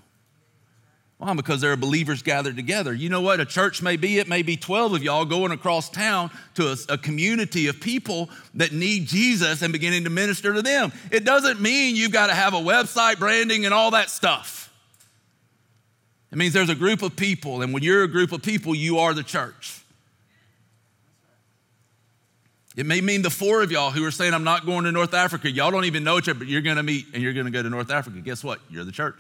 Why? 1.24 1.34
Because 1.36 1.62
there 1.62 1.72
are 1.72 1.78
believers 1.78 2.22
gathered 2.22 2.58
together. 2.58 2.94
You 2.94 3.08
know 3.08 3.22
what? 3.22 3.40
A 3.40 3.46
church 3.46 3.82
may 3.82 3.96
be, 3.96 4.20
it 4.20 4.28
may 4.28 4.42
be 4.42 4.58
12 4.58 4.96
of 4.96 5.04
y'all 5.04 5.24
going 5.24 5.54
across 5.54 5.90
town 5.90 6.30
to 6.56 6.74
a, 6.74 6.76
a, 6.90 6.98
community 6.98 7.68
of 7.68 7.80
people 7.80 8.30
that 8.56 8.74
need 8.74 9.06
Jesus 9.06 9.62
and 9.62 9.72
beginning 9.72 10.04
to 10.04 10.10
minister 10.10 10.54
to 10.54 10.62
them. 10.62 10.92
It 11.12 11.24
doesn't 11.24 11.62
mean 11.62 11.96
you've 11.96 12.12
got 12.12 12.28
to 12.28 12.34
have 12.34 12.54
a 12.54 12.58
website, 12.58 13.20
branding, 13.20 13.64
and 13.64 13.74
all 13.74 13.92
that 13.92 14.10
stuff. 14.10 14.70
It 16.30 16.38
means 16.38 16.52
there's 16.52 16.68
a 16.68 16.76
group 16.76 17.02
of 17.02 17.16
people, 17.16 17.62
and 17.62 17.74
when 17.74 17.84
you're 17.84 18.04
a 18.04 18.10
group 18.10 18.34
of 18.34 18.44
people, 18.44 18.76
you 18.76 19.00
are 19.00 19.14
the 19.14 19.24
church. 19.24 19.80
It 22.76 22.86
may 22.86 23.00
mean 23.00 23.22
the 23.22 23.30
four 23.30 23.62
of 23.62 23.72
y'all 23.72 23.92
who 23.92 24.04
are 24.04 24.12
saying, 24.12 24.34
I'm 24.34 24.44
not 24.44 24.66
going 24.66 24.84
to 24.84 24.92
North 24.92 25.14
Africa. 25.14 25.50
Y'all 25.50 25.72
don't 25.72 25.86
even 25.86 26.04
know 26.04 26.18
each 26.18 26.28
other, 26.28 26.40
but 26.40 26.50
you're 26.50 26.60
going 26.60 26.76
to 26.76 26.84
meet 26.84 27.06
and 27.14 27.24
you're 27.24 27.32
going 27.32 27.46
to 27.46 27.52
go 27.52 27.64
to 27.64 27.70
North 27.70 27.92
Africa. 27.92 28.20
Guess 28.20 28.44
what? 28.44 28.60
You're 28.70 28.84
the 28.84 28.92
church 28.92 29.16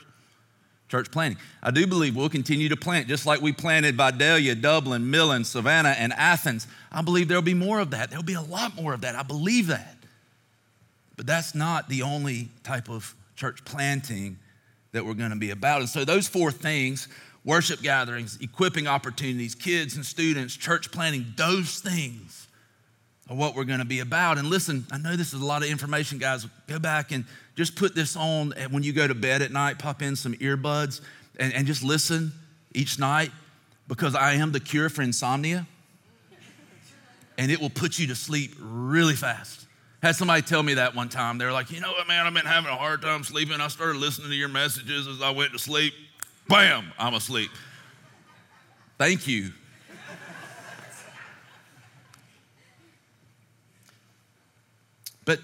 church 0.94 1.10
planting. 1.10 1.39
I 1.64 1.72
do 1.72 1.88
believe 1.88 2.16
we'll 2.16 2.30
continue 2.30 2.70
to 2.70 2.78
plant, 2.78 3.08
just 3.08 3.26
like 3.26 3.41
we 3.41 3.52
planted 3.52 3.96
Vidalia, 3.96 4.54
Dublin, 4.54 5.10
Millen, 5.10 5.44
Savannah, 5.44 5.96
and 5.98 6.14
Athens. 6.14 6.68
I 6.91 7.02
believe 7.02 7.28
there'll 7.28 7.41
be 7.41 7.56
more 7.56 7.80
of 7.80 7.89
that. 7.89 8.12
There'll 8.12 8.22
be 8.24 8.36
a 8.36 8.41
lot 8.41 8.76
more 8.76 8.94
of 8.94 9.02
that. 9.02 9.16
I 9.16 9.24
believe 9.24 9.68
that. 9.68 9.98
But 11.18 11.26
that's 11.26 11.56
not 11.56 11.89
the 11.89 12.04
only 12.04 12.50
type 12.64 12.91
of 12.91 13.16
church 13.36 13.66
planting 13.66 14.38
that 14.91 15.04
we're 15.04 15.16
going 15.16 15.32
to 15.32 15.36
be 15.36 15.50
about. 15.50 15.80
And 15.80 15.89
so, 15.89 16.06
those 16.06 16.28
four 16.28 16.52
things 16.52 17.08
worship 17.44 17.82
gatherings, 17.82 18.38
equipping 18.39 18.86
opportunities, 18.86 19.56
kids 19.56 19.96
and 19.96 20.06
students, 20.06 20.56
church 20.56 20.91
planting 20.91 21.34
those 21.36 21.80
things 21.80 22.48
are 23.30 23.36
what 23.36 23.55
we're 23.55 23.63
going 23.63 23.80
to 23.80 23.86
be 23.86 23.99
about. 23.99 24.38
And 24.38 24.49
listen, 24.49 24.86
I 24.91 24.97
know 24.97 25.15
this 25.15 25.34
is 25.34 25.41
a 25.41 25.45
lot 25.45 25.63
of 25.63 25.69
information, 25.69 26.17
guys. 26.17 26.45
Go 26.67 26.80
back 26.80 27.11
and 27.11 27.26
just 27.55 27.76
put 27.76 27.95
this 27.95 28.15
on 28.15 28.53
when 28.71 28.84
you 28.84 28.93
go 28.93 29.07
to 29.07 29.15
bed 29.15 29.41
at 29.41 29.51
night, 29.51 29.80
pop 29.80 30.01
in 30.01 30.15
some 30.15 30.34
earbuds 30.36 31.01
and, 31.39 31.53
and 31.53 31.67
just 31.67 31.84
listen 31.84 32.32
each 32.74 32.99
night 32.99 33.32
because 33.88 34.15
I 34.15 34.34
am 34.34 34.51
the 34.51 34.59
cure 34.59 34.89
for 34.89 35.01
insomnia. 35.01 35.67
And 37.38 37.49
it 37.51 37.59
will 37.59 37.69
put 37.69 37.97
you 37.97 38.07
to 38.07 38.15
sleep 38.15 38.53
really 38.59 39.15
fast. 39.15 39.65
Had 40.03 40.15
somebody 40.15 40.41
tell 40.41 40.61
me 40.61 40.76
that 40.76 40.93
one 40.95 41.09
time. 41.09 41.38
They 41.38 41.45
were 41.45 41.51
like, 41.51 41.71
you 41.71 41.80
know 41.80 41.91
what, 41.91 42.07
man, 42.07 42.28
I've 42.28 42.34
been 42.34 42.45
having 42.45 42.69
a 42.69 42.76
hard 42.76 43.01
time 43.01 43.24
sleeping. 43.24 43.59
I 43.61 43.69
started 43.69 43.97
listening 43.97 44.30
to 44.30 44.36
your 44.36 44.49
messages 44.49 45.07
as 45.07 45.21
I 45.21 45.32
went 45.32 45.53
to 45.53 45.59
sleep. 45.59 45.93
Bam, 46.49 46.91
I'm 46.99 47.13
asleep. 47.13 47.49
Thank 48.97 49.28
you. 49.28 49.51
But 55.26 55.39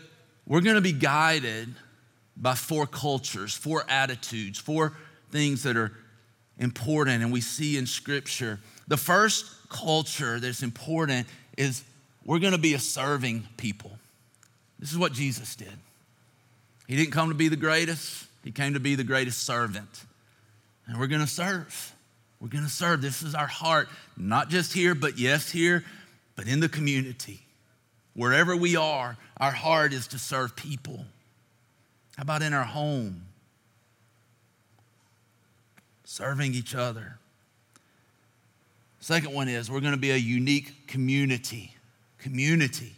we're 0.50 0.62
going 0.62 0.76
to 0.76 0.82
be 0.82 0.92
guided 0.92 1.70
by 2.36 2.56
four 2.56 2.88
cultures, 2.88 3.54
four 3.54 3.86
attitudes, 3.88 4.60
four 4.60 4.94
things 5.32 5.64
that 5.64 5.78
are 5.78 5.94
important 6.58 7.24
and 7.24 7.32
we 7.32 7.40
see 7.40 7.78
in 7.78 7.86
Scripture. 7.86 8.60
The 8.88 8.98
first 8.98 9.46
culture 9.70 10.40
that's 10.40 10.64
important 10.64 11.28
is 11.58 11.84
we're 12.26 12.40
going 12.40 12.54
to 12.54 12.58
be 12.58 12.74
a 12.74 12.80
serving 12.80 13.48
people. 13.58 13.92
This 14.80 14.92
is 14.92 14.98
what 14.98 15.14
Jesus 15.14 15.56
did. 15.56 15.72
He 16.88 16.96
didn't 16.96 17.12
come 17.12 17.30
to 17.30 17.36
be 17.36 17.48
the 17.48 17.56
greatest, 17.56 18.26
He 18.44 18.52
came 18.52 18.74
to 18.74 18.80
be 18.80 18.96
the 18.96 19.04
greatest 19.04 19.44
servant. 19.44 20.04
And 20.88 21.00
we're 21.00 21.08
going 21.08 21.22
to 21.22 21.28
serve. 21.28 21.94
We're 22.42 22.48
going 22.48 22.64
to 22.64 22.70
serve. 22.70 23.02
This 23.02 23.22
is 23.22 23.36
our 23.36 23.48
heart, 23.48 23.90
not 24.18 24.50
just 24.50 24.74
here, 24.74 24.96
but 24.96 25.20
yes, 25.20 25.52
here, 25.52 25.84
but 26.36 26.48
in 26.48 26.60
the 26.60 26.70
community. 26.70 27.42
Wherever 28.16 28.56
we 28.56 28.76
are, 28.76 29.18
our 29.40 29.52
heart 29.52 29.94
is 29.94 30.08
to 30.08 30.20
serve 30.20 30.56
people. 30.56 31.06
How 32.18 32.24
about 32.24 32.42
in 32.42 32.54
our 32.54 32.64
home? 32.64 33.24
Serving 36.04 36.54
each 36.54 36.76
other. 36.76 37.18
Second 39.00 39.34
one 39.34 39.48
is 39.48 39.72
we're 39.72 39.80
going 39.80 39.94
to 39.94 40.00
be 40.00 40.12
a 40.12 40.18
unique 40.18 40.88
community. 40.88 41.76
Community. 42.18 42.94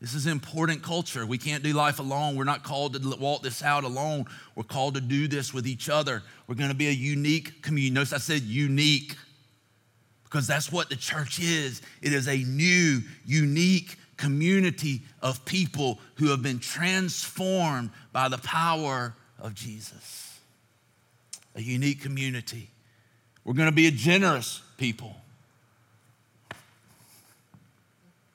This 0.00 0.12
is 0.12 0.26
important 0.26 0.82
culture. 0.82 1.24
We 1.24 1.38
can't 1.38 1.62
do 1.62 1.72
life 1.72 1.98
alone. 1.98 2.36
We're 2.36 2.44
not 2.44 2.62
called 2.62 3.02
to 3.02 3.16
walk 3.18 3.42
this 3.42 3.62
out 3.62 3.84
alone. 3.84 4.26
We're 4.54 4.64
called 4.64 4.94
to 4.94 5.00
do 5.00 5.26
this 5.26 5.54
with 5.54 5.66
each 5.66 5.88
other. 5.88 6.22
We're 6.46 6.54
going 6.54 6.68
to 6.68 6.76
be 6.76 6.88
a 6.88 6.92
unique 6.92 7.62
community. 7.62 7.94
Notice 7.94 8.12
I 8.12 8.18
said 8.18 8.42
unique 8.42 9.16
because 10.24 10.46
that's 10.46 10.70
what 10.70 10.90
the 10.90 10.96
church 10.96 11.38
is. 11.38 11.80
It 12.02 12.12
is 12.12 12.28
a 12.28 12.36
new, 12.36 13.00
unique 13.24 13.96
community 14.16 15.02
of 15.22 15.44
people 15.44 15.98
who 16.16 16.28
have 16.28 16.42
been 16.42 16.58
transformed 16.58 17.90
by 18.12 18.28
the 18.28 18.38
power 18.38 19.14
of 19.38 19.54
Jesus. 19.54 20.38
A 21.54 21.62
unique 21.62 22.00
community. 22.02 22.70
We're 23.44 23.54
going 23.54 23.68
to 23.68 23.74
be 23.74 23.86
a 23.86 23.90
generous 23.90 24.62
people. 24.76 25.14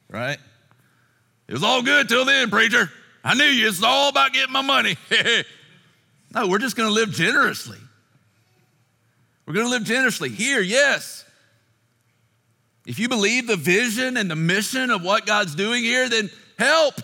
Right? 0.10 0.38
It 1.48 1.54
was 1.54 1.64
all 1.64 1.82
good 1.82 2.10
till 2.10 2.26
then, 2.26 2.50
preacher. 2.50 2.90
I 3.24 3.36
knew 3.36 3.44
you. 3.44 3.68
It's 3.68 3.84
all 3.84 4.10
about 4.10 4.34
getting 4.34 4.54
my 4.54 4.62
money. 4.62 4.98
no, 6.34 6.48
we're 6.48 6.60
just 6.60 6.76
going 6.76 6.90
to 6.90 6.94
live 6.94 7.12
generously. 7.12 7.78
We're 9.46 9.54
going 9.54 9.66
to 9.66 9.72
live 9.72 9.84
generously. 9.84 10.30
Here, 10.30 10.62
yes. 10.62 11.26
If 12.86 13.00
you 13.00 13.08
believe 13.10 13.48
the 13.48 13.56
vision 13.56 14.18
and 14.18 14.30
the 14.30 14.36
mission 14.36 14.90
of 14.90 15.04
what 15.04 15.26
God's 15.26 15.56
doing 15.56 15.84
here, 15.84 16.10
then 16.10 16.30
help. 16.58 16.96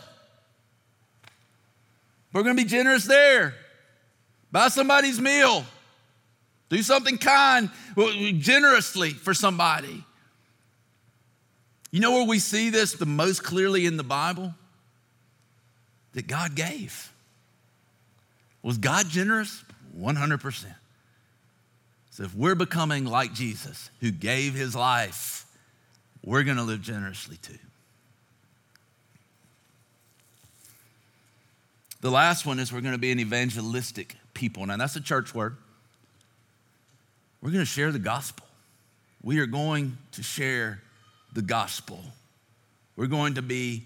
We're 2.33 2.43
going 2.43 2.57
to 2.57 2.63
be 2.63 2.69
generous 2.69 3.05
there. 3.05 3.55
Buy 4.51 4.69
somebody's 4.69 5.19
meal. 5.19 5.65
Do 6.69 6.81
something 6.81 7.17
kind, 7.17 7.69
generously 8.39 9.11
for 9.11 9.33
somebody. 9.33 10.03
You 11.91 12.01
know 12.01 12.11
where 12.11 12.27
we 12.27 12.39
see 12.39 12.69
this 12.69 12.93
the 12.93 13.05
most 13.05 13.43
clearly 13.43 13.85
in 13.85 13.97
the 13.97 14.03
Bible? 14.03 14.53
That 16.13 16.27
God 16.27 16.55
gave. 16.55 17.11
Was 18.61 18.77
God 18.77 19.07
generous? 19.07 19.63
100%. 19.97 20.65
So 22.11 22.23
if 22.23 22.35
we're 22.35 22.55
becoming 22.55 23.05
like 23.05 23.33
Jesus, 23.33 23.89
who 24.01 24.11
gave 24.11 24.53
his 24.53 24.75
life, 24.75 25.45
we're 26.27 26.43
going 26.43 26.57
to 26.57 26.63
live 26.63 26.81
generously 26.81 27.37
too. 27.37 27.57
The 32.01 32.11
last 32.11 32.45
one 32.45 32.59
is 32.59 32.73
we're 32.73 32.81
going 32.81 32.95
to 32.95 32.99
be 32.99 33.11
an 33.11 33.19
evangelistic 33.21 34.13
people. 34.33 34.65
Now, 34.65 34.75
that's 34.75 34.97
a 34.97 35.01
church 35.01 35.33
word. 35.33 35.55
We're 37.41 37.51
going 37.51 37.61
to 37.61 37.65
share 37.65 37.93
the 37.93 37.99
gospel. 37.99 38.45
We 39.23 39.39
are 39.39 39.45
going 39.45 39.97
to 40.11 40.21
share 40.21 40.81
the 41.31 41.41
gospel. 41.41 42.01
We're 42.97 43.07
going 43.07 43.35
to 43.35 43.41
be 43.41 43.83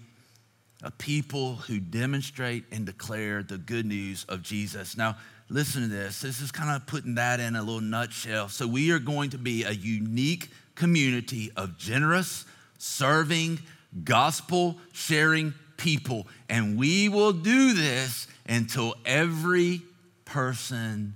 a 0.82 0.90
people 0.90 1.54
who 1.54 1.78
demonstrate 1.78 2.64
and 2.72 2.84
declare 2.84 3.44
the 3.44 3.56
good 3.56 3.86
news 3.86 4.26
of 4.28 4.42
Jesus. 4.42 4.96
Now, 4.96 5.16
listen 5.48 5.82
to 5.82 5.88
this. 5.88 6.20
This 6.20 6.40
is 6.40 6.50
kind 6.50 6.74
of 6.74 6.88
putting 6.88 7.14
that 7.14 7.38
in 7.38 7.54
a 7.54 7.62
little 7.62 7.80
nutshell. 7.80 8.48
So, 8.48 8.66
we 8.66 8.90
are 8.90 8.98
going 8.98 9.30
to 9.30 9.38
be 9.38 9.62
a 9.62 9.70
unique 9.70 10.48
community 10.74 11.50
of 11.56 11.78
generous, 11.78 12.44
serving, 12.78 13.58
gospel 14.04 14.76
sharing 14.92 15.54
people. 15.76 16.26
And 16.48 16.76
we 16.76 17.08
will 17.08 17.32
do 17.32 17.74
this 17.74 18.26
until 18.46 18.94
every 19.04 19.82
person 20.24 21.14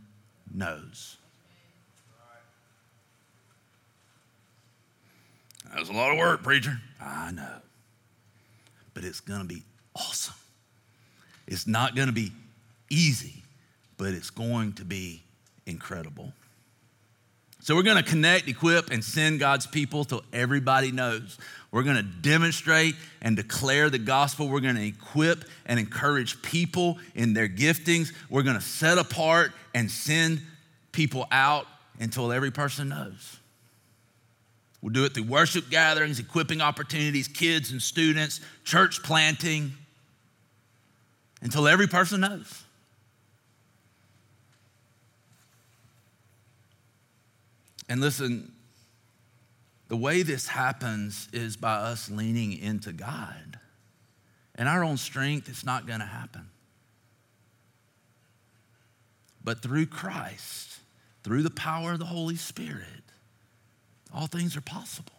knows. 0.53 1.17
That's 5.75 5.91
a 5.91 5.93
lot 5.93 6.13
of 6.13 6.19
work, 6.19 6.43
preacher. 6.43 6.79
I 7.01 7.33
know. 7.33 7.57
But 8.95 9.05
it's 9.05 9.21
going 9.21 9.41
to 9.41 9.47
be 9.47 9.63
awesome. 9.95 10.35
It's 11.47 11.67
not 11.67 11.95
going 11.95 12.09
to 12.09 12.15
be 12.15 12.33
easy, 12.89 13.43
but 13.99 14.09
it's 14.09 14.31
going 14.31 14.73
to 14.75 14.85
be 14.85 15.23
incredible. 15.67 16.33
So 17.67 17.75
we're 17.75 17.83
going 17.83 17.97
to 17.97 18.09
connect, 18.09 18.47
equip, 18.47 18.93
and 18.93 19.03
send 19.03 19.41
God's 19.41 19.67
people 19.67 20.05
till 20.05 20.23
everybody 20.33 20.93
knows. 20.93 21.37
We're 21.73 21.83
going 21.83 21.97
to 21.97 22.05
demonstrate 22.05 22.95
and 23.21 23.35
declare 23.35 23.91
the 23.91 23.99
gospel. 23.99 24.49
We're 24.49 24.61
going 24.61 24.77
to 24.77 24.87
equip 24.87 25.45
and 25.67 25.81
encourage 25.81 26.41
people 26.43 26.97
in 27.17 27.35
their 27.35 27.49
giftings. 27.49 28.13
We're 28.31 28.45
going 28.45 28.55
to 28.55 28.63
set 28.63 28.99
apart 28.99 29.51
and 29.75 29.91
send 29.91 30.43
people 30.93 31.27
out 31.33 31.67
until 31.99 32.31
every 32.31 32.53
person 32.53 32.91
knows. 32.91 33.37
We'll 34.81 34.93
do 34.93 35.05
it 35.05 35.15
through 35.15 35.25
worship 35.25 35.69
gatherings, 35.69 36.21
equipping 36.21 36.61
opportunities, 36.61 37.27
kids 37.27 37.73
and 37.73 37.83
students, 37.83 38.41
church 38.63 39.03
planting, 39.03 39.73
until 41.43 41.67
every 41.67 41.89
person 41.89 42.21
knows. 42.21 42.63
And 47.89 48.01
listen, 48.01 48.53
the 49.89 49.97
way 49.97 50.23
this 50.23 50.49
happens 50.49 51.29
is 51.33 51.57
by 51.57 51.75
us 51.75 52.11
leaning 52.11 52.59
into 52.59 52.93
God. 52.93 53.61
In 54.59 54.67
our 54.67 54.83
own 54.83 54.97
strength, 54.97 55.49
it's 55.49 55.65
not 55.65 55.87
going 55.87 56.01
to 56.01 56.07
happen. 56.07 56.49
But 59.45 59.63
through 59.63 59.87
Christ, 59.87 60.79
through 61.23 61.43
the 61.43 61.51
power 61.51 61.93
of 61.93 62.01
the 62.01 62.07
Holy 62.07 62.37
Spirit, 62.37 62.85
all 64.13 64.27
things 64.27 64.57
are 64.57 64.63
possible. 64.63 65.13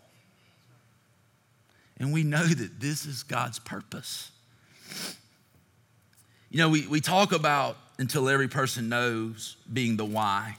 And 1.98 2.12
we 2.12 2.24
know 2.24 2.44
that 2.44 2.80
this 2.80 3.06
is 3.06 3.24
God's 3.24 3.60
purpose. 3.60 4.32
You 6.50 6.60
know, 6.60 6.70
we, 6.70 6.88
we 6.88 7.00
talk 7.00 7.32
about 7.32 7.78
until 8.00 8.30
every 8.30 8.48
person 8.48 8.90
knows 8.90 9.58
being 9.72 9.98
the 9.98 10.06
why. 10.06 10.58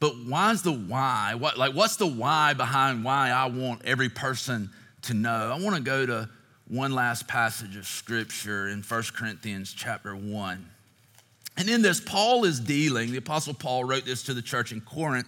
But 0.00 0.12
why's 0.26 0.62
the 0.62 0.72
why? 0.72 1.34
What, 1.34 1.58
like, 1.58 1.74
what's 1.74 1.96
the 1.96 2.06
why 2.06 2.54
behind 2.54 3.04
why 3.04 3.30
I 3.30 3.46
want 3.46 3.84
every 3.84 4.08
person 4.08 4.70
to 5.02 5.14
know? 5.14 5.52
I 5.52 5.60
want 5.60 5.76
to 5.76 5.82
go 5.82 6.06
to 6.06 6.28
one 6.68 6.92
last 6.92 7.26
passage 7.26 7.76
of 7.76 7.86
scripture 7.86 8.68
in 8.68 8.82
1 8.82 9.02
Corinthians 9.16 9.72
chapter 9.72 10.14
1. 10.14 10.70
And 11.56 11.68
in 11.68 11.82
this, 11.82 12.00
Paul 12.00 12.44
is 12.44 12.60
dealing, 12.60 13.10
the 13.10 13.16
Apostle 13.16 13.54
Paul 13.54 13.84
wrote 13.84 14.04
this 14.04 14.22
to 14.24 14.34
the 14.34 14.42
church 14.42 14.70
in 14.70 14.80
Corinth, 14.80 15.26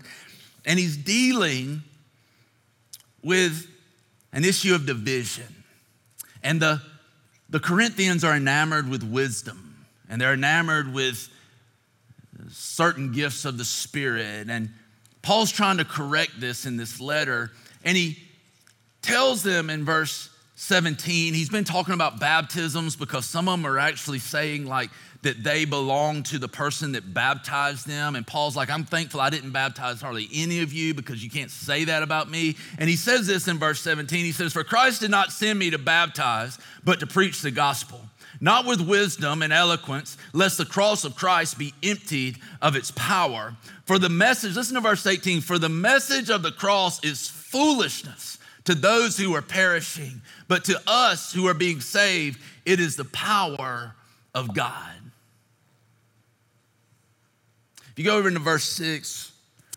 and 0.65 0.79
he's 0.79 0.97
dealing 0.97 1.83
with 3.25 3.67
an 4.33 4.45
issue 4.45 4.75
of 4.75 4.87
division. 4.87 5.65
And 6.45 6.61
the, 6.61 6.81
the 7.49 7.59
Corinthians 7.59 8.23
are 8.23 8.37
enamored 8.37 8.89
with 8.89 9.03
wisdom, 9.03 9.87
and 10.09 10.21
they're 10.21 10.35
enamored 10.35 10.93
with 10.93 11.29
certain 12.51 13.13
gifts 13.13 13.45
of 13.45 13.59
the 13.59 13.65
Spirit. 13.65 14.49
And 14.49 14.71
Paul's 15.23 15.53
trying 15.53 15.79
to 15.79 15.85
correct 15.85 16.41
this 16.41 16.67
in 16.67 16.77
this 16.77 17.01
letter, 17.01 17.51
and 17.85 17.97
he 17.97 18.19
tells 19.03 19.43
them 19.43 19.71
in 19.71 19.85
verse 19.85 20.29
17, 20.57 21.33
he's 21.33 21.49
been 21.49 21.65
talking 21.65 21.95
about 21.95 22.21
baptisms 22.21 22.95
because 22.95 23.25
some 23.25 23.49
of 23.49 23.59
them 23.59 23.67
are 23.67 23.79
actually 23.79 24.19
saying, 24.19 24.67
like, 24.67 24.91
that 25.23 25.43
they 25.43 25.65
belong 25.65 26.23
to 26.23 26.39
the 26.39 26.49
person 26.49 26.93
that 26.93 27.13
baptized 27.13 27.87
them. 27.87 28.17
And 28.17 28.27
Paul's 28.27 28.57
like, 28.57 28.71
I'm 28.71 28.85
thankful 28.85 29.21
I 29.21 29.31
didn't 29.31 29.51
baptize 29.51 30.01
hardly 30.01 30.29
any 30.35 30.63
of 30.63 30.73
you 30.73 30.95
because 30.95 31.23
you 31.23 31.31
can't 31.31 31.51
say 31.51 31.85
that 31.85 32.03
about 32.03 32.31
me. 32.31 32.57
And 32.79 32.89
he 32.89 32.97
says 32.97 33.27
this 33.27 33.49
in 33.49 33.59
verse 33.59 33.81
17 33.81 34.25
He 34.25 34.33
says, 34.33 34.53
For 34.53 34.65
Christ 34.65 35.01
did 35.01 35.11
not 35.11 35.33
send 35.33 35.59
me 35.59 35.71
to 35.71 35.79
baptize, 35.79 36.59
but 36.85 37.01
to 37.01 37.07
preach 37.07 37.43
the 37.43 37.51
gospel, 37.51 38.01
not 38.41 38.67
with 38.67 38.81
wisdom 38.81 39.43
and 39.43 39.53
eloquence, 39.53 40.17
lest 40.33 40.59
the 40.59 40.65
cross 40.65 41.05
of 41.05 41.15
Christ 41.15 41.59
be 41.59 41.75
emptied 41.83 42.39
of 42.63 42.75
its 42.75 42.91
power. 42.91 43.57
For 43.85 43.99
the 43.99 44.09
message, 44.09 44.57
listen 44.57 44.75
to 44.75 44.81
verse 44.81 45.07
18, 45.07 45.43
for 45.43 45.59
the 45.59 45.69
message 45.69 46.31
of 46.31 46.43
the 46.43 46.53
cross 46.53 47.05
is 47.05 47.29
foolishness 47.29 48.39
to 48.65 48.75
those 48.75 49.17
who 49.17 49.35
are 49.35 49.43
perishing, 49.43 50.23
but 50.49 50.65
to 50.65 50.81
us 50.87 51.33
who 51.33 51.47
are 51.47 51.55
being 51.55 51.81
saved, 51.81 52.41
it 52.65 52.81
is 52.81 52.97
the 52.97 53.05
power 53.05 53.95
of 54.35 54.55
God. 54.55 54.93
If 57.91 57.99
you 57.99 58.05
go 58.05 58.17
over 58.17 58.29
into 58.29 58.41
verse 58.41 58.65
6, 58.65 59.33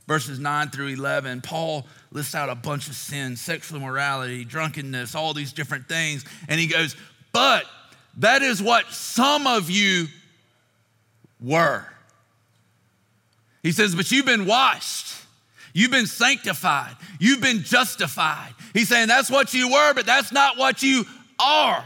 verses 0.07 0.39
9 0.39 0.69
through 0.69 0.87
11, 0.87 1.41
Paul 1.41 1.87
lists 2.11 2.35
out 2.35 2.49
a 2.49 2.55
bunch 2.55 2.87
of 2.87 2.95
sins 2.95 3.41
sexual 3.41 3.79
immorality, 3.79 4.45
drunkenness, 4.45 5.15
all 5.15 5.33
these 5.33 5.51
different 5.51 5.87
things. 5.87 6.23
And 6.47 6.59
he 6.59 6.67
goes, 6.67 6.95
But 7.31 7.65
that 8.17 8.41
is 8.41 8.61
what 8.61 8.87
some 8.91 9.47
of 9.47 9.69
you 9.69 10.07
were. 11.41 11.85
He 13.61 13.71
says, 13.71 13.95
But 13.95 14.11
you've 14.11 14.25
been 14.25 14.45
washed. 14.45 15.07
You've 15.73 15.91
been 15.91 16.05
sanctified. 16.05 16.95
You've 17.19 17.41
been 17.41 17.63
justified. 17.63 18.53
He's 18.73 18.89
saying 18.89 19.07
that's 19.07 19.31
what 19.31 19.53
you 19.53 19.71
were, 19.71 19.93
but 19.93 20.05
that's 20.05 20.31
not 20.31 20.57
what 20.57 20.83
you 20.83 21.05
are. 21.39 21.83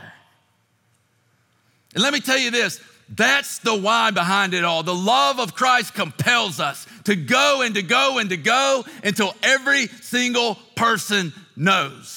And 1.94 2.04
let 2.04 2.14
me 2.14 2.20
tell 2.20 2.38
you 2.38 2.52
this 2.52 2.82
that's 3.10 3.60
the 3.60 3.74
why 3.74 4.12
behind 4.12 4.54
it 4.54 4.66
all. 4.66 4.84
The 4.84 4.94
love 4.94 5.40
of 5.40 5.56
Christ 5.56 5.94
compels 5.94 6.60
us 6.60 6.86
to 7.06 7.16
go 7.16 7.62
and 7.62 7.76
to 7.76 7.82
go 7.82 8.18
and 8.18 8.30
to 8.30 8.38
go 8.38 8.84
until 9.04 9.34
every 9.42 9.88
single 9.88 10.56
person 10.76 11.32
knows. 11.56 12.17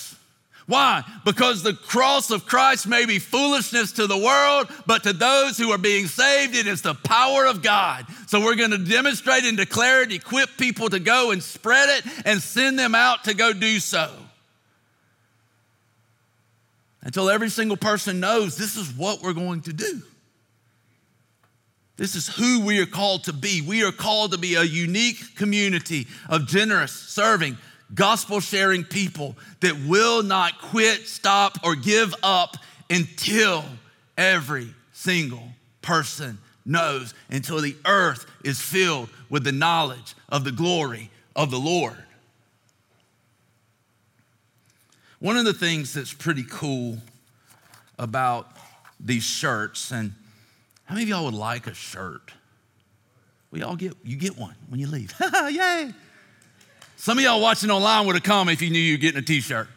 Why? 0.70 1.02
Because 1.24 1.64
the 1.64 1.74
cross 1.74 2.30
of 2.30 2.46
Christ 2.46 2.86
may 2.86 3.04
be 3.04 3.18
foolishness 3.18 3.90
to 3.94 4.06
the 4.06 4.16
world, 4.16 4.70
but 4.86 5.02
to 5.02 5.12
those 5.12 5.58
who 5.58 5.72
are 5.72 5.78
being 5.78 6.06
saved, 6.06 6.54
it 6.54 6.68
is 6.68 6.80
the 6.80 6.94
power 6.94 7.44
of 7.44 7.60
God. 7.60 8.06
So 8.28 8.40
we're 8.40 8.54
going 8.54 8.70
to 8.70 8.78
demonstrate 8.78 9.42
and 9.42 9.56
declare 9.56 10.02
it, 10.02 10.12
equip 10.12 10.56
people 10.56 10.88
to 10.88 11.00
go 11.00 11.32
and 11.32 11.42
spread 11.42 11.88
it, 11.98 12.04
and 12.24 12.40
send 12.40 12.78
them 12.78 12.94
out 12.94 13.24
to 13.24 13.34
go 13.34 13.52
do 13.52 13.80
so. 13.80 14.12
Until 17.02 17.28
every 17.30 17.50
single 17.50 17.76
person 17.76 18.20
knows 18.20 18.56
this 18.56 18.76
is 18.76 18.92
what 18.92 19.22
we're 19.22 19.32
going 19.32 19.62
to 19.62 19.72
do. 19.72 20.02
This 21.96 22.14
is 22.14 22.28
who 22.28 22.64
we 22.64 22.80
are 22.80 22.86
called 22.86 23.24
to 23.24 23.32
be. 23.32 23.60
We 23.60 23.82
are 23.82 23.90
called 23.90 24.30
to 24.30 24.38
be 24.38 24.54
a 24.54 24.62
unique 24.62 25.34
community 25.34 26.06
of 26.28 26.46
generous, 26.46 26.92
serving, 26.92 27.58
gospel 27.94 28.40
sharing 28.40 28.84
people 28.84 29.36
that 29.60 29.76
will 29.86 30.22
not 30.22 30.60
quit, 30.60 31.06
stop, 31.06 31.58
or 31.64 31.74
give 31.74 32.14
up 32.22 32.56
until 32.88 33.64
every 34.16 34.68
single 34.92 35.44
person 35.82 36.38
knows, 36.64 37.14
until 37.30 37.60
the 37.60 37.76
earth 37.86 38.26
is 38.44 38.60
filled 38.60 39.08
with 39.28 39.44
the 39.44 39.52
knowledge 39.52 40.14
of 40.28 40.44
the 40.44 40.52
glory 40.52 41.10
of 41.34 41.50
the 41.50 41.58
Lord. 41.58 41.96
One 45.18 45.36
of 45.36 45.44
the 45.44 45.52
things 45.52 45.92
that's 45.92 46.12
pretty 46.12 46.44
cool 46.48 46.98
about 47.98 48.48
these 48.98 49.22
shirts, 49.22 49.90
and 49.90 50.12
how 50.84 50.94
many 50.94 51.04
of 51.04 51.08
y'all 51.10 51.24
would 51.26 51.34
like 51.34 51.66
a 51.66 51.74
shirt? 51.74 52.32
We 53.50 53.62
all 53.62 53.76
get, 53.76 53.94
you 54.04 54.16
get 54.16 54.38
one 54.38 54.54
when 54.68 54.80
you 54.80 54.86
leave. 54.86 55.12
Yay! 55.50 55.92
Some 57.00 57.16
of 57.16 57.24
y'all 57.24 57.40
watching 57.40 57.70
online 57.70 58.04
would 58.04 58.16
have 58.16 58.22
come 58.22 58.50
if 58.50 58.60
you 58.60 58.68
knew 58.68 58.78
you 58.78 58.92
were 58.92 59.00
getting 59.00 59.20
a 59.20 59.24
t 59.24 59.40
shirt. 59.40 59.68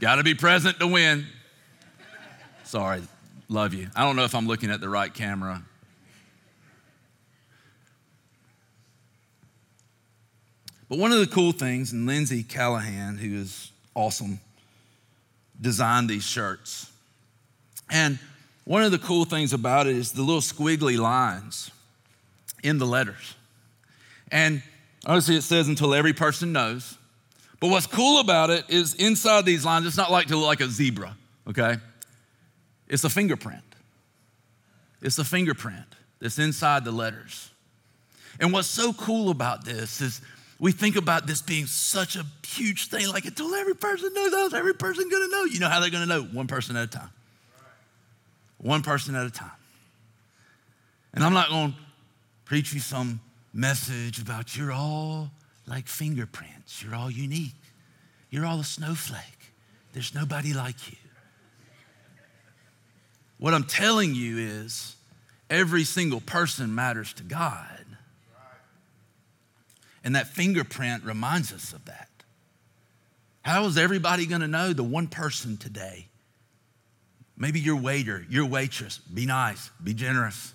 Got 0.00 0.14
to 0.14 0.22
be 0.22 0.32
present 0.32 0.80
to 0.80 0.86
win. 0.86 1.26
Sorry, 2.64 3.02
love 3.50 3.74
you. 3.74 3.88
I 3.94 4.02
don't 4.04 4.16
know 4.16 4.24
if 4.24 4.34
I'm 4.34 4.46
looking 4.46 4.70
at 4.70 4.80
the 4.80 4.88
right 4.88 5.12
camera. 5.12 5.62
But 10.88 10.98
one 10.98 11.12
of 11.12 11.18
the 11.18 11.26
cool 11.26 11.52
things, 11.52 11.92
and 11.92 12.06
Lindsay 12.06 12.42
Callahan, 12.42 13.18
who 13.18 13.42
is 13.42 13.70
awesome, 13.94 14.40
designed 15.60 16.08
these 16.08 16.24
shirts. 16.24 16.90
And 17.90 18.18
one 18.64 18.82
of 18.82 18.90
the 18.90 18.98
cool 18.98 19.26
things 19.26 19.52
about 19.52 19.86
it 19.86 19.96
is 19.96 20.12
the 20.12 20.22
little 20.22 20.40
squiggly 20.40 20.98
lines 20.98 21.70
in 22.62 22.78
the 22.78 22.86
letters. 22.86 23.34
And 24.32 24.62
obviously 25.06 25.36
it 25.36 25.42
says 25.42 25.68
until 25.68 25.94
every 25.94 26.12
person 26.12 26.52
knows. 26.52 26.96
But 27.60 27.70
what's 27.70 27.86
cool 27.86 28.20
about 28.20 28.50
it 28.50 28.64
is 28.68 28.94
inside 28.94 29.44
these 29.44 29.64
lines, 29.64 29.86
it's 29.86 29.96
not 29.96 30.12
like 30.12 30.28
to 30.28 30.36
look 30.36 30.46
like 30.46 30.60
a 30.60 30.68
zebra, 30.68 31.16
okay? 31.48 31.76
It's 32.86 33.04
a 33.04 33.10
fingerprint. 33.10 33.62
It's 35.02 35.18
a 35.18 35.24
fingerprint 35.24 35.86
that's 36.20 36.38
inside 36.38 36.84
the 36.84 36.92
letters. 36.92 37.50
And 38.40 38.52
what's 38.52 38.68
so 38.68 38.92
cool 38.92 39.30
about 39.30 39.64
this 39.64 40.00
is 40.00 40.20
we 40.60 40.72
think 40.72 40.96
about 40.96 41.26
this 41.26 41.42
being 41.42 41.66
such 41.66 42.16
a 42.16 42.24
huge 42.46 42.88
thing, 42.88 43.08
like 43.08 43.24
until 43.24 43.54
every 43.54 43.74
person 43.74 44.12
knows, 44.14 44.54
every 44.54 44.74
person 44.74 45.08
gonna 45.08 45.28
know. 45.28 45.44
You 45.44 45.58
know 45.58 45.68
how 45.68 45.80
they're 45.80 45.90
gonna 45.90 46.06
know? 46.06 46.22
One 46.22 46.46
person 46.46 46.76
at 46.76 46.84
a 46.84 46.86
time 46.86 47.10
one 48.58 48.82
person 48.82 49.14
at 49.14 49.26
a 49.26 49.30
time. 49.30 49.50
And 51.14 51.24
I'm 51.24 51.32
not 51.32 51.48
to 51.48 51.72
preach 52.44 52.72
you 52.72 52.80
some 52.80 53.20
message 53.58 54.20
about 54.20 54.56
you're 54.56 54.72
all 54.72 55.30
like 55.66 55.86
fingerprints, 55.86 56.82
you're 56.82 56.94
all 56.94 57.10
unique, 57.10 57.54
you're 58.30 58.46
all 58.46 58.60
a 58.60 58.64
snowflake. 58.64 59.22
There's 59.92 60.14
nobody 60.14 60.52
like 60.52 60.90
you. 60.90 60.96
What 63.38 63.54
I'm 63.54 63.64
telling 63.64 64.14
you 64.14 64.38
is 64.38 64.96
every 65.50 65.84
single 65.84 66.20
person 66.20 66.74
matters 66.74 67.12
to 67.14 67.22
God. 67.22 67.84
And 70.04 70.14
that 70.14 70.28
fingerprint 70.28 71.04
reminds 71.04 71.52
us 71.52 71.72
of 71.72 71.84
that. 71.86 72.08
How 73.42 73.64
is 73.66 73.76
everybody 73.76 74.26
going 74.26 74.40
to 74.40 74.48
know 74.48 74.72
the 74.72 74.84
one 74.84 75.08
person 75.08 75.56
today 75.56 76.08
Maybe 77.38 77.60
your 77.60 77.76
waiter, 77.76 78.26
your 78.28 78.46
waitress, 78.46 78.98
be 78.98 79.24
nice, 79.24 79.70
be 79.82 79.94
generous. 79.94 80.52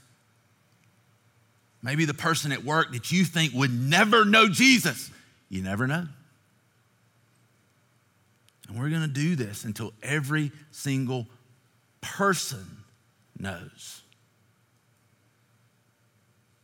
Maybe 1.83 2.05
the 2.05 2.13
person 2.13 2.53
at 2.53 2.63
work 2.63 2.93
that 2.93 3.11
you 3.11 3.25
think 3.25 3.53
would 3.53 3.71
never 3.71 4.23
know 4.23 4.47
Jesus, 4.47 5.11
you 5.49 5.61
never 5.61 5.85
know. 5.85 6.07
And 8.69 8.79
we're 8.79 8.89
going 8.89 9.01
to 9.01 9.07
do 9.07 9.35
this 9.35 9.65
until 9.65 9.93
every 10.01 10.51
single 10.71 11.27
person 11.99 12.65
knows. 13.37 14.01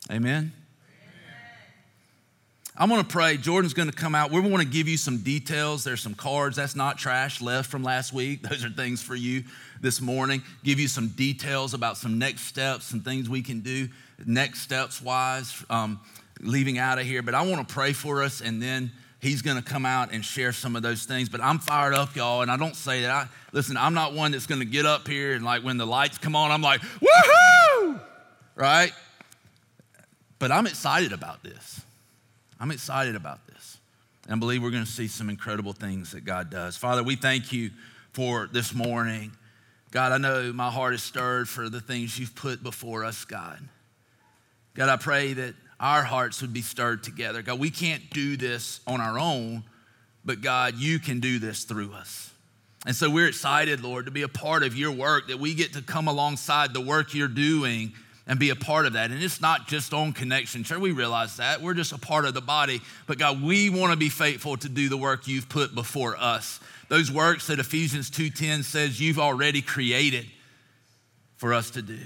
Amen. 0.09 0.53
I'm 2.82 2.88
going 2.88 3.04
to 3.04 3.08
pray. 3.08 3.36
Jordan's 3.36 3.74
going 3.74 3.90
to 3.90 3.96
come 3.96 4.16
out. 4.16 4.32
We 4.32 4.40
want 4.40 4.64
to 4.64 4.70
give 4.70 4.88
you 4.88 4.96
some 4.96 5.18
details. 5.18 5.84
There's 5.84 6.02
some 6.02 6.14
cards. 6.14 6.56
That's 6.56 6.78
not 6.78 6.98
trash 6.98 7.42
left 7.42 7.70
from 7.70 7.84
last 7.84 8.14
week. 8.14 8.42
Those 8.50 8.64
are 8.64 8.70
things 8.70 9.02
for 9.02 9.16
you 9.16 9.44
this 9.82 10.00
morning. 10.00 10.42
Give 10.64 10.80
you 10.80 10.88
some 10.88 11.10
details 11.10 11.74
about 11.74 11.98
some 11.98 12.18
next 12.18 12.44
steps, 12.44 12.86
some 12.86 13.02
things 13.02 13.30
we 13.30 13.42
can 13.42 13.60
do 13.60 13.90
next 14.26 14.62
steps 14.62 15.02
wise, 15.02 15.62
um, 15.70 16.00
leaving 16.40 16.78
out 16.78 17.00
of 17.00 17.06
here. 17.06 17.22
But 17.22 17.36
I 17.36 17.42
want 17.42 17.68
to 17.68 17.74
pray 17.74 17.92
for 17.92 18.24
us, 18.24 18.40
and 18.40 18.62
then 18.62 18.92
he's 19.20 19.42
going 19.42 19.58
to 19.58 19.64
come 19.64 19.86
out 19.86 20.14
and 20.14 20.24
share 20.24 20.54
some 20.54 20.78
of 20.78 20.82
those 20.82 21.04
things. 21.04 21.28
But 21.28 21.42
I'm 21.42 21.60
fired 21.60 21.94
up, 21.94 22.16
y'all, 22.16 22.42
and 22.44 22.50
I 22.50 22.56
don't 22.56 22.78
say 22.78 23.02
that. 23.02 23.12
I, 23.12 23.28
listen, 23.52 23.76
I'm 23.76 23.94
not 23.94 24.14
one 24.14 24.32
that's 24.32 24.46
going 24.46 24.60
to 24.60 24.66
get 24.66 24.86
up 24.86 25.06
here 25.06 25.34
and 25.34 25.44
like 25.44 25.64
when 25.64 25.76
the 25.76 25.86
lights 25.86 26.18
come 26.18 26.34
on, 26.34 26.50
I'm 26.50 26.62
like, 26.62 26.80
woohoo, 26.82 28.00
right? 28.56 28.94
But 30.40 30.54
I'm 30.54 30.66
excited 30.66 31.12
about 31.12 31.44
this. 31.44 31.82
I'm 32.60 32.72
excited 32.72 33.16
about 33.16 33.47
this. 33.47 33.78
And 34.26 34.34
I 34.34 34.38
believe 34.38 34.62
we're 34.62 34.72
going 34.72 34.86
to 34.86 34.91
see 34.91 35.07
some 35.07 35.30
incredible 35.30 35.74
things 35.74 36.12
that 36.12 36.26
God 36.26 36.49
does. 36.49 36.76
Father, 36.76 37.01
we 37.03 37.16
thank 37.16 37.53
you 37.53 37.72
for 38.12 38.49
this 38.51 38.74
morning. 38.74 39.32
God, 39.91 40.12
I 40.12 40.18
know 40.18 40.51
my 40.53 40.70
heart 40.70 40.93
is 40.93 41.01
stirred 41.01 41.47
for 41.47 41.70
the 41.70 41.82
things 41.82 42.20
you've 42.20 42.36
put 42.36 42.62
before 42.62 43.05
us, 43.05 43.26
God. 43.26 43.60
God, 44.76 44.89
I 44.89 44.97
pray 44.97 45.34
that 45.34 45.55
our 45.80 46.03
hearts 46.03 46.41
would 46.41 46.53
be 46.53 46.62
stirred 46.62 47.03
together. 47.03 47.41
God, 47.41 47.60
we 47.60 47.72
can't 47.72 48.07
do 48.12 48.38
this 48.38 48.82
on 48.86 49.01
our 49.01 49.18
own, 49.18 49.64
but 50.26 50.41
God, 50.41 50.76
you 50.76 50.99
can 50.99 51.20
do 51.22 51.39
this 51.39 51.64
through 51.64 51.93
us. 51.93 52.32
And 52.86 52.95
so 52.95 53.10
we're 53.10 53.28
excited, 53.28 53.82
Lord, 53.82 54.05
to 54.05 54.12
be 54.12 54.22
a 54.22 54.30
part 54.30 54.64
of 54.64 54.76
your 54.76 54.91
work, 54.91 55.28
that 55.30 55.39
we 55.39 55.53
get 55.53 55.74
to 55.74 55.82
come 55.82 56.07
alongside 56.07 56.74
the 56.74 56.82
work 56.82 57.14
you're 57.14 57.28
doing 57.28 57.93
and 58.30 58.40
be 58.40 58.52
a 58.52 58.56
part 58.56 58.86
of 58.86 58.94
that. 58.94 59.10
And 59.10 59.24
it's 59.24 59.42
not 59.42 59.68
just 59.68 59.92
on 59.92 60.14
Connection 60.14 60.64
Church, 60.64 60.78
We 60.78 60.92
realize 60.92 61.38
that. 61.38 61.64
We're 61.64 61.74
just 61.74 61.92
a 61.92 61.98
part 61.98 62.26
of 62.26 62.36
the 62.36 62.42
body. 62.42 62.80
But 63.08 63.18
God, 63.18 63.42
we 63.42 63.72
want 63.72 63.92
to 63.92 63.98
be 63.98 64.10
faithful 64.10 64.56
to 64.58 64.70
do 64.70 64.88
the 64.88 64.98
work 64.98 65.28
you've 65.28 65.50
put 65.50 65.74
before 65.74 66.16
us. 66.16 66.60
Those 66.90 67.12
works 67.12 67.48
that 67.48 67.58
Ephesians 67.58 68.12
2:10 68.12 68.64
says 68.64 69.02
you've 69.02 69.18
already 69.18 69.64
created 69.64 70.28
for 71.38 71.56
us 71.56 71.72
to 71.72 71.82
do. 71.82 72.00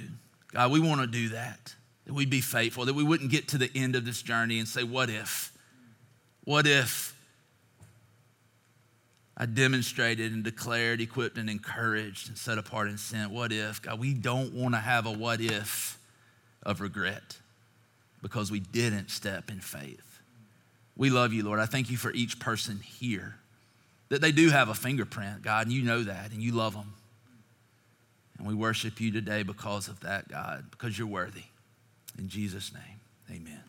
God, 0.53 0.71
we 0.71 0.79
want 0.79 1.01
to 1.01 1.07
do 1.07 1.29
that. 1.29 1.75
That 2.05 2.13
we'd 2.13 2.29
be 2.29 2.41
faithful, 2.41 2.85
that 2.85 2.93
we 2.93 3.03
wouldn't 3.03 3.29
get 3.29 3.49
to 3.49 3.57
the 3.57 3.69
end 3.75 3.95
of 3.97 4.05
this 4.05 4.21
journey 4.21 4.59
and 4.59 4.67
say, 4.67 4.83
what 4.83 5.09
if? 5.09 5.51
What 6.45 6.65
if 6.65 7.13
I 9.35 9.45
demonstrated 9.45 10.31
and 10.31 10.43
declared, 10.43 11.01
equipped 11.01 11.37
and 11.37 11.49
encouraged 11.49 12.29
and 12.29 12.37
set 12.37 12.57
apart 12.57 12.87
and 12.87 12.99
sent? 12.99 13.31
What 13.31 13.51
if? 13.51 13.81
God, 13.81 13.99
we 13.99 14.13
don't 14.13 14.53
want 14.53 14.73
to 14.73 14.79
have 14.79 15.05
a 15.05 15.11
what 15.11 15.41
if 15.41 15.97
of 16.63 16.81
regret 16.81 17.37
because 18.21 18.49
we 18.49 18.59
didn't 18.59 19.09
step 19.09 19.49
in 19.51 19.59
faith. 19.59 20.19
We 20.95 21.09
love 21.09 21.33
you, 21.33 21.43
Lord. 21.43 21.59
I 21.59 21.65
thank 21.65 21.89
you 21.89 21.97
for 21.97 22.11
each 22.11 22.39
person 22.39 22.79
here. 22.79 23.35
that 24.09 24.21
they 24.21 24.31
do 24.31 24.49
have 24.49 24.69
a 24.69 24.75
fingerprint, 24.75 25.41
God, 25.41 25.65
and 25.65 25.75
you 25.75 25.81
know 25.81 26.03
that, 26.03 26.31
and 26.31 26.41
you 26.41 26.51
love 26.51 26.73
them. 26.73 26.93
And 28.37 28.47
we 28.47 28.53
worship 28.53 29.01
you 29.01 29.11
today 29.11 29.41
because 29.41 29.87
of 29.87 29.99
that, 30.01 30.27
God, 30.27 30.65
because 30.69 30.97
you're 30.97 31.07
worthy. 31.07 31.45
In 32.19 32.29
Jesus' 32.29 32.71
name, 32.73 32.99
amen. 33.31 33.63